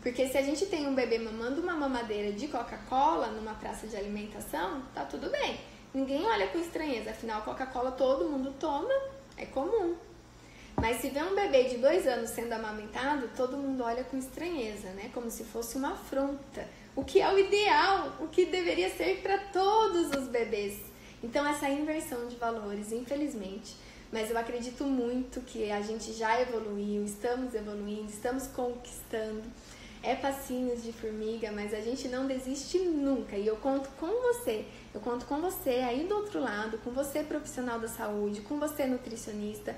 Porque 0.02 0.28
se 0.28 0.36
a 0.36 0.42
gente 0.42 0.66
tem 0.66 0.86
um 0.86 0.94
bebê 0.94 1.18
mamando 1.18 1.60
uma 1.60 1.74
mamadeira 1.74 2.32
de 2.32 2.48
Coca-Cola 2.48 3.28
numa 3.28 3.54
praça 3.54 3.86
de 3.86 3.96
alimentação, 3.96 4.82
tá 4.94 5.04
tudo 5.04 5.30
bem. 5.30 5.60
Ninguém 5.92 6.24
olha 6.24 6.46
com 6.48 6.58
estranheza, 6.58 7.10
afinal 7.10 7.42
Coca-Cola 7.42 7.92
todo 7.92 8.28
mundo 8.28 8.54
toma, 8.58 8.94
é 9.36 9.46
comum. 9.46 9.94
Mas 10.76 10.98
se 11.00 11.10
vê 11.10 11.22
um 11.22 11.34
bebê 11.34 11.64
de 11.64 11.76
dois 11.76 12.06
anos 12.06 12.30
sendo 12.30 12.52
amamentado, 12.52 13.28
todo 13.36 13.56
mundo 13.56 13.82
olha 13.82 14.04
com 14.04 14.16
estranheza, 14.16 14.88
né? 14.90 15.10
Como 15.12 15.30
se 15.30 15.44
fosse 15.44 15.76
uma 15.76 15.92
afronta. 15.92 16.66
O 16.96 17.04
que 17.04 17.20
é 17.20 17.30
o 17.30 17.38
ideal, 17.38 18.12
o 18.20 18.28
que 18.28 18.46
deveria 18.46 18.88
ser 18.90 19.20
para 19.20 19.36
todos 19.52 20.10
os 20.10 20.28
bebês. 20.28 20.89
Então, 21.22 21.46
essa 21.46 21.68
inversão 21.68 22.28
de 22.28 22.36
valores, 22.36 22.92
infelizmente. 22.92 23.76
Mas 24.12 24.30
eu 24.30 24.38
acredito 24.38 24.84
muito 24.84 25.40
que 25.42 25.70
a 25.70 25.80
gente 25.80 26.12
já 26.12 26.40
evoluiu, 26.40 27.04
estamos 27.04 27.54
evoluindo, 27.54 28.10
estamos 28.10 28.46
conquistando. 28.48 29.42
É 30.02 30.16
passinhos 30.16 30.82
de 30.82 30.92
formiga, 30.92 31.52
mas 31.52 31.74
a 31.74 31.80
gente 31.80 32.08
não 32.08 32.26
desiste 32.26 32.78
nunca. 32.78 33.36
E 33.36 33.46
eu 33.46 33.56
conto 33.56 33.88
com 34.00 34.06
você. 34.06 34.64
Eu 34.92 35.00
conto 35.00 35.26
com 35.26 35.40
você 35.40 35.70
aí 35.70 36.06
do 36.06 36.16
outro 36.16 36.40
lado, 36.40 36.78
com 36.78 36.90
você 36.90 37.22
profissional 37.22 37.78
da 37.78 37.86
saúde, 37.86 38.40
com 38.40 38.58
você 38.58 38.86
nutricionista 38.86 39.76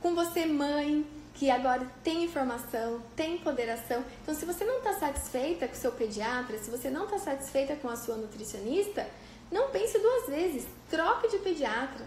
com 0.00 0.14
você, 0.14 0.46
mãe, 0.46 1.04
que 1.34 1.50
agora 1.50 1.86
tem 2.02 2.24
informação, 2.24 3.02
tem 3.14 3.34
empoderação. 3.34 4.04
Então, 4.22 4.34
se 4.34 4.44
você 4.44 4.64
não 4.64 4.78
está 4.78 4.94
satisfeita 4.94 5.66
com 5.66 5.74
o 5.74 5.76
seu 5.76 5.92
pediatra, 5.92 6.58
se 6.58 6.70
você 6.70 6.90
não 6.90 7.04
está 7.04 7.18
satisfeita 7.18 7.76
com 7.76 7.88
a 7.88 7.96
sua 7.96 8.16
nutricionista, 8.16 9.06
não 9.50 9.70
pense 9.70 9.98
duas 9.98 10.26
vezes. 10.26 10.66
Troque 10.90 11.28
de 11.28 11.38
pediatra, 11.38 12.06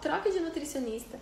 troque 0.00 0.30
de 0.30 0.40
nutricionista, 0.40 1.18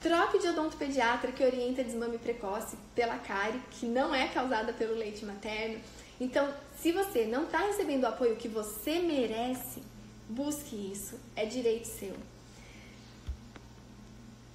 troque 0.00 0.38
de 0.38 0.48
odontopediatra 0.48 1.32
que 1.32 1.44
orienta 1.44 1.82
desmame 1.82 2.18
precoce 2.18 2.76
pela 2.94 3.18
cárie, 3.18 3.60
que 3.70 3.86
não 3.86 4.14
é 4.14 4.28
causada 4.28 4.72
pelo 4.72 4.94
leite 4.94 5.24
materno. 5.24 5.80
Então, 6.20 6.52
se 6.80 6.92
você 6.92 7.24
não 7.24 7.44
está 7.44 7.58
recebendo 7.58 8.04
o 8.04 8.08
apoio 8.08 8.36
que 8.36 8.48
você 8.48 8.98
merece, 9.00 9.82
busque 10.28 10.92
isso, 10.92 11.18
é 11.34 11.44
direito 11.44 11.86
seu. 11.86 12.14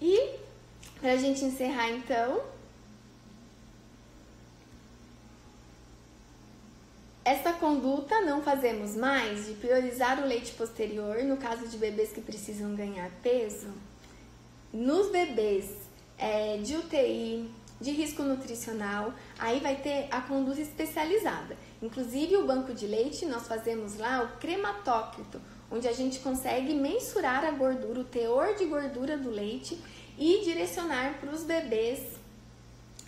E 0.01 0.35
para 0.99 1.13
a 1.13 1.17
gente 1.17 1.43
encerrar 1.43 1.89
então, 1.89 2.41
essa 7.25 7.53
conduta 7.53 8.19
não 8.21 8.41
fazemos 8.41 8.95
mais 8.95 9.45
de 9.45 9.53
priorizar 9.53 10.21
o 10.21 10.27
leite 10.27 10.51
posterior 10.53 11.23
no 11.23 11.37
caso 11.37 11.67
de 11.69 11.77
bebês 11.77 12.11
que 12.11 12.19
precisam 12.19 12.75
ganhar 12.75 13.09
peso. 13.21 13.69
Nos 14.73 15.09
bebês 15.09 15.69
é, 16.17 16.57
de 16.57 16.75
UTI, 16.75 17.49
de 17.79 17.91
risco 17.91 18.23
nutricional, 18.23 19.13
aí 19.39 19.59
vai 19.61 19.77
ter 19.77 20.07
a 20.11 20.19
conduta 20.21 20.59
especializada. 20.59 21.55
Inclusive 21.81 22.35
o 22.35 22.45
banco 22.45 22.73
de 22.73 22.87
leite, 22.87 23.25
nós 23.25 23.47
fazemos 23.47 23.97
lá 23.97 24.23
o 24.23 24.39
crematócrito, 24.39 25.39
onde 25.71 25.87
a 25.87 25.93
gente 25.93 26.19
consegue 26.19 26.73
mensurar 26.73 27.45
a 27.45 27.51
gordura, 27.51 28.01
o 28.01 28.05
teor 28.05 28.55
de 28.55 28.65
gordura 28.65 29.17
do 29.17 29.29
leite 29.29 29.79
e 30.17 30.43
direcionar 30.43 31.19
para 31.19 31.31
os 31.31 31.43
bebês 31.43 32.12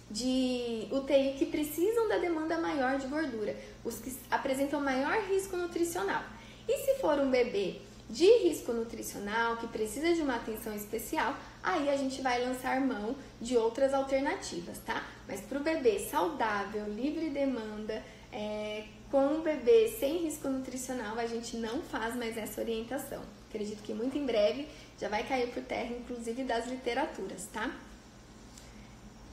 de 0.09 0.87
UTI 0.91 1.35
que 1.37 1.45
precisam 1.45 2.07
da 2.07 2.17
demanda 2.17 2.57
maior 2.57 2.97
de 2.97 3.07
gordura, 3.07 3.55
os 3.83 3.99
que 3.99 4.15
apresentam 4.29 4.79
maior 4.79 5.17
risco 5.29 5.57
nutricional. 5.57 6.23
E 6.67 6.77
se 6.77 6.99
for 6.99 7.19
um 7.19 7.29
bebê 7.29 7.81
de 8.09 8.25
risco 8.43 8.71
nutricional 8.71 9.57
que 9.57 9.67
precisa 9.67 10.13
de 10.13 10.21
uma 10.21 10.35
atenção 10.35 10.75
especial, 10.75 11.35
aí 11.63 11.89
a 11.89 11.97
gente 11.97 12.21
vai 12.21 12.43
lançar 12.43 12.79
mão 12.79 13.15
de 13.41 13.57
outras 13.57 13.93
alternativas, 13.93 14.77
tá? 14.79 15.03
Mas 15.27 15.41
para 15.41 15.59
o 15.59 15.63
bebê 15.63 15.99
saudável, 15.99 16.85
livre 16.87 17.29
demanda, 17.29 18.03
é, 18.31 18.85
com 19.09 19.25
um 19.25 19.41
bebê 19.41 19.95
sem 19.99 20.23
risco 20.23 20.47
nutricional, 20.47 21.17
a 21.17 21.25
gente 21.25 21.57
não 21.57 21.81
faz 21.81 22.15
mais 22.15 22.37
essa 22.37 22.61
orientação. 22.61 23.21
Acredito 23.49 23.81
que 23.81 23.93
muito 23.93 24.17
em 24.17 24.25
breve 24.25 24.67
já 24.99 25.09
vai 25.09 25.23
cair 25.23 25.51
por 25.51 25.63
terra, 25.63 25.95
inclusive 25.95 26.43
das 26.43 26.67
literaturas, 26.67 27.47
tá? 27.51 27.71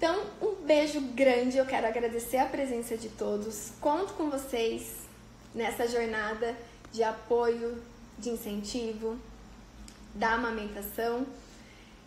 Então, 0.03 0.21
um 0.43 0.57
beijo 0.67 1.01
grande, 1.15 1.59
eu 1.59 1.65
quero 1.65 1.87
agradecer 1.87 2.39
a 2.39 2.47
presença 2.47 2.97
de 2.97 3.09
todos. 3.09 3.71
Conto 3.81 4.15
com 4.15 4.29
vocês 4.29 4.97
nessa 5.55 5.87
jornada 5.87 6.57
de 6.91 7.05
apoio, 7.05 7.81
de 8.19 8.31
incentivo, 8.31 9.17
da 10.13 10.33
amamentação. 10.33 11.25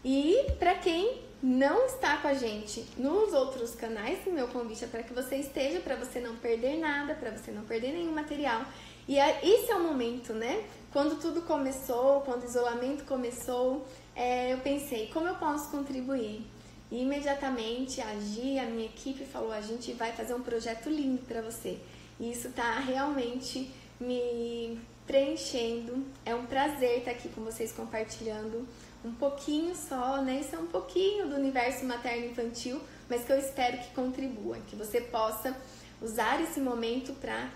E 0.04 0.36
para 0.60 0.76
quem 0.76 1.22
não 1.42 1.86
está 1.86 2.18
com 2.18 2.28
a 2.28 2.34
gente 2.34 2.86
nos 2.98 3.32
outros 3.32 3.74
canais, 3.76 4.20
meu 4.28 4.50
convite 4.50 4.84
é 4.84 4.88
para 4.88 5.02
que 5.02 5.14
você 5.14 5.38
esteja, 5.38 5.80
para 5.80 5.96
você 5.96 6.20
não 6.20 6.36
perder 6.36 6.78
nada, 6.78 7.16
para 7.16 7.32
você 7.32 7.50
não 7.50 7.64
perder 7.64 7.94
nenhum 7.94 8.12
material. 8.12 8.66
E 9.08 9.18
esse 9.18 9.72
é 9.72 9.76
o 9.78 9.80
momento, 9.82 10.34
né? 10.34 10.66
Quando 10.92 11.18
tudo 11.22 11.44
começou, 11.44 12.20
quando 12.26 12.42
o 12.42 12.46
isolamento 12.46 13.06
começou, 13.06 13.88
é, 14.14 14.52
eu 14.52 14.58
pensei, 14.58 15.08
como 15.14 15.30
eu 15.30 15.36
posso 15.36 15.72
contribuir? 15.72 16.55
E 16.92 17.02
imediatamente 17.02 18.02
a 18.02 18.20
Gi, 18.20 18.60
a 18.60 18.66
minha 18.66 18.86
equipe, 18.86 19.26
falou: 19.26 19.52
a 19.52 19.62
gente 19.62 19.94
vai 19.94 20.12
fazer 20.12 20.34
um 20.34 20.42
projeto 20.42 20.90
lindo 20.90 21.22
para 21.24 21.42
você. 21.42 21.80
E 22.20 22.32
isso 22.32 22.48
está 22.48 22.80
realmente 22.80 23.72
me 24.00 24.80
preenchendo. 25.06 26.06
É 26.26 26.34
um 26.34 26.46
prazer 26.46 27.00
estar 27.00 27.12
tá 27.12 27.18
aqui 27.18 27.30
com 27.30 27.42
vocês 27.42 27.72
compartilhando 27.72 28.68
um 29.04 29.14
pouquinho 29.14 29.76
só, 29.76 30.22
né? 30.22 30.42
Isso 30.42 30.56
é 30.56 30.60
um 30.60 30.68
pouquinho 30.68 31.28
do 31.28 31.36
universo 31.36 31.86
materno 31.86 32.26
infantil, 32.28 32.82
mas 33.10 33.24
que 33.24 33.32
eu 33.32 33.40
espero 33.40 33.78
que 33.78 33.94
contribua, 33.94 34.58
que 34.68 34.76
você 34.76 35.02
possa 35.02 35.56
usar 36.02 36.42
esse 36.42 36.60
momento 36.60 37.14
para 37.14 37.50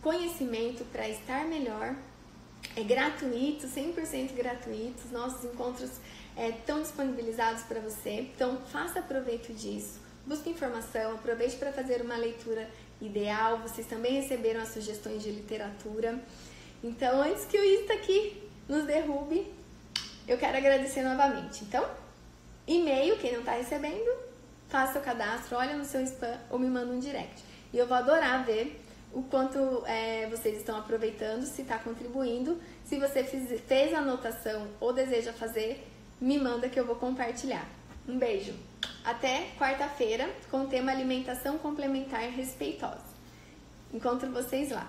conhecimento, 0.00 0.84
para 0.86 1.08
estar 1.08 1.44
melhor 1.46 1.96
é 2.76 2.82
gratuito, 2.82 3.66
100% 3.66 4.34
gratuito. 4.34 5.04
Os 5.04 5.10
nossos 5.10 5.44
encontros 5.44 5.90
é, 6.36 6.50
estão 6.50 6.80
disponibilizados 6.80 7.62
para 7.62 7.80
você. 7.80 8.20
Então, 8.34 8.58
faça 8.70 9.02
proveito 9.02 9.52
disso. 9.52 10.00
Busque 10.26 10.50
informação, 10.50 11.14
aproveite 11.14 11.56
para 11.56 11.72
fazer 11.72 12.00
uma 12.00 12.16
leitura 12.16 12.68
ideal. 13.00 13.58
Vocês 13.58 13.86
também 13.86 14.14
receberam 14.14 14.60
as 14.60 14.68
sugestões 14.68 15.22
de 15.22 15.30
literatura. 15.30 16.18
Então, 16.82 17.22
antes 17.22 17.44
que 17.44 17.58
o 17.58 17.64
Insta 17.64 17.94
aqui 17.94 18.42
nos 18.68 18.84
derrube, 18.84 19.52
eu 20.26 20.38
quero 20.38 20.56
agradecer 20.56 21.02
novamente. 21.02 21.64
Então, 21.64 21.84
e-mail, 22.66 23.18
quem 23.18 23.32
não 23.32 23.40
está 23.40 23.52
recebendo, 23.52 24.10
faça 24.68 24.98
o 24.98 25.02
cadastro, 25.02 25.56
olha 25.56 25.76
no 25.76 25.84
seu 25.84 26.00
spam 26.02 26.38
ou 26.48 26.58
me 26.58 26.68
manda 26.68 26.92
um 26.92 26.98
direct. 26.98 27.42
E 27.72 27.78
eu 27.78 27.86
vou 27.86 27.96
adorar 27.96 28.44
ver 28.44 28.80
o 29.12 29.22
quanto 29.22 29.84
é, 29.86 30.26
vocês 30.28 30.56
estão 30.56 30.78
aproveitando, 30.78 31.44
se 31.44 31.62
está 31.62 31.78
contribuindo. 31.78 32.60
Se 32.84 32.98
você 32.98 33.22
fiz, 33.22 33.60
fez 33.62 33.92
a 33.92 33.98
anotação 33.98 34.68
ou 34.80 34.92
deseja 34.92 35.32
fazer, 35.32 35.86
me 36.22 36.38
manda 36.38 36.68
que 36.68 36.78
eu 36.78 36.86
vou 36.86 36.94
compartilhar. 36.94 37.66
Um 38.08 38.16
beijo! 38.16 38.54
Até 39.04 39.48
quarta-feira 39.58 40.30
com 40.48 40.62
o 40.62 40.66
tema 40.68 40.92
alimentação 40.92 41.58
complementar 41.58 42.22
respeitosa. 42.30 43.02
Encontro 43.92 44.30
vocês 44.30 44.70
lá. 44.70 44.88